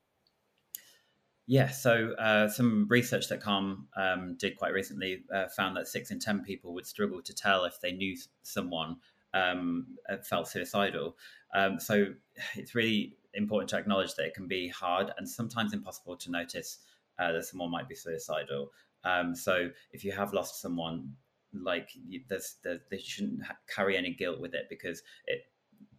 Yeah, 1.47 1.69
so 1.69 2.13
uh, 2.13 2.47
some 2.47 2.87
research 2.89 3.27
that 3.29 3.41
Calm 3.41 3.87
um, 3.97 4.37
did 4.39 4.57
quite 4.57 4.73
recently 4.73 5.23
uh, 5.33 5.47
found 5.47 5.75
that 5.75 5.87
six 5.87 6.11
in 6.11 6.19
10 6.19 6.43
people 6.43 6.73
would 6.73 6.85
struggle 6.85 7.21
to 7.21 7.33
tell 7.33 7.65
if 7.65 7.79
they 7.81 7.91
knew 7.91 8.15
someone 8.43 8.97
um, 9.33 9.87
uh, 10.09 10.17
felt 10.17 10.47
suicidal. 10.47 11.17
Um, 11.53 11.79
so 11.79 12.13
it's 12.55 12.75
really 12.75 13.15
important 13.33 13.69
to 13.69 13.77
acknowledge 13.77 14.15
that 14.15 14.27
it 14.27 14.33
can 14.33 14.47
be 14.47 14.67
hard 14.67 15.11
and 15.17 15.27
sometimes 15.27 15.73
impossible 15.73 16.15
to 16.17 16.31
notice 16.31 16.79
uh, 17.19 17.31
that 17.31 17.45
someone 17.45 17.71
might 17.71 17.89
be 17.89 17.95
suicidal. 17.95 18.71
Um, 19.03 19.35
so 19.35 19.69
if 19.91 20.03
you 20.03 20.11
have 20.11 20.33
lost 20.33 20.61
someone, 20.61 21.13
like 21.53 21.89
there's, 22.27 22.55
there, 22.63 22.79
they 22.89 22.97
shouldn't 22.97 23.41
carry 23.67 23.97
any 23.97 24.13
guilt 24.13 24.39
with 24.39 24.53
it 24.53 24.67
because 24.69 25.01
it 25.27 25.41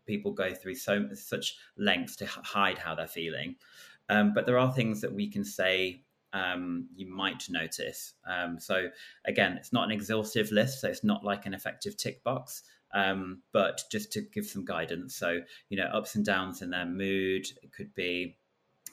people 0.06 0.32
go 0.32 0.52
through 0.52 0.74
so 0.74 1.08
such 1.14 1.56
lengths 1.76 2.16
to 2.16 2.26
hide 2.26 2.78
how 2.78 2.94
they're 2.94 3.06
feeling. 3.06 3.54
Um, 4.08 4.32
but 4.34 4.46
there 4.46 4.58
are 4.58 4.72
things 4.72 5.00
that 5.00 5.12
we 5.12 5.28
can 5.28 5.44
say 5.44 6.02
um, 6.32 6.88
you 6.94 7.12
might 7.12 7.48
notice. 7.50 8.14
Um, 8.26 8.58
so 8.58 8.88
again, 9.26 9.56
it's 9.56 9.72
not 9.72 9.84
an 9.84 9.90
exhaustive 9.90 10.50
list, 10.50 10.80
so 10.80 10.88
it's 10.88 11.04
not 11.04 11.24
like 11.24 11.46
an 11.46 11.54
effective 11.54 11.96
tick 11.96 12.22
box. 12.24 12.62
Um, 12.94 13.42
but 13.52 13.82
just 13.90 14.12
to 14.12 14.20
give 14.20 14.44
some 14.44 14.64
guidance, 14.64 15.16
so 15.16 15.40
you 15.70 15.78
know, 15.78 15.86
ups 15.86 16.14
and 16.14 16.24
downs 16.24 16.60
in 16.60 16.70
their 16.70 16.84
mood. 16.84 17.46
It 17.62 17.72
could 17.72 17.94
be 17.94 18.36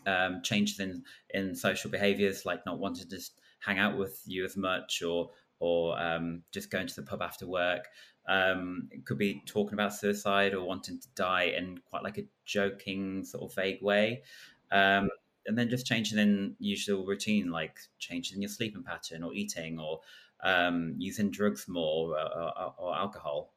um, 0.07 0.41
changes 0.41 0.79
in 0.79 1.03
in 1.31 1.53
social 1.53 1.91
behaviors, 1.91 2.45
like 2.45 2.65
not 2.65 2.79
wanting 2.79 3.09
to 3.09 3.19
hang 3.59 3.79
out 3.79 3.97
with 3.97 4.21
you 4.25 4.45
as 4.45 4.57
much, 4.57 5.01
or 5.01 5.31
or 5.59 5.99
um, 6.01 6.43
just 6.51 6.71
going 6.71 6.87
to 6.87 6.95
the 6.95 7.03
pub 7.03 7.21
after 7.21 7.47
work. 7.47 7.87
Um, 8.27 8.89
it 8.91 9.05
could 9.05 9.17
be 9.17 9.41
talking 9.45 9.73
about 9.73 9.93
suicide 9.93 10.53
or 10.53 10.63
wanting 10.63 10.99
to 10.99 11.07
die 11.15 11.53
in 11.57 11.79
quite 11.89 12.03
like 12.03 12.17
a 12.17 12.27
joking 12.45 13.25
sort 13.25 13.43
of 13.49 13.55
vague 13.55 13.81
way. 13.81 14.23
Um, 14.71 15.09
and 15.47 15.57
then 15.57 15.69
just 15.69 15.87
changing 15.87 16.19
in 16.19 16.55
usual 16.59 17.05
routine, 17.05 17.49
like 17.49 17.79
changing 17.97 18.41
your 18.41 18.49
sleeping 18.49 18.83
pattern 18.83 19.23
or 19.23 19.33
eating 19.33 19.79
or 19.79 20.01
um, 20.43 20.93
using 20.97 21.31
drugs 21.31 21.67
more 21.67 22.17
or, 22.17 22.19
or, 22.19 22.73
or 22.77 22.95
alcohol. 22.95 23.51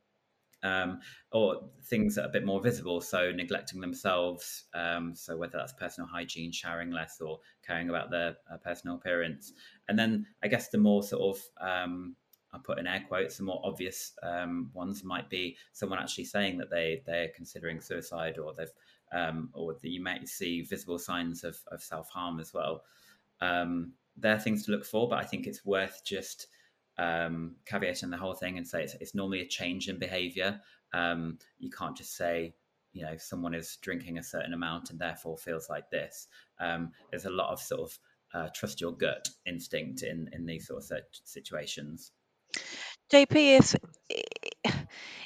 Um, 0.65 1.01
or 1.33 1.69
things 1.83 2.15
that 2.15 2.23
are 2.23 2.29
a 2.29 2.33
bit 2.33 2.45
more 2.45 2.61
visible, 2.61 3.01
so 3.01 3.33
neglecting 3.33 3.81
themselves. 3.81 4.65
Um, 4.75 5.13
so 5.15 5.37
whether 5.37 5.59
that's 5.59 5.73
personal 5.73 6.09
hygiene, 6.09 6.53
showering 6.53 6.93
less, 6.93 7.21
or 7.21 7.41
caring 7.67 7.89
about 7.89 8.11
their 8.11 8.37
uh, 8.49 8.59
personal 8.59 8.97
appearance. 8.97 9.53
And 9.89 9.99
then 9.99 10.27
I 10.43 10.49
guess 10.49 10.69
the 10.69 10.79
more 10.79 11.03
sort 11.03 11.37
of 11.37 11.43
um, 11.61 12.15
I 12.53 12.59
put 12.63 12.79
in 12.79 12.87
air 12.87 13.05
quotes, 13.09 13.39
the 13.39 13.45
more 13.45 13.61
obvious 13.65 14.13
um, 14.23 14.71
ones 14.75 15.03
might 15.03 15.31
be 15.31 15.57
someone 15.73 15.99
actually 15.99 16.27
saying 16.27 16.59
that 16.59 16.71
they 16.71 17.03
they're 17.07 17.31
considering 17.35 17.81
suicide, 17.81 18.39
or 18.39 18.53
they've 18.53 18.73
um, 19.13 19.51
or 19.53 19.75
that 19.75 19.91
you 19.91 20.03
might 20.03 20.29
see 20.29 20.63
visible 20.63 20.99
signs 20.99 21.45
of, 21.45 21.57
of 21.71 21.83
self 21.83 22.09
harm 22.11 22.41
as 22.41 22.53
well. 22.53 22.83
Um, 23.41 23.93
there 24.17 24.35
are 24.35 24.41
things 24.41 24.65
to 24.67 24.73
look 24.73 24.85
for, 24.85 25.09
but 25.09 25.19
I 25.19 25.25
think 25.25 25.47
it's 25.47 25.65
worth 25.65 26.03
just 26.05 26.49
um, 26.99 27.57
caveat 27.67 28.03
in 28.03 28.11
the 28.11 28.17
whole 28.17 28.35
thing 28.35 28.59
and 28.59 28.67
say 28.67 28.83
it's, 28.83 28.95
it's 28.95 29.15
normally 29.15 29.41
a 29.41 29.47
change 29.47 29.89
in 29.89 29.99
behavior. 29.99 30.61
Um, 30.93 31.39
you 31.59 31.71
can't 31.71 31.97
just 31.97 32.17
say, 32.17 32.55
you 32.93 33.03
know, 33.03 33.17
someone 33.17 33.55
is 33.55 33.79
drinking 33.81 34.19
a 34.19 34.23
certain 34.23 34.53
amount 34.53 34.91
and 34.91 34.99
therefore 34.99 35.39
feels 35.39 35.69
like 35.69 35.91
this. 35.91 36.29
Um, 36.61 36.93
there's 37.11 37.25
a 37.25 37.31
lot 37.31 37.53
of 37.53 37.61
sort 37.61 37.81
of 37.81 37.99
uh, 38.35 38.49
trust 38.55 38.81
your 38.81 38.93
gut 38.93 39.29
instinct 39.47 40.03
in, 40.03 40.29
in 40.33 40.47
these 40.47 40.67
sort 40.67 40.83
of 40.83 40.99
situations. 41.25 42.13
JP, 43.13 43.59
if 43.59 43.77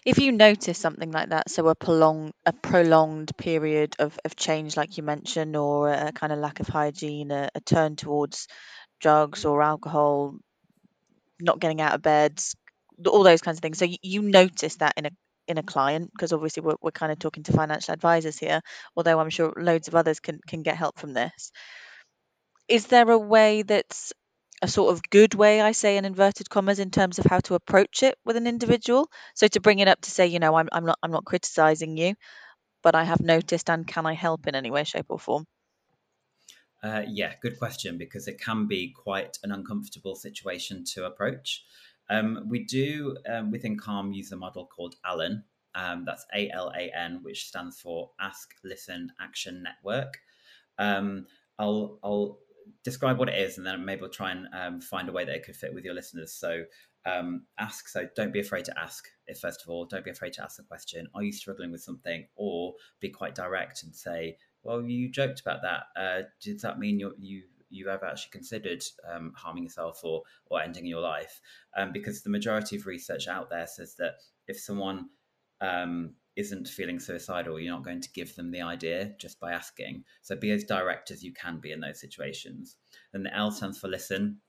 if 0.05 0.19
you 0.19 0.33
notice 0.33 0.79
something 0.79 1.11
like 1.11 1.31
that, 1.31 1.51
so 1.51 1.69
a 1.69 1.75
prolonged 1.75 2.33
a 2.45 2.53
prolonged 2.53 3.37
period 3.37 3.95
of, 3.99 4.19
of 4.25 4.37
change, 4.37 4.77
like 4.77 4.97
you 4.97 5.03
mentioned, 5.03 5.57
or 5.57 5.89
a 5.89 6.13
kind 6.13 6.33
of 6.33 6.39
lack 6.39 6.61
of 6.61 6.69
hygiene, 6.69 7.31
a, 7.31 7.49
a 7.55 7.61
turn 7.61 7.97
towards 7.97 8.49
drugs 9.01 9.45
or 9.45 9.63
alcohol, 9.63 10.37
not 11.41 11.61
getting 11.61 11.81
out 11.81 11.95
of 11.95 12.03
bed, 12.03 12.41
all 13.07 13.23
those 13.23 13.43
kinds 13.43 13.59
of 13.59 13.63
things. 13.63 13.79
So 13.79 13.85
you, 13.85 13.97
you 14.03 14.23
notice 14.23 14.77
that 14.77 14.95
in 14.97 15.07
a 15.07 15.11
in 15.49 15.59
a 15.59 15.63
client 15.63 16.11
because 16.13 16.33
obviously 16.33 16.61
we're, 16.63 16.75
we're 16.83 16.91
kind 16.91 17.13
of 17.13 17.21
talking 17.21 17.45
to 17.45 17.53
financial 17.53 17.95
advisors 17.95 18.37
here 18.37 18.61
although 18.97 19.21
i'm 19.21 19.31
sure 19.31 19.53
loads 19.57 19.87
of 19.87 19.95
others 19.95 20.19
can 20.19 20.41
can 20.49 20.63
get 20.63 20.77
help 20.77 20.99
from 20.99 21.13
this 21.13 21.53
is 22.69 22.87
there 22.87 23.11
a 23.11 23.19
way 23.19 23.63
that's 23.63 24.13
a 24.63 24.69
sort 24.69 24.93
of 24.93 25.03
good 25.11 25.35
way, 25.35 25.61
I 25.61 25.73
say 25.73 25.97
in 25.97 26.05
inverted 26.05 26.49
commas, 26.49 26.79
in 26.79 26.91
terms 26.91 27.19
of 27.19 27.27
how 27.27 27.41
to 27.41 27.55
approach 27.55 28.03
it 28.03 28.17
with 28.25 28.37
an 28.37 28.47
individual. 28.47 29.11
So 29.35 29.49
to 29.49 29.61
bring 29.61 29.81
it 29.81 29.89
up 29.89 30.01
to 30.03 30.11
say, 30.11 30.29
you 30.29 30.39
know, 30.39 30.55
I'm, 30.55 30.69
I'm 30.73 30.85
not 30.87 30.99
I'm 31.03 31.11
not 31.11 31.25
criticizing 31.25 31.97
you, 31.97 32.15
but 32.83 32.95
I 32.97 33.05
have 33.05 33.21
noticed, 33.21 33.71
and 33.71 33.87
can 33.87 34.07
I 34.07 34.15
help 34.15 34.47
in 34.49 34.55
any 34.57 34.71
way, 34.71 34.85
shape, 34.85 35.07
or 35.11 35.19
form? 35.21 35.47
Uh, 36.87 37.03
yeah, 37.09 37.33
good 37.43 37.59
question 37.59 37.99
because 37.99 38.29
it 38.29 38.41
can 38.41 38.69
be 38.69 38.93
quite 38.93 39.39
an 39.43 39.51
uncomfortable 39.51 40.15
situation 40.15 40.85
to 40.85 41.05
approach. 41.05 41.65
Um, 42.09 42.47
we 42.49 42.63
do 42.65 43.17
um, 43.29 43.51
within 43.51 43.77
Calm 43.77 44.13
use 44.13 44.31
a 44.31 44.37
model 44.37 44.67
called 44.67 44.95
ALAN. 45.05 45.43
Um, 45.75 46.05
that's 46.07 46.25
A 46.33 46.49
L 46.51 46.73
A 46.77 46.93
N, 46.97 47.21
which 47.23 47.49
stands 47.49 47.81
for 47.81 48.13
Ask, 48.21 48.55
Listen, 48.63 49.11
Action 49.21 49.65
Network. 49.65 50.19
Um, 50.79 51.27
I'll 51.59 51.99
I'll 52.05 52.39
describe 52.85 53.19
what 53.19 53.31
it 53.31 53.39
is, 53.39 53.59
and 53.59 53.67
then 53.67 53.85
maybe 53.85 54.03
we'll 54.03 54.11
try 54.11 54.31
and 54.31 54.47
um, 54.53 54.81
find 54.81 55.09
a 55.09 55.13
way 55.13 55.25
that 55.25 55.35
it 55.35 55.45
could 55.45 55.57
fit 55.57 55.75
with 55.75 55.85
your 55.85 55.95
listeners. 55.95 56.33
So, 56.33 56.67
um, 57.05 57.47
ask. 57.59 57.89
So, 57.89 58.07
don't 58.15 58.33
be 58.33 58.41
afraid 58.41 58.65
to 58.67 58.79
ask. 58.79 59.09
If 59.27 59.41
first 59.41 59.63
of 59.63 59.71
all, 59.71 59.87
don't 59.87 60.05
be 60.05 60.13
afraid 60.13 60.35
to 60.35 60.45
ask 60.45 60.57
the 60.57 60.63
question: 60.63 61.09
Are 61.17 61.25
you 61.25 61.33
struggling 61.33 61.73
with 61.73 61.83
something? 61.83 62.29
Or 62.37 62.75
be 63.01 63.09
quite 63.11 63.35
direct 63.35 63.83
and 63.83 63.93
say, 63.93 64.37
"Well, 64.67 64.83
you 64.83 65.11
joked 65.11 65.41
about 65.41 65.63
that. 65.63 65.85
Uh, 66.01 66.23
does 66.41 66.63
that 66.63 66.79
mean 66.79 66.99
you 67.01 67.15
you 67.19 67.43
you 67.69 67.89
have 67.89 68.03
actually 68.03 68.31
considered 68.31 68.83
um, 69.11 69.33
harming 69.37 69.65
yourself 69.65 70.01
or 70.03 70.23
or 70.47 70.61
ending 70.63 70.87
your 70.87 71.01
life?" 71.01 71.41
Um, 71.77 71.93
because 71.93 72.23
the 72.23 72.31
majority 72.31 72.77
of 72.77 72.87
research 72.87 73.29
out 73.29 73.51
there 73.51 73.67
says 73.67 73.95
that 73.97 74.15
if 74.49 74.59
someone 74.59 75.11
um, 75.61 76.15
isn't 76.37 76.69
feeling 76.69 77.01
suicidal, 77.01 77.59
you're 77.59 77.73
not 77.73 77.85
going 77.85 78.01
to 78.03 78.13
give 78.13 78.35
them 78.37 78.51
the 78.51 78.61
idea 78.61 79.15
just 79.19 79.41
by 79.41 79.53
asking. 79.53 80.05
So 80.23 80.37
be 80.37 80.51
as 80.51 80.65
direct 80.65 81.11
as 81.11 81.23
you 81.23 81.33
can 81.33 81.61
be 81.61 81.73
in 81.73 81.81
those 81.81 82.01
situations. 82.01 82.77
Then 83.13 83.23
the 83.23 83.35
L 83.35 83.51
stands 83.51 83.79
for 83.79 83.89
listen, 83.89 84.41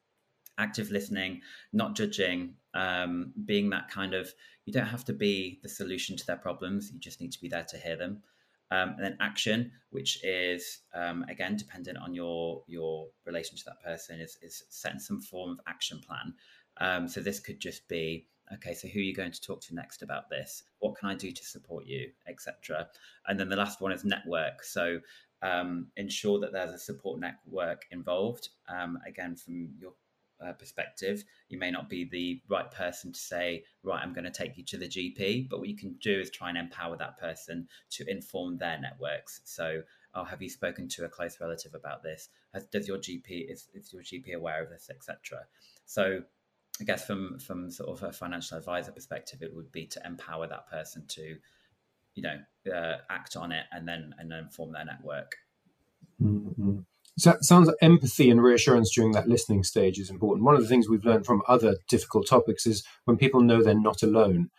active 0.58 0.92
listening, 0.92 1.42
not 1.72 1.96
judging, 1.96 2.56
um, 2.74 3.34
being 3.46 3.70
that 3.70 3.90
kind 3.90 4.14
of, 4.14 4.34
you 4.66 4.74
don't 4.74 4.86
have 4.88 5.06
to 5.06 5.14
be 5.14 5.60
the 5.64 5.70
solution 5.70 6.18
to 6.18 6.26
their 6.26 6.38
problems, 6.38 6.92
you 6.92 7.00
just 7.00 7.22
need 7.22 7.32
to 7.32 7.42
be 7.42 7.48
there 7.48 7.66
to 7.70 7.78
hear 7.78 7.96
them. 7.96 8.22
Um, 8.70 8.90
and 8.98 9.04
then 9.04 9.18
action, 9.22 9.72
which 9.92 10.24
is 10.24 10.80
um, 10.94 11.26
again 11.30 11.56
dependent 11.56 11.98
on 11.98 12.14
your 12.14 12.64
your 12.68 13.08
relation 13.26 13.58
to 13.58 13.64
that 13.66 13.82
person, 13.84 14.20
is 14.20 14.38
is 14.42 14.64
setting 14.70 15.00
some 15.00 15.22
form 15.22 15.52
of 15.52 15.60
action 15.68 16.02
plan. 16.06 16.34
Um, 16.80 17.08
so 17.08 17.22
this 17.22 17.40
could 17.40 17.60
just 17.60 17.88
be 17.88 18.28
okay 18.54 18.74
so 18.74 18.88
who 18.88 19.00
are 19.00 19.04
you 19.04 19.16
going 19.16 19.32
to 19.32 19.42
talk 19.42 19.62
to 19.62 19.76
next 19.76 20.02
about 20.02 20.30
this? 20.30 20.64
What 20.80 20.96
can 20.96 21.10
i 21.10 21.16
do 21.16 21.32
to 21.32 21.44
support 21.44 21.86
you 21.86 22.12
etc 22.28 22.88
and 23.28 23.40
then 23.40 23.50
the 23.50 23.56
last 23.56 23.82
one 23.82 23.92
is 23.92 24.06
network. 24.06 24.64
So 24.64 25.00
um, 25.42 25.88
ensure 25.98 26.40
that 26.40 26.52
there's 26.52 26.72
a 26.72 26.80
support 26.80 27.20
network 27.20 27.86
involved 27.92 28.50
um, 28.68 28.98
again 29.08 29.36
from 29.36 29.70
your 29.80 29.94
uh, 30.46 30.54
perspective 30.54 31.24
you 31.50 31.58
may 31.58 31.72
not 31.72 31.90
be 31.90 32.06
the 32.06 32.42
right 32.50 32.72
person 32.72 33.12
to 33.12 33.20
say 33.20 33.64
right 33.84 34.02
i'm 34.02 34.14
going 34.14 34.24
to 34.24 34.32
take 34.32 34.58
you 34.58 34.64
to 34.64 34.78
the 34.78 34.88
gp 34.88 35.50
but 35.50 35.60
what 35.60 35.68
you 35.68 35.76
can 35.76 35.96
do 36.02 36.20
is 36.20 36.30
try 36.30 36.50
and 36.50 36.58
empower 36.58 36.96
that 36.96 37.18
person 37.20 37.68
to 37.90 38.10
inform 38.10 38.58
their 38.58 38.80
networks 38.80 39.42
so 39.46 39.82
oh 40.14 40.24
have 40.24 40.42
you 40.42 40.50
spoken 40.50 40.88
to 40.88 41.06
a 41.06 41.10
close 41.10 41.38
relative 41.42 41.74
about 41.74 42.04
this 42.04 42.30
Has, 42.54 42.66
does 42.68 42.88
your 42.88 42.98
gp 42.98 43.52
is, 43.52 43.68
is 43.74 43.92
your 43.92 44.04
gp 44.04 44.34
aware 44.36 44.64
of 44.64 44.70
this 44.70 44.90
etc 44.90 45.46
so 45.86 46.22
I 46.80 46.84
guess 46.84 47.06
from 47.06 47.40
from 47.40 47.72
sort 47.72 47.90
of 47.90 48.04
a 48.04 48.12
financial 48.12 48.58
advisor 48.58 48.92
perspective, 48.92 49.42
it 49.42 49.56
would 49.56 49.72
be 49.72 49.88
to 49.88 50.02
empower 50.06 50.48
that 50.48 50.70
person 50.70 51.06
to, 51.08 51.36
you 52.14 52.24
know, 52.24 52.40
uh, 52.72 52.98
act 53.10 53.36
on 53.36 53.52
it 53.52 53.66
and 53.72 53.88
then 53.88 54.14
and 54.20 54.32
then 54.32 54.50
form 54.50 54.74
their 54.74 54.86
network. 54.86 55.36
Mm-hmm. 56.22 56.80
So 57.18 57.32
it 57.32 57.44
sounds 57.44 57.68
like 57.68 57.78
empathy 57.82 58.30
and 58.30 58.44
reassurance 58.44 58.94
during 58.94 59.14
that 59.14 59.28
listening 59.28 59.64
stage 59.64 59.98
is 59.98 60.12
important. 60.12 60.46
One 60.46 60.56
of 60.56 60.62
the 60.62 60.68
things 60.68 60.88
we've 60.88 61.06
learned 61.06 61.26
from 61.26 61.42
other 61.48 61.76
difficult 61.90 62.28
topics 62.28 62.68
is 62.68 62.84
when 63.06 63.18
people 63.18 63.42
know 63.42 63.64
they're 63.64 63.80
not 63.80 64.04
alone, 64.04 64.50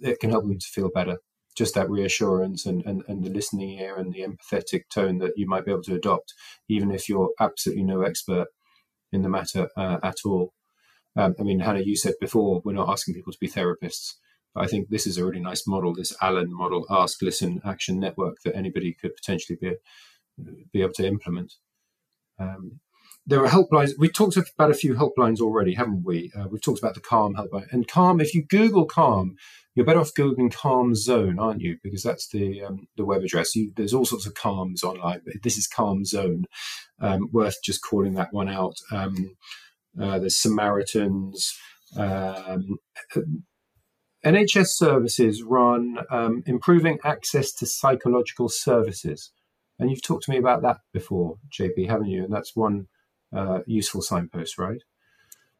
it 0.00 0.18
can 0.18 0.30
help 0.30 0.44
them 0.44 0.58
to 0.58 0.66
feel 0.66 0.90
better. 0.92 1.18
Just 1.56 1.74
that 1.74 1.88
reassurance 1.88 2.66
and, 2.66 2.84
and, 2.84 3.02
and 3.06 3.24
the 3.24 3.30
listening 3.30 3.78
ear 3.78 3.96
and 3.96 4.12
the 4.12 4.22
empathetic 4.22 4.82
tone 4.92 5.18
that 5.18 5.32
you 5.36 5.46
might 5.46 5.64
be 5.64 5.70
able 5.70 5.82
to 5.84 5.94
adopt, 5.94 6.34
even 6.68 6.90
if 6.90 7.08
you're 7.08 7.30
absolutely 7.40 7.84
no 7.84 8.02
expert 8.02 8.48
in 9.12 9.22
the 9.22 9.28
matter 9.28 9.68
uh, 9.76 9.98
at 10.02 10.16
all. 10.24 10.52
Um, 11.14 11.34
I 11.38 11.44
mean, 11.44 11.60
Hannah, 11.60 11.80
you 11.80 11.96
said 11.96 12.14
before, 12.20 12.60
we're 12.64 12.72
not 12.72 12.90
asking 12.90 13.14
people 13.14 13.32
to 13.32 13.38
be 13.40 13.48
therapists. 13.48 14.14
But 14.54 14.64
I 14.64 14.66
think 14.66 14.88
this 14.88 15.06
is 15.06 15.16
a 15.16 15.24
really 15.24 15.40
nice 15.40 15.66
model, 15.66 15.94
this 15.94 16.14
ALAN 16.20 16.52
model, 16.52 16.86
Ask, 16.90 17.22
Listen, 17.22 17.60
Action 17.64 18.00
Network, 18.00 18.38
that 18.44 18.56
anybody 18.56 18.92
could 18.92 19.14
potentially 19.14 19.56
be, 19.60 19.76
be 20.72 20.82
able 20.82 20.92
to 20.94 21.06
implement. 21.06 21.54
Um, 22.38 22.80
there 23.26 23.44
are 23.44 23.48
helplines. 23.48 23.92
We've 23.98 24.14
talked 24.14 24.36
about 24.36 24.70
a 24.70 24.74
few 24.74 24.94
helplines 24.94 25.40
already, 25.40 25.74
haven't 25.74 26.04
we? 26.04 26.30
Uh, 26.36 26.46
we've 26.48 26.62
talked 26.62 26.78
about 26.78 26.94
the 26.94 27.00
Calm 27.00 27.34
helpline. 27.34 27.66
And 27.72 27.88
Calm, 27.88 28.20
if 28.20 28.34
you 28.34 28.44
Google 28.44 28.84
Calm, 28.84 29.34
you're 29.74 29.84
better 29.84 30.00
off 30.00 30.14
Googling 30.14 30.52
Calm 30.52 30.94
Zone, 30.94 31.38
aren't 31.38 31.60
you? 31.60 31.78
Because 31.82 32.02
that's 32.02 32.28
the 32.28 32.62
um, 32.62 32.86
the 32.96 33.04
web 33.04 33.22
address. 33.22 33.56
You, 33.56 33.72
there's 33.76 33.92
all 33.92 34.04
sorts 34.04 34.26
of 34.26 34.34
Calms 34.34 34.84
online, 34.84 35.22
but 35.24 35.34
this 35.42 35.58
is 35.58 35.66
Calm 35.66 36.04
Zone. 36.04 36.46
Um, 37.00 37.28
worth 37.32 37.56
just 37.64 37.82
calling 37.82 38.14
that 38.14 38.32
one 38.32 38.48
out. 38.48 38.76
Um, 38.92 39.36
uh, 40.00 40.18
there's 40.18 40.40
Samaritans. 40.40 41.52
Um, 41.96 42.78
NHS 44.24 44.68
services 44.68 45.42
run 45.42 45.98
um, 46.10 46.42
improving 46.46 46.98
access 47.04 47.52
to 47.54 47.66
psychological 47.66 48.48
services. 48.48 49.30
And 49.78 49.90
you've 49.90 50.02
talked 50.02 50.24
to 50.24 50.30
me 50.30 50.38
about 50.38 50.62
that 50.62 50.78
before, 50.92 51.38
JP, 51.50 51.88
haven't 51.88 52.08
you? 52.08 52.24
And 52.24 52.32
that's 52.32 52.56
one 52.56 52.88
uh, 53.34 53.60
useful 53.66 54.02
signpost, 54.02 54.58
right? 54.58 54.82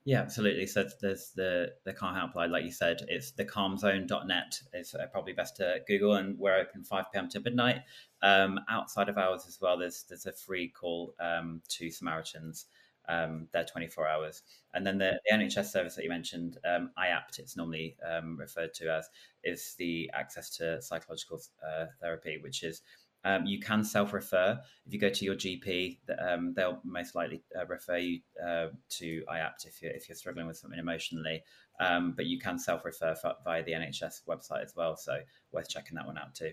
Yeah, 0.05 0.21
absolutely. 0.21 0.67
So 0.67 0.87
there's 1.01 1.33
the 1.35 1.73
the 1.85 1.93
Calm 1.93 2.15
Helpline, 2.15 2.51
like 2.51 2.65
you 2.65 2.71
said, 2.71 2.99
it's 3.09 3.33
the 3.33 3.45
calmzone.net. 3.45 4.61
It's 4.73 4.95
uh, 4.95 5.07
probably 5.11 5.33
best 5.33 5.57
to 5.57 5.81
Google, 5.89 6.15
and 6.15 6.39
we're 6.39 6.57
open 6.57 6.85
5 6.85 7.07
p.m. 7.13 7.29
to 7.31 7.41
midnight. 7.41 7.81
Um, 8.23 8.61
outside 8.69 9.09
of 9.09 9.19
hours 9.19 9.47
as 9.49 9.59
well, 9.61 9.77
there's 9.77 10.05
there's 10.09 10.27
a 10.27 10.33
free 10.33 10.69
call 10.69 11.15
um, 11.19 11.61
to 11.71 11.91
Samaritans 11.91 12.67
um, 13.09 13.49
their 13.53 13.65
24 13.65 14.09
hours. 14.09 14.43
And 14.75 14.87
then 14.87 14.99
the, 14.99 15.19
the 15.29 15.37
NHS 15.37 15.67
service 15.67 15.95
that 15.97 16.05
you 16.05 16.11
mentioned, 16.11 16.59
um, 16.65 16.91
IAPT, 16.99 17.39
it's 17.39 17.57
normally 17.57 17.97
um, 18.09 18.37
referred 18.37 18.75
to 18.75 18.93
as, 18.93 19.09
is 19.45 19.75
the 19.79 20.11
access 20.15 20.51
to 20.57 20.81
psychological 20.83 21.41
uh, 21.65 21.87
therapy, 22.01 22.39
which 22.41 22.63
is 22.63 22.83
um, 23.27 23.45
you 23.45 23.59
can 23.59 23.83
self-refer 23.83 24.57
if 24.87 24.93
you 24.93 25.01
go 25.01 25.11
to 25.11 25.25
your 25.25 25.35
GP. 25.35 25.99
Um, 26.25 26.55
they'll 26.55 26.79
most 26.85 27.17
likely 27.17 27.43
uh, 27.59 27.67
refer 27.67 27.97
you 27.97 28.21
uh, 28.41 28.69
to 28.91 29.25
IAPT 29.29 29.67
if 29.67 29.83
you're 29.83 29.91
if 29.91 30.09
you're 30.09 30.15
struggling 30.15 30.47
with 30.47 30.57
something 30.57 30.79
emotionally. 30.79 31.43
Um, 31.81 32.15
but 32.17 32.27
you 32.27 32.39
can 32.39 32.57
self-refer 32.57 33.17
via 33.45 33.65
the 33.65 33.73
NHS 33.73 34.23
website 34.29 34.63
as 34.63 34.75
well. 34.77 34.97
So 34.97 35.19
worth 35.51 35.69
checking 35.69 35.97
that 35.97 36.07
one 36.07 36.17
out 36.17 36.35
too. 36.37 36.53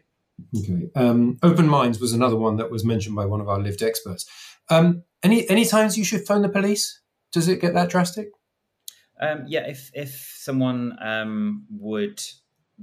Okay. 0.58 0.90
Um, 0.96 1.38
open 1.44 1.68
minds 1.68 2.00
was 2.00 2.12
another 2.12 2.36
one 2.36 2.58
that 2.58 2.72
was 2.72 2.84
mentioned 2.84 3.16
by 3.16 3.28
one 3.28 3.40
of 3.40 3.48
our 3.48 3.60
lived 3.60 3.84
experts. 3.84 4.28
Um, 4.70 5.04
any 5.22 5.48
any 5.52 5.66
times 5.66 5.96
you 5.96 6.04
should 6.04 6.26
phone 6.26 6.42
the 6.42 6.50
police? 6.50 7.02
Does 7.32 7.48
it 7.48 7.62
get 7.62 7.76
that 7.76 7.90
drastic? 7.90 8.30
Um, 9.22 9.44
yeah, 9.48 9.68
if 9.68 9.92
if 9.94 10.34
someone 10.40 10.98
um, 11.00 11.68
would 11.70 12.20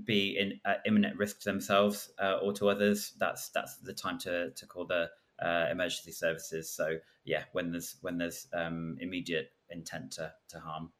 be 0.05 0.37
in 0.39 0.61
uh, 0.65 0.75
imminent 0.87 1.17
risk 1.19 1.41
to 1.41 1.45
themselves 1.51 2.11
uh, 2.19 2.39
or 2.43 2.53
to 2.55 2.69
others, 2.69 3.13
that's 3.19 3.51
that's 3.51 3.77
the 3.79 3.93
time 3.93 4.19
to 4.21 4.51
to 4.51 4.67
call 4.67 4.87
the 4.87 5.11
uh, 5.43 5.67
emergency 5.71 6.13
services. 6.13 6.71
So 6.71 6.99
yeah, 7.25 7.45
when 7.53 7.73
there's 7.73 7.97
when 8.01 8.19
there's 8.19 8.47
um, 8.53 8.97
immediate 9.01 9.53
intent 9.71 10.13
to 10.13 10.33
to 10.49 10.61
harm. 10.61 10.93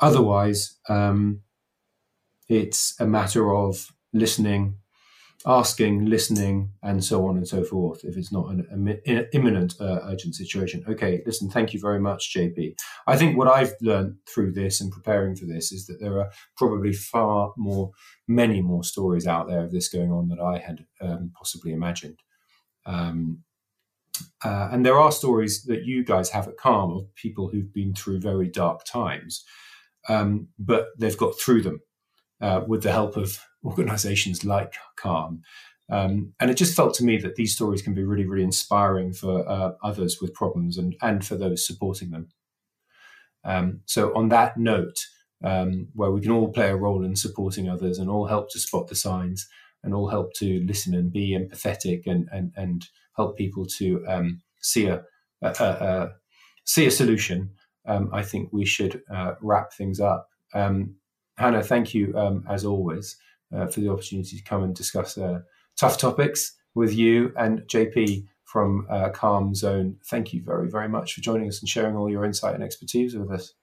Otherwise, 0.00 0.78
um, 0.88 1.42
it's 2.48 2.98
a 3.00 3.06
matter 3.06 3.54
of 3.54 3.94
listening, 4.12 4.76
asking, 5.46 6.04
listening, 6.04 6.70
and 6.82 7.02
so 7.02 7.26
on 7.26 7.36
and 7.36 7.48
so 7.48 7.64
forth. 7.64 8.04
If 8.04 8.16
it's 8.16 8.32
not 8.32 8.50
an, 8.50 9.00
imminent 9.32 9.74
uh, 9.80 10.00
urgent 10.04 10.34
situation. 10.34 10.84
Okay, 10.86 11.22
listen. 11.24 11.48
Thank 11.48 11.72
you 11.72 11.80
very 11.80 12.00
much, 12.00 12.34
JP. 12.34 12.74
I 13.06 13.16
think 13.16 13.36
what 13.36 13.48
I've 13.48 13.72
learned 13.80 14.16
through 14.28 14.52
this 14.52 14.80
and 14.80 14.92
preparing 14.92 15.36
for 15.36 15.46
this 15.46 15.72
is 15.72 15.86
that 15.86 16.00
there 16.00 16.18
are 16.20 16.30
probably 16.56 16.92
far 16.92 17.52
more, 17.56 17.92
many 18.28 18.60
more 18.60 18.84
stories 18.84 19.26
out 19.26 19.48
there 19.48 19.64
of 19.64 19.72
this 19.72 19.88
going 19.88 20.12
on 20.12 20.28
that 20.28 20.40
I 20.40 20.58
had 20.58 20.84
um, 21.00 21.32
possibly 21.34 21.72
imagined. 21.72 22.18
Um, 22.84 23.44
uh, 24.44 24.68
and 24.72 24.84
there 24.84 24.98
are 24.98 25.12
stories 25.12 25.64
that 25.64 25.84
you 25.84 26.04
guys 26.04 26.30
have 26.30 26.48
at 26.48 26.58
Calm 26.58 26.92
of 26.92 27.14
people 27.14 27.48
who've 27.48 27.72
been 27.72 27.94
through 27.94 28.20
very 28.20 28.48
dark 28.48 28.84
times, 28.84 29.44
um, 30.08 30.48
but 30.58 30.88
they've 30.98 31.16
got 31.16 31.38
through 31.38 31.62
them 31.62 31.80
uh, 32.42 32.60
with 32.66 32.82
the 32.82 32.92
help 32.92 33.16
of 33.16 33.38
organizations 33.64 34.44
like 34.44 34.74
Calm. 34.96 35.42
Um, 35.90 36.34
and 36.38 36.50
it 36.50 36.54
just 36.54 36.76
felt 36.76 36.94
to 36.94 37.04
me 37.04 37.18
that 37.18 37.34
these 37.34 37.54
stories 37.54 37.82
can 37.82 37.94
be 37.94 38.04
really, 38.04 38.24
really 38.24 38.44
inspiring 38.44 39.12
for 39.12 39.48
uh, 39.48 39.72
others 39.82 40.18
with 40.20 40.34
problems 40.34 40.78
and, 40.78 40.94
and 41.02 41.26
for 41.26 41.36
those 41.36 41.66
supporting 41.66 42.10
them. 42.10 42.28
Um, 43.44 43.80
so, 43.86 44.14
on 44.14 44.28
that 44.28 44.56
note, 44.56 45.06
um, 45.42 45.88
where 45.94 46.10
we 46.10 46.20
can 46.20 46.30
all 46.30 46.52
play 46.52 46.68
a 46.68 46.76
role 46.76 47.04
in 47.04 47.16
supporting 47.16 47.68
others 47.68 47.98
and 47.98 48.08
all 48.08 48.26
help 48.26 48.50
to 48.50 48.60
spot 48.60 48.88
the 48.88 48.94
signs 48.94 49.48
and 49.82 49.94
all 49.94 50.08
help 50.08 50.32
to 50.34 50.62
listen 50.66 50.94
and 50.94 51.10
be 51.10 51.30
empathetic 51.30 52.02
and, 52.06 52.28
and, 52.30 52.52
and 52.54 52.86
help 53.16 53.36
people 53.36 53.64
to 53.64 54.04
um, 54.06 54.42
see 54.60 54.86
a, 54.86 55.02
a, 55.42 55.48
a, 55.48 56.08
see 56.64 56.86
a 56.86 56.90
solution, 56.90 57.50
um, 57.86 58.10
I 58.12 58.22
think 58.22 58.52
we 58.52 58.66
should 58.66 59.02
uh, 59.12 59.34
wrap 59.40 59.72
things 59.72 59.98
up. 59.98 60.28
Um, 60.52 60.96
Hannah, 61.38 61.62
thank 61.62 61.94
you 61.94 62.42
as 62.48 62.66
always 62.66 63.16
uh, 63.54 63.66
for 63.66 63.80
the 63.80 63.88
opportunity 63.88 64.36
to 64.36 64.42
come 64.42 64.62
and 64.62 64.74
discuss 64.74 65.18
uh, 65.18 65.40
tough 65.76 65.98
topics 65.98 66.56
with 66.74 66.94
you 66.94 67.32
and 67.36 67.60
JP 67.62 68.26
from 68.44 68.86
uh, 68.90 69.10
Calm 69.10 69.54
Zone. 69.54 69.96
Thank 70.06 70.32
you 70.32 70.42
very, 70.42 70.68
very 70.68 70.88
much 70.88 71.14
for 71.14 71.20
joining 71.20 71.48
us 71.48 71.60
and 71.60 71.68
sharing 71.68 71.96
all 71.96 72.10
your 72.10 72.24
insight 72.24 72.54
and 72.54 72.64
expertise 72.64 73.14
with 73.14 73.30
us. 73.30 73.54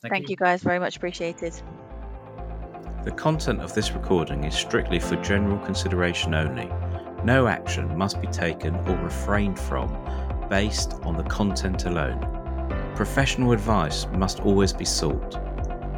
Thank, 0.00 0.12
Thank 0.12 0.28
you. 0.28 0.32
you 0.32 0.36
guys 0.36 0.62
very 0.62 0.78
much 0.78 0.96
appreciated. 0.96 1.54
The 3.04 3.10
content 3.10 3.60
of 3.60 3.74
this 3.74 3.92
recording 3.92 4.44
is 4.44 4.54
strictly 4.54 4.98
for 4.98 5.16
general 5.16 5.58
consideration 5.58 6.34
only. 6.34 6.70
No 7.22 7.46
action 7.46 7.96
must 7.96 8.20
be 8.20 8.26
taken 8.28 8.74
or 8.74 8.96
refrained 8.96 9.58
from 9.58 9.88
based 10.48 10.94
on 11.02 11.16
the 11.16 11.22
content 11.24 11.84
alone. 11.84 12.20
Professional 12.94 13.52
advice 13.52 14.06
must 14.14 14.40
always 14.40 14.72
be 14.72 14.84
sought. 14.84 15.36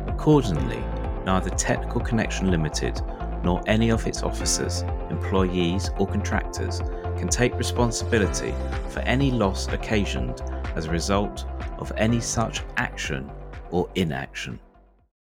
Accordingly, 0.09 0.83
neither 1.27 1.51
Technical 1.51 2.01
Connection 2.01 2.51
Limited 2.51 3.01
nor 3.43 3.62
any 3.66 3.91
of 3.91 4.07
its 4.07 4.22
officers, 4.22 4.83
employees, 5.11 5.91
or 5.99 6.07
contractors 6.07 6.81
can 7.18 7.29
take 7.29 7.55
responsibility 7.57 8.55
for 8.89 9.01
any 9.01 9.31
loss 9.31 9.68
occasioned 9.68 10.41
as 10.74 10.87
a 10.87 10.91
result 10.91 11.45
of 11.79 11.93
any 11.97 12.20
such 12.20 12.62
action 12.77 13.31
or 13.70 13.89
inaction. 13.95 14.59